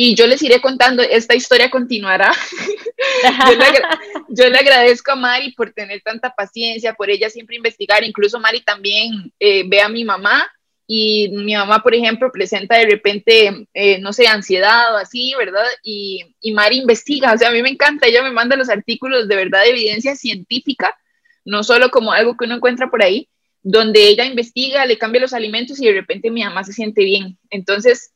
y 0.00 0.14
yo 0.14 0.28
les 0.28 0.40
iré 0.42 0.60
contando, 0.60 1.02
esta 1.02 1.34
historia 1.34 1.70
continuará. 1.70 2.30
yo, 4.28 4.48
le, 4.48 4.56
agradezco 4.56 5.10
a 5.10 5.16
Mari 5.16 5.50
por 5.54 5.72
tener 5.72 6.02
tanta 6.02 6.32
paciencia, 6.32 6.94
por 6.94 7.10
ella 7.10 7.28
siempre 7.28 7.56
investigar, 7.56 8.04
incluso 8.04 8.38
Mari 8.38 8.60
también 8.60 9.32
eh, 9.40 9.64
ve 9.66 9.80
a 9.82 9.88
mi 9.88 10.04
mamá 10.04 10.48
y 10.90 11.28
mi 11.28 11.54
mamá, 11.54 11.82
por 11.82 11.94
ejemplo, 11.94 12.32
presenta 12.32 12.78
de 12.78 12.86
repente, 12.86 13.68
eh, 13.74 13.98
no 13.98 14.14
sé, 14.14 14.26
ansiedad 14.26 14.94
o 14.94 14.96
así, 14.96 15.34
¿verdad? 15.36 15.66
Y, 15.82 16.34
y 16.40 16.52
Mari 16.52 16.78
investiga, 16.78 17.34
o 17.34 17.38
sea, 17.38 17.50
a 17.50 17.52
mí 17.52 17.62
me 17.62 17.68
encanta, 17.68 18.06
ella 18.06 18.22
me 18.22 18.30
manda 18.30 18.56
los 18.56 18.70
artículos 18.70 19.28
de 19.28 19.36
verdad 19.36 19.64
de 19.64 19.70
evidencia 19.70 20.16
científica, 20.16 20.96
no 21.44 21.62
solo 21.62 21.90
como 21.90 22.12
algo 22.12 22.38
que 22.38 22.46
uno 22.46 22.54
encuentra 22.54 22.90
por 22.90 23.02
ahí, 23.02 23.28
donde 23.62 24.08
ella 24.08 24.24
investiga, 24.24 24.86
le 24.86 24.96
cambia 24.96 25.20
los 25.20 25.34
alimentos 25.34 25.78
y 25.78 25.84
de 25.84 25.92
repente 25.92 26.30
mi 26.30 26.42
mamá 26.42 26.64
se 26.64 26.72
siente 26.72 27.04
bien. 27.04 27.36
Entonces, 27.50 28.14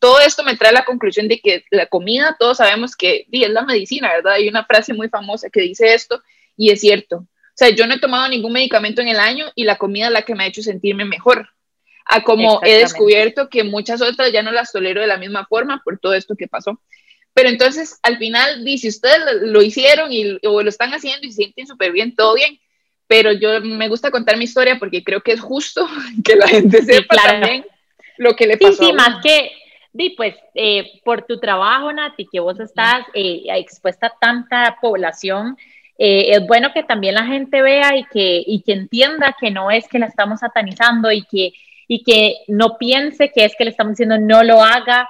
todo 0.00 0.18
esto 0.18 0.42
me 0.42 0.56
trae 0.56 0.72
la 0.72 0.84
conclusión 0.84 1.28
de 1.28 1.38
que 1.38 1.64
la 1.70 1.86
comida, 1.86 2.34
todos 2.40 2.56
sabemos 2.56 2.96
que 2.96 3.24
es 3.30 3.50
la 3.50 3.62
medicina, 3.62 4.08
¿verdad? 4.12 4.32
Hay 4.32 4.48
una 4.48 4.64
frase 4.64 4.94
muy 4.94 5.08
famosa 5.08 5.48
que 5.48 5.60
dice 5.60 5.94
esto 5.94 6.20
y 6.56 6.70
es 6.70 6.80
cierto. 6.80 7.18
O 7.18 7.54
sea, 7.54 7.68
yo 7.70 7.86
no 7.86 7.94
he 7.94 8.00
tomado 8.00 8.28
ningún 8.28 8.52
medicamento 8.52 9.00
en 9.00 9.06
el 9.06 9.20
año 9.20 9.46
y 9.54 9.62
la 9.62 9.78
comida 9.78 10.06
es 10.06 10.12
la 10.12 10.22
que 10.22 10.34
me 10.34 10.42
ha 10.42 10.48
hecho 10.48 10.62
sentirme 10.62 11.04
mejor. 11.04 11.50
A 12.10 12.22
como 12.22 12.60
he 12.64 12.78
descubierto 12.78 13.48
que 13.48 13.64
muchas 13.64 14.02
otras 14.02 14.32
ya 14.32 14.42
no 14.42 14.50
las 14.50 14.72
tolero 14.72 15.00
de 15.00 15.06
la 15.06 15.16
misma 15.16 15.46
forma 15.46 15.80
por 15.84 15.98
todo 15.98 16.14
esto 16.14 16.34
que 16.36 16.48
pasó. 16.48 16.80
Pero 17.32 17.48
entonces, 17.48 17.98
al 18.02 18.18
final, 18.18 18.64
dice, 18.64 18.88
ustedes 18.88 19.42
lo 19.42 19.62
hicieron 19.62 20.12
y, 20.12 20.38
o 20.44 20.62
lo 20.62 20.68
están 20.68 20.90
haciendo 20.90 21.26
y 21.26 21.30
se 21.30 21.36
sienten 21.36 21.66
súper 21.66 21.92
bien, 21.92 22.14
todo 22.14 22.34
bien 22.34 22.58
pero 23.10 23.32
yo 23.32 23.60
me 23.60 23.88
gusta 23.88 24.12
contar 24.12 24.36
mi 24.36 24.44
historia 24.44 24.78
porque 24.78 25.02
creo 25.02 25.20
que 25.20 25.32
es 25.32 25.40
justo 25.40 25.84
que 26.24 26.36
la 26.36 26.46
gente 26.46 26.80
sepa 26.80 27.16
también 27.16 27.66
lo 28.18 28.36
que 28.36 28.46
le 28.46 28.56
pasó. 28.56 28.72
Sí, 28.74 28.86
sí, 28.86 28.92
más 28.92 29.20
que, 29.20 29.50
di, 29.92 30.10
pues, 30.10 30.36
eh, 30.54 31.00
por 31.04 31.26
tu 31.26 31.40
trabajo, 31.40 31.92
Nati, 31.92 32.28
que 32.30 32.38
vos 32.38 32.60
estás 32.60 33.04
eh, 33.12 33.42
expuesta 33.48 34.06
a 34.06 34.14
tanta 34.20 34.78
población, 34.80 35.56
eh, 35.98 36.36
es 36.36 36.46
bueno 36.46 36.72
que 36.72 36.84
también 36.84 37.16
la 37.16 37.26
gente 37.26 37.60
vea 37.62 37.96
y 37.96 38.04
que, 38.04 38.44
y 38.46 38.62
que 38.62 38.74
entienda 38.74 39.34
que 39.40 39.50
no 39.50 39.72
es 39.72 39.88
que 39.88 39.98
la 39.98 40.06
estamos 40.06 40.38
satanizando 40.38 41.10
y 41.10 41.22
que, 41.22 41.52
y 41.90 42.04
que 42.04 42.36
no 42.46 42.78
piense 42.78 43.32
que 43.32 43.44
es 43.44 43.54
que 43.58 43.64
le 43.64 43.70
estamos 43.70 43.92
diciendo 43.92 44.16
no 44.16 44.44
lo 44.44 44.62
haga, 44.62 45.08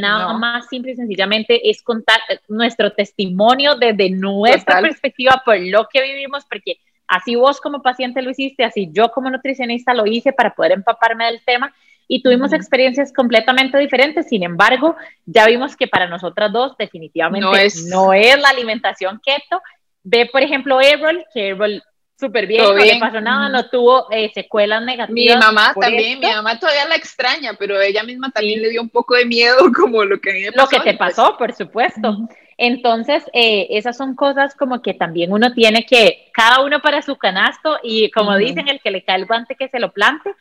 nada 0.00 0.32
más 0.32 0.66
simple 0.68 0.92
y 0.92 0.96
sencillamente 0.96 1.70
es 1.70 1.82
contar 1.82 2.18
nuestro 2.48 2.92
testimonio 2.92 3.76
desde 3.76 4.10
nuestra 4.10 4.80
perspectiva 4.80 5.42
por 5.44 5.58
lo 5.60 5.86
que 5.92 6.02
vivimos, 6.02 6.44
porque 6.50 6.78
Así 7.08 7.36
vos 7.36 7.60
como 7.60 7.82
paciente 7.82 8.22
lo 8.22 8.30
hiciste, 8.30 8.64
así 8.64 8.88
yo 8.92 9.10
como 9.10 9.30
nutricionista 9.30 9.94
lo 9.94 10.06
hice 10.06 10.32
para 10.32 10.54
poder 10.54 10.72
empaparme 10.72 11.26
del 11.26 11.44
tema 11.44 11.72
y 12.08 12.22
tuvimos 12.22 12.52
experiencias 12.52 13.12
completamente 13.12 13.78
diferentes. 13.78 14.28
Sin 14.28 14.42
embargo, 14.42 14.96
ya 15.24 15.46
vimos 15.46 15.76
que 15.76 15.86
para 15.86 16.08
nosotras 16.08 16.52
dos 16.52 16.76
definitivamente 16.76 17.46
no 17.88 18.12
es, 18.12 18.38
la 18.40 18.48
alimentación 18.48 19.20
keto. 19.24 19.62
Ve, 20.02 20.28
por 20.30 20.42
ejemplo, 20.42 20.80
Errol, 20.80 21.24
que 21.32 21.48
Errol 21.48 21.82
súper 22.18 22.46
bien, 22.46 22.64
no 22.64 22.74
le 22.74 22.98
pasó 22.98 23.20
nada, 23.20 23.48
no 23.48 23.68
tuvo 23.68 24.10
eh, 24.10 24.30
secuelas 24.34 24.82
negativas. 24.82 25.36
Mi 25.36 25.40
mamá 25.40 25.74
también, 25.78 26.18
mi 26.18 26.26
mamá 26.26 26.58
todavía 26.58 26.86
la 26.86 26.96
extraña, 26.96 27.54
pero 27.58 27.80
ella 27.80 28.02
misma 28.02 28.30
también 28.30 28.62
le 28.62 28.70
dio 28.70 28.82
un 28.82 28.88
poco 28.88 29.14
de 29.14 29.24
miedo 29.24 29.56
como 29.74 30.04
lo 30.04 30.20
que 30.20 30.30
a 30.30 30.34
mí 30.34 30.40
me 30.42 30.52
pasó. 30.52 30.62
Lo 30.62 30.68
que 30.68 30.90
te 30.90 30.96
pasó, 30.96 31.36
por 31.36 31.52
supuesto. 31.52 32.28
Entonces, 32.58 33.22
eh, 33.34 33.66
esas 33.70 33.96
son 33.96 34.14
cosas 34.14 34.54
como 34.54 34.80
que 34.80 34.94
también 34.94 35.32
uno 35.32 35.52
tiene 35.52 35.84
que, 35.84 36.30
cada 36.32 36.62
uno 36.64 36.80
para 36.80 37.02
su 37.02 37.16
canasto 37.16 37.78
y 37.82 38.10
como 38.10 38.34
dicen, 38.36 38.68
el 38.68 38.80
que 38.80 38.90
le 38.90 39.04
cae 39.04 39.16
el 39.16 39.26
guante 39.26 39.56
que 39.56 39.68
se 39.68 39.78
lo 39.78 39.92
plante, 39.92 40.34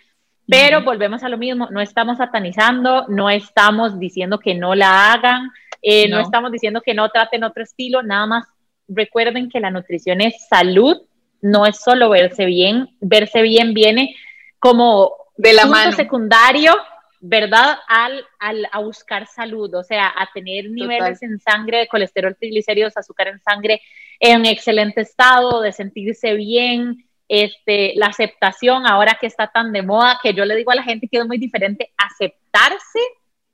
pero 0.47 0.83
volvemos 0.83 1.23
a 1.23 1.29
lo 1.29 1.37
mismo, 1.37 1.67
no 1.71 1.81
estamos 1.81 2.19
satanizando, 2.19 3.05
no 3.09 3.29
estamos 3.29 3.99
diciendo 3.99 4.39
que 4.39 4.53
no 4.53 4.75
la 4.75 5.11
hagan, 5.11 5.49
eh, 5.81 6.07
no. 6.07 6.19
estamos 6.19 6.51
diciendo 6.51 6.81
que 6.81 6.93
no 6.93 7.09
traten 7.09 7.43
otro 7.43 7.63
estilo, 7.63 8.01
nada 8.01 8.27
más 8.27 8.45
recuerden 8.87 9.49
que 9.49 9.59
la 9.59 9.71
nutrición 9.71 10.21
es 10.21 10.47
salud, 10.47 10.97
no 11.41 11.65
es 11.65 11.77
solo 11.79 12.09
verse 12.09 12.45
bien, 12.45 12.89
verse 12.99 13.41
bien 13.41 13.73
viene 13.73 14.15
como 14.59 15.11
de 15.37 15.53
la 15.53 15.63
punto 15.63 15.91
secundario, 15.91 16.75
¿verdad? 17.19 17.77
Al, 17.87 18.25
al, 18.39 18.67
a 18.71 18.79
buscar 18.79 19.27
salud, 19.27 19.73
o 19.75 19.83
sea, 19.83 20.07
a 20.07 20.29
tener 20.33 20.69
niveles 20.69 21.21
en 21.23 21.39
sangre 21.39 21.79
de 21.79 21.87
colesterol, 21.87 22.35
triglicéridos, 22.35 22.97
azúcar 22.97 23.27
en 23.27 23.39
sangre 23.41 23.81
en 24.19 24.45
excelente 24.45 25.01
estado, 25.01 25.61
de 25.61 25.71
sentirse 25.71 26.33
bien, 26.33 27.05
este, 27.27 27.93
la 27.95 28.07
aceptación 28.07 28.85
ahora 28.85 29.17
que 29.19 29.27
está 29.27 29.47
tan 29.47 29.71
de 29.71 29.81
moda, 29.81 30.19
que 30.21 30.33
yo 30.33 30.45
le 30.45 30.55
digo 30.55 30.71
a 30.71 30.75
la 30.75 30.83
gente 30.83 31.07
que 31.07 31.17
es 31.17 31.25
muy 31.25 31.37
diferente 31.37 31.91
aceptarse 31.97 32.99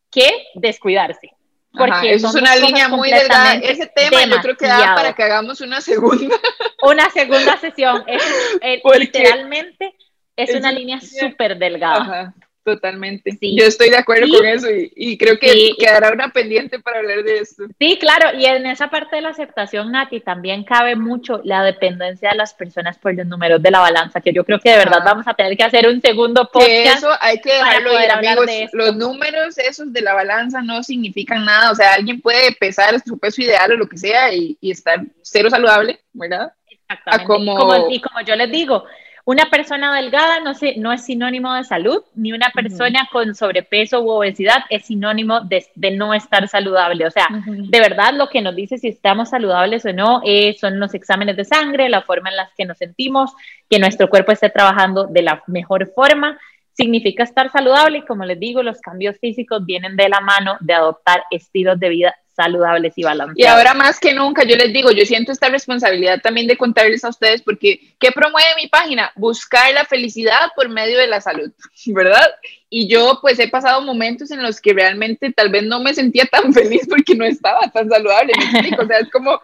que 0.09 0.29
descuidarse. 0.55 1.31
Porque 1.73 2.13
eso 2.13 2.27
es 2.27 2.35
una 2.35 2.55
línea 2.55 2.89
muy 2.89 3.09
delgada. 3.09 3.55
Ese 3.55 3.87
tema 3.87 4.25
yo 4.25 4.41
creo 4.41 4.57
que 4.57 4.67
da 4.67 4.93
para 4.95 5.13
que 5.13 5.23
hagamos 5.23 5.61
una 5.61 5.81
segunda. 5.81 6.35
Una 6.83 7.09
segunda 7.11 7.57
sesión. 7.57 8.03
Es, 8.07 8.23
literalmente 8.99 9.95
es, 10.35 10.55
una 10.55 10.71
línea 10.71 10.99
súper 10.99 11.57
delgada. 11.57 12.33
Totalmente. 12.63 13.35
Yo 13.41 13.65
estoy 13.65 13.89
de 13.89 13.97
acuerdo 13.97 14.27
con 14.37 14.45
eso 14.45 14.67
y, 14.69 15.17
creo 15.17 15.39
que 15.39 15.71
quedará 15.79 16.11
una 16.11 16.29
pendiente 16.29 16.79
para 16.79 16.99
hablar 16.99 17.23
de 17.23 17.39
esto. 17.39 17.63
Sí, 17.79 17.97
claro, 17.99 18.37
y 18.37 18.45
en 18.45 18.67
esa 18.67 18.89
parte 18.91 19.15
de 19.15 19.23
la 19.23 19.29
aceptación, 19.29 19.91
Nati, 19.91 20.19
también 20.19 20.63
cabe 20.63 20.95
mucho 20.95 21.41
la 21.43 21.63
dependencia 21.63 22.29
de 22.29 22.37
las 22.37 22.53
personas 22.53 22.99
por 22.99 23.15
los 23.15 23.25
números 23.25 23.63
de 23.63 23.71
la 23.71 23.79
balanza, 23.79 24.21
que 24.21 24.31
yo 24.31 24.43
creo 24.43 24.59
que 24.59 24.69
de 24.69 24.77
verdad 24.77 25.01
vamos 25.03 25.27
a 25.27 25.33
tener 25.33 25.57
que 25.57 25.63
hacer 25.63 25.87
un 25.87 26.01
segundo 26.01 26.49
podcast. 26.53 26.97
eso 26.97 27.09
hay 27.19 27.41
que 27.41 27.51
dejarlo 27.51 27.99
ir, 27.99 28.11
amigos. 28.11 28.45
Los 28.73 28.95
números 28.95 29.57
esos 29.57 29.91
de 29.91 30.01
la 30.01 30.13
balanza 30.13 30.61
no 30.61 30.83
significan 30.83 31.43
nada, 31.43 31.71
o 31.71 31.75
sea, 31.75 31.93
alguien 31.93 32.21
puede 32.21 32.51
pesar 32.51 32.99
su 32.99 33.17
peso 33.17 33.41
ideal 33.41 33.71
o 33.71 33.77
lo 33.77 33.89
que 33.89 33.97
sea 33.97 34.31
y, 34.33 34.57
estar 34.61 35.01
cero 35.23 35.49
saludable, 35.49 35.99
¿verdad? 36.13 36.53
Exactamente. 36.69 37.95
y 37.95 38.01
como 38.01 38.21
yo 38.21 38.35
les 38.35 38.51
digo, 38.51 38.85
una 39.31 39.49
persona 39.49 39.95
delgada 39.95 40.41
no, 40.41 40.51
no 40.75 40.91
es 40.91 41.05
sinónimo 41.05 41.53
de 41.53 41.63
salud, 41.63 42.03
ni 42.15 42.33
una 42.33 42.49
persona 42.49 43.07
con 43.13 43.33
sobrepeso 43.33 44.01
u 44.01 44.09
obesidad 44.09 44.65
es 44.69 44.87
sinónimo 44.87 45.39
de, 45.39 45.65
no 45.91 46.13
estar 46.13 46.49
saludable. 46.49 47.07
O 47.07 47.11
sea, 47.11 47.29
de 47.47 47.79
verdad 47.79 48.13
lo 48.13 48.27
que 48.27 48.41
nos 48.41 48.53
dice 48.57 48.77
si 48.77 48.89
estamos 48.89 49.29
saludables 49.29 49.85
o 49.85 49.93
no 49.93 50.21
eh, 50.25 50.57
son 50.59 50.81
los 50.81 50.93
exámenes 50.93 51.37
de 51.37 51.45
sangre, 51.45 51.87
la 51.87 52.01
forma 52.01 52.29
en 52.29 52.35
la 52.35 52.51
que 52.57 52.65
nos 52.65 52.77
sentimos, 52.77 53.31
que 53.69 53.79
nuestro 53.79 54.09
cuerpo 54.09 54.33
esté 54.33 54.49
trabajando 54.49 55.07
de 55.07 55.21
la 55.21 55.41
mejor 55.47 55.89
forma. 55.95 56.37
Significa 56.73 57.23
estar 57.23 57.49
saludable 57.51 57.99
y 57.99 58.05
como 58.05 58.25
les 58.25 58.37
digo, 58.37 58.63
los 58.63 58.81
cambios 58.81 59.17
físicos 59.19 59.65
vienen 59.65 59.95
de 59.95 60.09
la 60.09 60.19
mano 60.19 60.57
de 60.59 60.73
adoptar 60.73 61.23
estilos 61.31 61.79
de 61.79 61.87
vida 61.87 62.15
saludables 62.41 62.93
y 62.95 63.03
balanceados. 63.03 63.37
Y 63.37 63.45
ahora 63.45 63.73
más 63.73 63.99
que 63.99 64.13
nunca, 64.13 64.43
yo 64.43 64.55
les 64.55 64.73
digo, 64.73 64.91
yo 64.91 65.05
siento 65.05 65.31
esta 65.31 65.49
responsabilidad 65.49 66.21
también 66.21 66.47
de 66.47 66.57
contarles 66.57 67.03
a 67.03 67.09
ustedes, 67.09 67.41
porque 67.41 67.93
¿qué 67.99 68.11
promueve 68.11 68.49
mi 68.61 68.67
página? 68.67 69.11
Buscar 69.15 69.73
la 69.73 69.85
felicidad 69.85 70.49
por 70.55 70.69
medio 70.69 70.97
de 70.97 71.07
la 71.07 71.21
salud, 71.21 71.51
¿verdad? 71.87 72.27
Y 72.69 72.87
yo 72.87 73.19
pues 73.21 73.37
he 73.39 73.47
pasado 73.47 73.81
momentos 73.81 74.31
en 74.31 74.41
los 74.41 74.59
que 74.61 74.73
realmente 74.73 75.31
tal 75.31 75.49
vez 75.49 75.63
no 75.63 75.79
me 75.79 75.93
sentía 75.93 76.25
tan 76.25 76.53
feliz 76.53 76.87
porque 76.89 77.15
no 77.15 77.25
estaba 77.25 77.69
tan 77.71 77.89
saludable, 77.89 78.33
¿me 78.37 78.43
explico? 78.45 78.83
O 78.83 78.87
sea, 78.87 78.99
es 78.99 79.11
como 79.11 79.39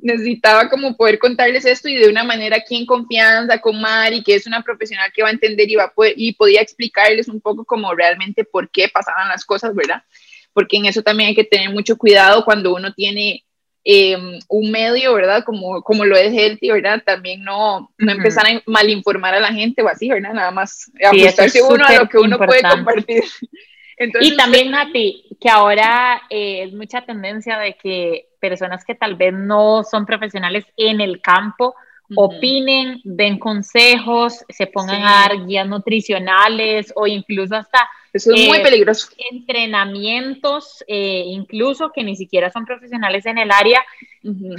necesitaba 0.00 0.68
como 0.68 0.96
poder 0.96 1.18
contarles 1.18 1.64
esto 1.64 1.88
y 1.88 1.96
de 1.96 2.08
una 2.08 2.22
manera 2.22 2.56
aquí 2.56 2.76
en 2.76 2.86
confianza 2.86 3.58
con 3.58 3.80
Mari, 3.80 4.22
que 4.22 4.36
es 4.36 4.46
una 4.46 4.62
profesional 4.62 5.10
que 5.12 5.22
va 5.22 5.28
a 5.28 5.32
entender 5.32 5.68
y 5.68 5.74
va 5.74 5.84
a 5.84 5.92
poder, 5.92 6.14
y 6.16 6.34
podía 6.34 6.60
explicarles 6.60 7.28
un 7.28 7.40
poco 7.40 7.64
como 7.64 7.92
realmente 7.94 8.44
por 8.44 8.70
qué 8.70 8.88
pasaban 8.88 9.28
las 9.28 9.44
cosas, 9.44 9.74
¿verdad? 9.74 10.02
Porque 10.58 10.76
en 10.76 10.86
eso 10.86 11.04
también 11.04 11.28
hay 11.28 11.36
que 11.36 11.44
tener 11.44 11.70
mucho 11.70 11.96
cuidado 11.96 12.44
cuando 12.44 12.74
uno 12.74 12.92
tiene 12.92 13.44
em, 13.84 14.40
un 14.48 14.72
medio, 14.72 15.14
¿verdad? 15.14 15.44
Como, 15.44 15.82
como 15.82 16.04
lo 16.04 16.16
es 16.16 16.32
Healthy, 16.32 16.72
¿verdad? 16.72 17.00
También 17.06 17.44
no, 17.44 17.92
no 17.96 18.10
empezar 18.10 18.44
a 18.44 18.60
malinformar 18.66 19.34
a 19.34 19.38
la 19.38 19.52
gente 19.52 19.80
o 19.82 19.88
así, 19.88 20.08
¿verdad? 20.08 20.32
Nada 20.32 20.50
más 20.50 20.90
ajustarse 21.00 21.62
uno 21.62 21.84
a 21.86 21.92
lo 21.92 22.08
que 22.08 22.18
uno 22.18 22.38
puede 22.38 22.62
compartir. 22.62 23.22
y 24.20 24.36
también, 24.36 24.72
Nati, 24.72 25.28
que 25.40 25.48
ahora 25.48 26.22
eh, 26.28 26.64
es 26.64 26.72
mucha 26.72 27.02
tendencia 27.02 27.56
de 27.56 27.74
que 27.74 28.26
personas 28.40 28.84
que 28.84 28.96
tal 28.96 29.14
vez 29.14 29.32
no 29.32 29.84
son 29.84 30.06
profesionales 30.06 30.64
en 30.76 31.00
el 31.00 31.20
campo, 31.20 31.76
opinen, 32.16 33.00
den 33.04 33.38
consejos, 33.38 34.44
se 34.48 34.66
pongan 34.66 35.04
a 35.04 35.28
dar 35.28 35.46
guías 35.46 35.68
nutricionales 35.68 36.92
o 36.96 37.06
incluso 37.06 37.54
hasta 37.54 37.88
eso 38.12 38.32
es 38.32 38.46
muy 38.48 38.58
eh, 38.58 38.62
peligroso. 38.62 39.08
Entrenamientos, 39.30 40.84
eh, 40.86 41.24
incluso 41.26 41.90
que 41.94 42.02
ni 42.02 42.16
siquiera 42.16 42.50
son 42.50 42.64
profesionales 42.64 43.26
en 43.26 43.38
el 43.38 43.50
área, 43.50 43.84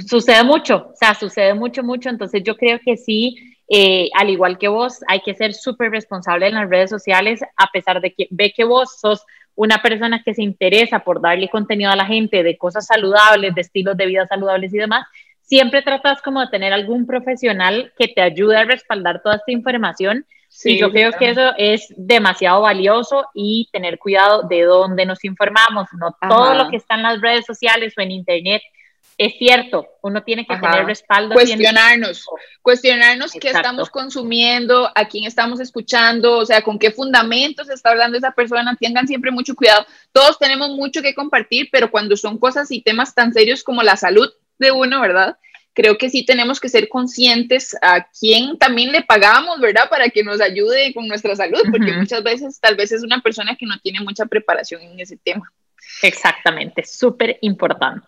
sucede 0.06 0.44
mucho, 0.44 0.90
o 0.92 0.96
sea, 0.96 1.14
sucede 1.14 1.54
mucho, 1.54 1.82
mucho. 1.82 2.08
Entonces 2.08 2.42
yo 2.44 2.56
creo 2.56 2.78
que 2.84 2.96
sí, 2.96 3.36
eh, 3.68 4.08
al 4.14 4.30
igual 4.30 4.58
que 4.58 4.68
vos, 4.68 5.00
hay 5.08 5.20
que 5.20 5.34
ser 5.34 5.54
súper 5.54 5.90
responsable 5.90 6.46
en 6.46 6.54
las 6.54 6.70
redes 6.70 6.90
sociales, 6.90 7.40
a 7.56 7.66
pesar 7.68 8.00
de 8.00 8.12
que 8.12 8.28
ve 8.30 8.52
que 8.54 8.64
vos 8.64 8.98
sos 9.00 9.24
una 9.54 9.82
persona 9.82 10.22
que 10.24 10.34
se 10.34 10.42
interesa 10.42 11.00
por 11.00 11.20
darle 11.20 11.48
contenido 11.48 11.90
a 11.90 11.96
la 11.96 12.06
gente 12.06 12.42
de 12.42 12.56
cosas 12.56 12.86
saludables, 12.86 13.54
de 13.54 13.60
estilos 13.60 13.96
de 13.96 14.06
vida 14.06 14.26
saludables 14.26 14.72
y 14.72 14.78
demás, 14.78 15.06
siempre 15.42 15.82
tratas 15.82 16.22
como 16.22 16.40
de 16.40 16.46
tener 16.46 16.72
algún 16.72 17.06
profesional 17.06 17.92
que 17.98 18.08
te 18.08 18.22
ayude 18.22 18.56
a 18.56 18.64
respaldar 18.64 19.20
toda 19.20 19.36
esta 19.36 19.50
información 19.50 20.24
Sí, 20.52 20.76
yo 20.76 20.90
creo 20.90 21.12
que 21.12 21.30
eso 21.30 21.52
es 21.56 21.86
demasiado 21.96 22.62
valioso 22.62 23.24
y 23.32 23.68
tener 23.72 23.98
cuidado 23.98 24.42
de 24.42 24.62
dónde 24.62 25.06
nos 25.06 25.24
informamos. 25.24 25.88
No 25.98 26.14
todo 26.28 26.54
lo 26.54 26.68
que 26.68 26.76
está 26.76 26.96
en 26.96 27.04
las 27.04 27.20
redes 27.20 27.46
sociales 27.46 27.94
o 27.96 28.00
en 28.00 28.10
internet 28.10 28.60
es 29.16 29.34
cierto. 29.38 29.86
Uno 30.02 30.22
tiene 30.24 30.44
que 30.44 30.56
tener 30.56 30.84
respaldo. 30.86 31.34
Cuestionarnos, 31.34 32.26
cuestionarnos 32.62 33.32
qué 33.32 33.50
estamos 33.50 33.90
consumiendo, 33.90 34.90
a 34.94 35.06
quién 35.06 35.24
estamos 35.24 35.60
escuchando, 35.60 36.38
o 36.38 36.44
sea, 36.44 36.62
con 36.62 36.78
qué 36.78 36.90
fundamentos 36.90 37.70
está 37.70 37.90
hablando 37.90 38.18
esa 38.18 38.32
persona. 38.32 38.76
Tengan 38.78 39.06
siempre 39.06 39.30
mucho 39.30 39.54
cuidado. 39.54 39.86
Todos 40.10 40.38
tenemos 40.38 40.70
mucho 40.70 41.00
que 41.00 41.14
compartir, 41.14 41.68
pero 41.70 41.90
cuando 41.92 42.16
son 42.16 42.38
cosas 42.38 42.70
y 42.72 42.82
temas 42.82 43.14
tan 43.14 43.32
serios 43.32 43.62
como 43.62 43.82
la 43.82 43.96
salud 43.96 44.28
de 44.58 44.72
uno, 44.72 45.00
¿verdad? 45.00 45.36
Creo 45.74 45.98
que 45.98 46.10
sí 46.10 46.24
tenemos 46.24 46.60
que 46.60 46.68
ser 46.68 46.88
conscientes 46.88 47.76
a 47.80 48.06
quién 48.18 48.58
también 48.58 48.92
le 48.92 49.02
pagamos, 49.02 49.60
¿verdad? 49.60 49.88
Para 49.88 50.08
que 50.10 50.22
nos 50.22 50.40
ayude 50.40 50.92
con 50.92 51.06
nuestra 51.08 51.36
salud, 51.36 51.62
porque 51.70 51.92
muchas 51.92 52.22
veces 52.22 52.60
tal 52.60 52.76
vez 52.76 52.92
es 52.92 53.02
una 53.02 53.20
persona 53.20 53.56
que 53.56 53.66
no 53.66 53.78
tiene 53.78 54.00
mucha 54.00 54.26
preparación 54.26 54.82
en 54.82 55.00
ese 55.00 55.16
tema. 55.16 55.52
Exactamente, 56.02 56.84
súper 56.84 57.38
importante. 57.42 58.06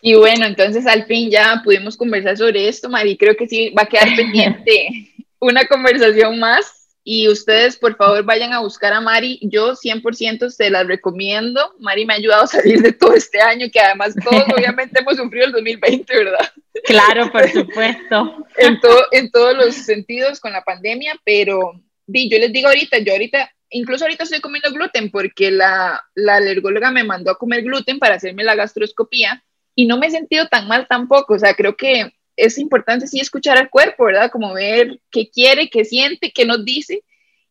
Y 0.00 0.14
bueno, 0.14 0.46
entonces 0.46 0.86
al 0.86 1.06
fin 1.06 1.30
ya 1.30 1.60
pudimos 1.62 1.96
conversar 1.96 2.36
sobre 2.36 2.68
esto, 2.68 2.88
Mari. 2.88 3.16
Creo 3.16 3.36
que 3.36 3.46
sí 3.46 3.70
va 3.70 3.82
a 3.82 3.86
quedar 3.86 4.08
pendiente 4.16 5.12
una 5.38 5.66
conversación 5.66 6.38
más 6.38 6.81
y 7.04 7.28
ustedes, 7.28 7.76
por 7.76 7.96
favor, 7.96 8.22
vayan 8.24 8.52
a 8.52 8.60
buscar 8.60 8.92
a 8.92 9.00
Mari. 9.00 9.40
Yo 9.42 9.74
100% 9.74 10.50
se 10.50 10.70
las 10.70 10.86
recomiendo. 10.86 11.74
Mari 11.80 12.06
me 12.06 12.14
ha 12.14 12.16
ayudado 12.16 12.44
a 12.44 12.46
salir 12.46 12.80
de 12.80 12.92
todo 12.92 13.14
este 13.14 13.40
año, 13.40 13.66
que 13.72 13.80
además 13.80 14.14
todos 14.22 14.44
obviamente 14.56 15.00
hemos 15.00 15.16
sufrido 15.16 15.46
el 15.46 15.52
2020, 15.52 16.16
¿verdad? 16.16 16.52
Claro, 16.84 17.32
por 17.32 17.48
supuesto. 17.52 18.46
en, 18.56 18.80
todo, 18.80 19.06
en 19.10 19.30
todos 19.30 19.56
los 19.56 19.74
sentidos 19.74 20.38
con 20.38 20.52
la 20.52 20.62
pandemia, 20.62 21.18
pero 21.24 21.72
yo 22.06 22.38
les 22.38 22.52
digo 22.52 22.68
ahorita, 22.68 22.98
yo 22.98 23.12
ahorita, 23.12 23.50
incluso 23.70 24.04
ahorita 24.04 24.24
estoy 24.24 24.40
comiendo 24.40 24.70
gluten 24.70 25.10
porque 25.10 25.50
la, 25.50 26.04
la 26.14 26.36
alergóloga 26.36 26.92
me 26.92 27.04
mandó 27.04 27.32
a 27.32 27.38
comer 27.38 27.62
gluten 27.62 27.98
para 27.98 28.14
hacerme 28.14 28.44
la 28.44 28.54
gastroscopía 28.54 29.42
y 29.74 29.86
no 29.86 29.98
me 29.98 30.06
he 30.06 30.10
sentido 30.10 30.46
tan 30.46 30.68
mal 30.68 30.86
tampoco. 30.88 31.34
O 31.34 31.38
sea, 31.38 31.54
creo 31.54 31.76
que 31.76 32.12
es 32.36 32.58
importante 32.58 33.06
sí 33.06 33.20
escuchar 33.20 33.58
al 33.58 33.70
cuerpo, 33.70 34.04
¿verdad? 34.04 34.30
Como 34.30 34.54
ver 34.54 35.00
qué 35.10 35.28
quiere, 35.28 35.68
qué 35.70 35.84
siente, 35.84 36.32
qué 36.32 36.44
nos 36.44 36.64
dice. 36.64 37.02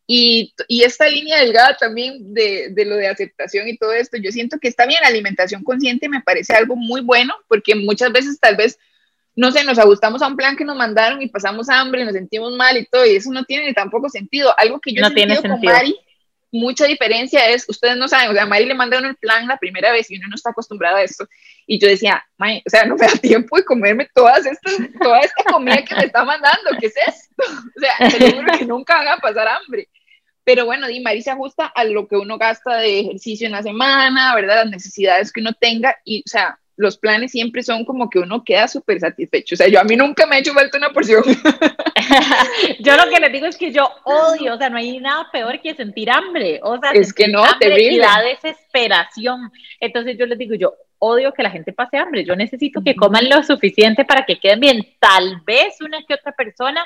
Y, 0.08 0.54
y 0.68 0.84
esta 0.84 1.08
línea 1.08 1.40
delgada 1.40 1.78
también 1.78 2.34
de, 2.34 2.70
de, 2.72 2.86
lo 2.86 2.96
de 2.96 3.08
aceptación 3.08 3.68
y 3.68 3.78
todo 3.78 3.94
esto, 3.94 4.18
yo 4.18 4.32
siento 4.32 4.58
que 4.60 4.68
está 4.68 4.86
bien, 4.86 5.00
la 5.02 5.08
alimentación 5.08 5.64
consciente 5.64 6.10
me 6.10 6.22
parece 6.22 6.54
algo 6.54 6.76
muy 6.76 7.02
bueno, 7.02 7.34
porque 7.48 7.76
muchas 7.76 8.12
veces 8.12 8.38
tal 8.40 8.58
vez, 8.58 8.78
no 9.36 9.52
sé, 9.52 9.64
nos 9.64 9.80
ajustamos 9.80 10.22
a 10.22 10.28
un 10.28 10.36
plan 10.36 10.58
que 10.58 10.66
nos 10.66 10.76
mandaron 10.76 11.22
y 11.22 11.30
pasamos 11.30 11.70
hambre, 11.70 12.04
nos 12.04 12.14
sentimos 12.14 12.54
mal 12.58 12.76
y 12.78 12.86
todo, 12.88 13.06
y 13.06 13.16
eso 13.16 13.32
no 13.32 13.46
tiene 13.46 13.74
tampoco 13.74 14.10
sentido. 14.10 14.54
Algo 14.58 14.82
que 14.82 14.94
yo 14.94 15.02
no 15.02 15.14
tiene 15.14 15.36
sentido. 15.36 15.56
con 15.56 15.64
Mari 15.64 15.96
mucha 16.52 16.86
diferencia 16.86 17.48
es, 17.50 17.66
ustedes 17.68 17.98
no 17.98 18.08
saben, 18.08 18.30
o 18.30 18.34
sea, 18.34 18.44
a 18.44 18.46
Mari 18.46 18.66
le 18.66 18.74
mandaron 18.74 19.06
el 19.06 19.16
plan 19.16 19.48
la 19.48 19.58
primera 19.58 19.92
vez 19.92 20.12
y 20.12 20.18
uno 20.18 20.28
no 20.30 20.36
está 20.36 20.50
acostumbrado 20.50 20.98
a 20.98 21.04
esto. 21.04 21.28
Y 21.72 21.80
yo 21.80 21.88
decía, 21.88 22.22
o 22.38 22.70
sea, 22.70 22.84
no 22.84 22.98
me 22.98 23.08
da 23.08 23.14
tiempo 23.14 23.56
de 23.56 23.64
comerme 23.64 24.06
todas 24.14 24.46
estas, 24.46 24.76
toda 25.02 25.20
esta 25.22 25.54
comida 25.54 25.82
que 25.86 25.96
me 25.96 26.04
está 26.04 26.26
mandando, 26.26 26.70
¿qué 26.78 26.88
es 26.88 26.96
esto? 27.08 27.44
O 27.48 27.80
sea, 27.80 28.10
seguro 28.10 28.52
que 28.60 28.66
nunca 28.66 28.98
van 28.98 29.08
a 29.08 29.18
pasar 29.20 29.48
hambre. 29.48 29.88
Pero 30.44 30.66
bueno, 30.66 30.90
Di 30.90 31.00
Mari 31.00 31.22
se 31.22 31.32
ajusta 31.32 31.68
a 31.68 31.86
lo 31.86 32.10
que 32.10 32.18
uno 32.18 32.38
gasta 32.38 32.76
de 32.76 33.00
ejercicio 33.00 33.46
en 33.48 33.54
la 33.54 33.64
semana, 33.64 34.36
¿verdad? 34.36 34.66
Las 34.66 34.70
necesidades 34.70 35.32
que 35.32 35.40
uno 35.40 35.54
tenga 35.54 35.96
y, 36.04 36.20
o 36.20 36.30
sea, 36.30 36.60
los 36.76 36.98
planes 36.98 37.32
siempre 37.32 37.64
son 37.64 37.86
como 37.86 38.10
que 38.10 38.20
uno 38.20 38.44
queda 38.44 38.68
súper 38.68 39.00
satisfecho. 39.00 39.56
O 39.56 39.58
sea, 39.58 39.70
yo 39.70 39.80
a 39.80 39.86
mí 39.86 39.96
nunca 39.96 40.26
me 40.26 40.36
ha 40.36 40.40
hecho 40.40 40.54
falta 40.54 40.78
una 40.78 40.90
porción. 40.90 41.24
yo 42.82 42.98
lo 42.98 43.10
que 43.10 43.20
les 43.22 43.32
digo 43.32 43.46
es 43.46 43.56
que 43.56 43.72
yo 43.72 43.90
odio, 44.04 44.56
o 44.56 44.58
sea, 44.58 44.70
no 44.70 44.76
hay 44.76 45.00
nada 45.00 45.30
peor 45.32 45.62
que 45.62 45.74
sentir 45.74 46.12
hambre. 46.12 46.60
O 46.64 46.78
sea, 46.80 46.92
es 46.92 47.14
que 47.14 47.30
no, 47.30 47.46
terrible. 47.62 47.94
Y 47.94 47.98
la 47.98 48.22
desesperación. 48.24 49.50
Entonces 49.80 50.18
yo 50.18 50.26
les 50.26 50.38
digo, 50.38 50.56
yo 50.56 50.74
odio 51.02 51.34
que 51.34 51.44
la 51.44 51.50
gente 51.50 51.74
pase 51.74 51.98
hambre. 51.98 52.24
Yo 52.24 52.36
necesito 52.36 52.82
que 52.84 52.96
coman 52.96 53.28
lo 53.28 53.44
suficiente 53.44 54.06
para 54.06 54.24
que 54.24 54.40
queden 54.40 54.60
bien. 54.60 54.88
Tal 55.00 55.42
vez 55.46 55.82
una 55.82 56.00
que 56.08 56.14
otra 56.14 56.32
persona 56.32 56.86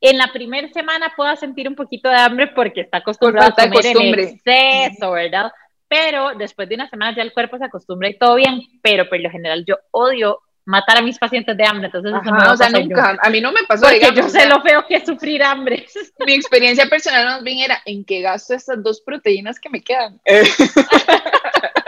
en 0.00 0.18
la 0.18 0.28
primera 0.32 0.68
semana 0.68 1.12
pueda 1.16 1.34
sentir 1.34 1.66
un 1.66 1.74
poquito 1.74 2.10
de 2.10 2.16
hambre 2.16 2.48
porque 2.48 2.82
está 2.82 2.98
acostumbrado 2.98 3.52
a 3.56 3.68
comer 3.68 3.86
en 3.86 4.18
exceso, 4.18 5.12
¿verdad? 5.12 5.50
Pero 5.88 6.34
después 6.36 6.68
de 6.68 6.74
una 6.74 6.90
semana 6.90 7.16
ya 7.16 7.22
el 7.22 7.32
cuerpo 7.32 7.56
se 7.56 7.64
acostumbra 7.64 8.10
y 8.10 8.18
todo 8.18 8.34
bien, 8.34 8.60
pero 8.82 9.08
por 9.08 9.18
lo 9.18 9.30
general 9.30 9.64
yo 9.66 9.76
odio 9.92 10.40
matar 10.66 10.98
a 10.98 11.02
mis 11.02 11.18
pacientes 11.18 11.56
de 11.56 11.66
hambre, 11.66 11.86
entonces 11.86 12.12
eso 12.12 12.30
no 12.30 12.52
o 12.52 12.56
sea, 12.56 12.70
nunca, 12.70 13.18
a 13.20 13.30
mí 13.30 13.40
no 13.40 13.52
me 13.52 13.64
pasó, 13.68 13.86
porque 13.86 14.10
yo 14.14 14.28
sé 14.28 14.48
lo 14.48 14.62
feo 14.62 14.86
que 14.86 14.96
es 14.96 15.04
sufrir 15.04 15.42
hambre. 15.42 15.86
Mi 16.26 16.34
experiencia 16.34 16.86
personal 16.86 17.24
más 17.26 17.42
bien 17.42 17.60
era 17.60 17.80
en 17.84 18.04
qué 18.04 18.20
gasto 18.20 18.54
estas 18.54 18.82
dos 18.82 19.00
proteínas 19.00 19.58
que 19.58 19.70
me 19.70 19.82
quedan. 19.82 20.20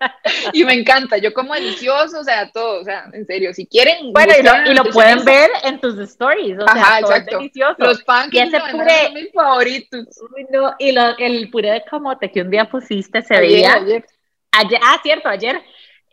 y 0.52 0.64
me 0.64 0.74
encanta, 0.74 1.18
yo 1.18 1.32
como 1.32 1.54
delicioso, 1.54 2.20
o 2.20 2.24
sea, 2.24 2.50
todo, 2.50 2.80
o 2.80 2.84
sea, 2.84 3.08
en 3.12 3.26
serio, 3.26 3.52
si 3.54 3.66
quieren. 3.66 4.12
Bueno, 4.12 4.32
y 4.66 4.74
lo, 4.74 4.84
pueden 4.84 5.24
ver 5.24 5.50
en 5.64 5.80
tus 5.80 5.98
stories, 5.98 6.58
o 6.58 6.66
sea, 6.66 7.00
todo 7.00 7.12
Es 7.12 7.26
delicioso. 7.26 7.76
Los 7.78 8.02
pancakes 8.04 8.50
son 8.50 9.14
mis 9.14 9.32
favoritos. 9.32 10.06
y 10.78 10.94
el 11.18 11.50
puré 11.50 11.72
de 11.72 11.84
camote 11.84 12.30
que 12.30 12.42
un 12.42 12.50
día 12.50 12.64
pusiste 12.64 13.22
se 13.22 13.38
veía. 13.38 13.74
Ayer. 13.74 14.04
ayer. 14.52 14.80
Ah, 14.82 15.00
cierto, 15.02 15.28
ayer 15.28 15.60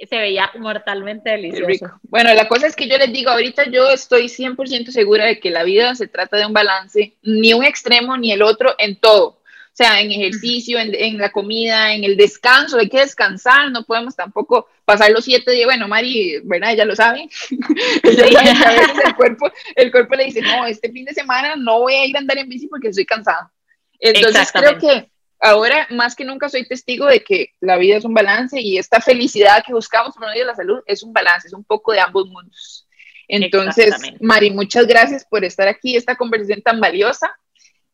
se 0.06 0.18
veía 0.18 0.52
mortalmente 0.60 1.32
delicioso. 1.32 2.00
Bueno, 2.04 2.34
la 2.34 2.48
cosa 2.48 2.68
es 2.68 2.76
que 2.76 2.88
yo 2.88 2.98
les 2.98 3.12
digo, 3.12 3.32
ahorita 3.32 3.66
yo 3.72 3.90
estoy 3.90 4.26
100% 4.26 4.90
segura 4.92 5.26
de 5.26 5.40
que 5.40 5.50
la 5.50 5.64
vida 5.64 5.96
se 5.96 6.08
trata 6.08 6.38
de 6.38 6.46
un 6.46 6.54
balance, 6.54 7.16
ni 7.24 7.54
un 7.54 7.64
extremo 7.64 8.16
ni 8.16 8.32
el 8.32 8.44
otro 8.44 8.76
en 8.78 9.00
todo. 9.00 9.37
O 9.78 9.84
sea, 9.84 10.02
en 10.02 10.12
ejercicio, 10.12 10.80
en, 10.80 11.20
la 11.20 11.32
comida, 11.32 11.94
en 11.94 12.04
el 12.04 12.18
descanso, 12.18 12.80
hay 12.80 12.90
que 12.90 13.02
descansar, 13.02 13.70
no 13.70 13.84
podemos 13.84 14.16
tampoco 14.16 14.68
pasar 14.86 15.12
los 15.12 15.24
siete 15.24 15.52
días, 15.52 15.68
bueno, 15.68 15.88
Mari, 15.88 16.40
¿verdad? 16.46 16.72
Ella 16.72 16.84
lo 16.84 16.96
sabe, 16.96 17.30
el 18.02 19.16
cuerpo, 19.16 19.52
el 19.76 19.92
cuerpo 19.92 20.16
le 20.16 20.26
dice, 20.26 20.42
no, 20.42 20.66
este 20.66 20.92
fin 20.92 21.06
de 21.06 21.14
semana 21.14 21.56
no 21.56 21.82
voy 21.82 21.94
a 21.94 22.06
ir 22.08 22.16
a 22.16 22.22
andar 22.22 22.40
en 22.40 22.50
bici 22.50 22.66
porque 22.66 22.88
estoy 22.88 23.06
cansada. 23.06 23.52
Entonces 24.00 24.52
creo 24.52 24.80
que 24.80 25.12
ahora 25.40 25.86
más 25.92 26.16
que 26.16 26.26
nunca 26.26 26.50
soy 26.50 26.68
testigo 26.68 27.06
de 27.06 27.24
que 27.24 27.54
la 27.60 27.78
vida 27.78 27.98
es 27.98 28.04
un 28.04 28.16
balance 28.16 28.60
y 28.60 28.80
esta 28.80 29.00
felicidad 29.00 29.64
que 29.64 29.74
buscamos 29.74 30.16
por 30.16 30.26
medio 30.28 30.40
de 30.42 30.48
la 30.48 30.56
salud 30.56 30.80
es 30.88 31.04
un 31.04 31.14
balance, 31.14 31.50
es 31.50 31.54
un 31.54 31.64
poco 31.64 31.92
de 31.92 32.00
ambos 32.00 32.28
mundos. 32.30 32.88
Entonces, 33.28 33.94
Mari, 34.22 34.50
muchas 34.50 34.88
gracias 34.88 35.24
por 35.24 35.46
estar 35.46 35.68
aquí, 35.68 35.96
esta 35.96 36.16
conversación 36.16 36.64
tan 36.64 36.80
valiosa. 36.80 37.38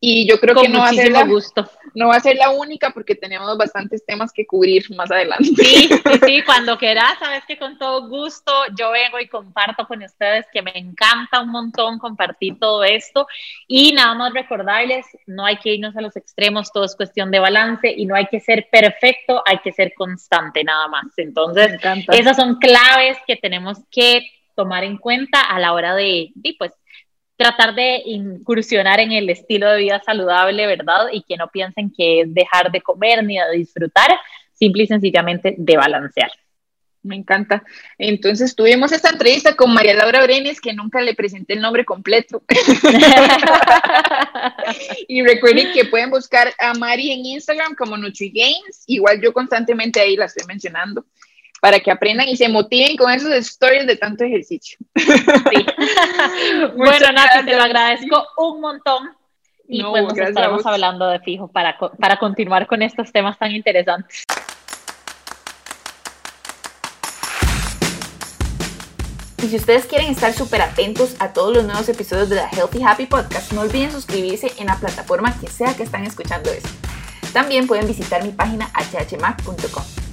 Y 0.05 0.27
yo 0.27 0.37
creo 0.37 0.53
que 0.53 0.67
no 0.67 0.79
va, 0.79 0.89
a 0.89 0.93
ser 0.93 1.13
la, 1.13 1.23
gusto. 1.23 1.65
no 1.95 2.09
va 2.09 2.17
a 2.17 2.19
ser 2.19 2.35
la 2.35 2.49
única 2.49 2.89
porque 2.89 3.15
tenemos 3.15 3.57
bastantes 3.57 4.05
temas 4.05 4.33
que 4.33 4.45
cubrir 4.45 4.83
más 4.97 5.09
adelante. 5.09 5.45
Sí, 5.45 5.87
sí, 5.87 6.19
sí, 6.25 6.41
cuando 6.45 6.77
quieras, 6.77 7.17
sabes 7.19 7.45
que 7.47 7.57
con 7.57 7.77
todo 7.77 8.09
gusto 8.09 8.51
yo 8.77 8.91
vengo 8.91 9.17
y 9.21 9.29
comparto 9.29 9.87
con 9.87 10.03
ustedes 10.03 10.45
que 10.51 10.61
me 10.61 10.73
encanta 10.75 11.39
un 11.39 11.51
montón 11.51 11.99
compartir 11.99 12.59
todo 12.59 12.83
esto. 12.83 13.27
Y 13.65 13.93
nada 13.93 14.13
más 14.13 14.33
recordarles, 14.33 15.05
no 15.25 15.45
hay 15.45 15.55
que 15.55 15.75
irnos 15.75 15.95
a 15.95 16.01
los 16.01 16.17
extremos, 16.17 16.73
todo 16.73 16.83
es 16.83 16.97
cuestión 16.97 17.31
de 17.31 17.39
balance 17.39 17.89
y 17.89 18.05
no 18.05 18.15
hay 18.15 18.25
que 18.25 18.41
ser 18.41 18.67
perfecto, 18.69 19.41
hay 19.45 19.59
que 19.59 19.71
ser 19.71 19.93
constante 19.95 20.65
nada 20.65 20.89
más. 20.89 21.13
Entonces, 21.15 21.79
esas 22.09 22.35
son 22.35 22.55
claves 22.55 23.17
que 23.25 23.37
tenemos 23.37 23.77
que 23.89 24.27
tomar 24.53 24.83
en 24.83 24.97
cuenta 24.97 25.39
a 25.39 25.61
la 25.61 25.71
hora 25.71 25.95
de, 25.95 26.31
de 26.35 26.55
pues, 26.59 26.73
tratar 27.43 27.75
de 27.75 28.01
incursionar 28.05 29.01
en 29.01 29.11
el 29.11 29.29
estilo 29.29 29.69
de 29.69 29.79
vida 29.79 30.01
saludable, 30.05 30.65
¿verdad? 30.65 31.07
Y 31.11 31.23
que 31.23 31.35
no 31.35 31.49
piensen 31.49 31.91
que 31.91 32.21
es 32.21 32.33
dejar 32.33 32.71
de 32.71 32.79
comer 32.79 33.21
ni 33.23 33.37
de 33.37 33.57
disfrutar, 33.57 34.09
simple 34.53 34.83
y 34.83 34.87
sencillamente 34.87 35.55
de 35.57 35.77
balancear. 35.77 36.31
Me 37.01 37.17
encanta. 37.17 37.63
Entonces 37.97 38.55
tuvimos 38.55 38.93
esta 38.93 39.09
entrevista 39.09 39.57
con 39.57 39.73
María 39.73 39.93
Laura 39.93 40.23
Brenes, 40.23 40.61
que 40.61 40.71
nunca 40.71 41.01
le 41.01 41.15
presenté 41.15 41.51
el 41.51 41.59
nombre 41.59 41.83
completo. 41.83 42.41
y 45.09 45.21
recuerden 45.21 45.73
que 45.73 45.83
pueden 45.83 46.11
buscar 46.11 46.53
a 46.57 46.73
Mari 46.75 47.11
en 47.11 47.25
Instagram 47.25 47.75
como 47.75 47.97
NutriGames. 47.97 48.85
Igual 48.87 49.19
yo 49.21 49.33
constantemente 49.33 49.99
ahí 49.99 50.15
la 50.15 50.25
estoy 50.25 50.47
mencionando 50.47 51.05
para 51.63 51.79
que 51.79 51.89
aprendan 51.89 52.27
y 52.27 52.35
se 52.35 52.49
motiven 52.49 52.97
con 52.97 53.09
esos 53.09 53.31
stories 53.31 53.87
de 53.87 53.95
tanto 53.95 54.25
ejercicio. 54.25 54.77
Sí. 54.95 55.65
bueno, 56.75 57.11
Nati, 57.13 57.45
te 57.45 57.55
lo 57.55 57.63
agradezco 57.63 58.27
un 58.37 58.59
montón. 58.59 59.11
Y 59.69 59.81
pues 59.81 60.03
nos 60.03 60.17
estaremos 60.17 60.65
hablando 60.65 61.07
de 61.07 61.19
fijo 61.21 61.47
para, 61.47 61.77
para 61.77 62.17
continuar 62.17 62.67
con 62.67 62.81
estos 62.81 63.13
temas 63.13 63.39
tan 63.39 63.53
interesantes. 63.53 64.23
Y 69.41 69.47
si 69.47 69.55
ustedes 69.55 69.85
quieren 69.85 70.11
estar 70.11 70.33
súper 70.33 70.61
atentos 70.63 71.15
a 71.19 71.31
todos 71.31 71.55
los 71.55 71.63
nuevos 71.63 71.87
episodios 71.87 72.27
de 72.27 72.35
la 72.35 72.49
Healthy 72.49 72.83
Happy 72.83 73.05
Podcast, 73.05 73.53
no 73.53 73.61
olviden 73.61 73.93
suscribirse 73.93 74.51
en 74.57 74.67
la 74.67 74.75
plataforma 74.75 75.33
que 75.39 75.47
sea 75.47 75.73
que 75.77 75.83
están 75.83 76.03
escuchando 76.03 76.51
esto. 76.51 76.69
También 77.31 77.67
pueden 77.67 77.87
visitar 77.87 78.21
mi 78.21 78.31
página 78.31 78.69
hhmac.com. 78.73 80.12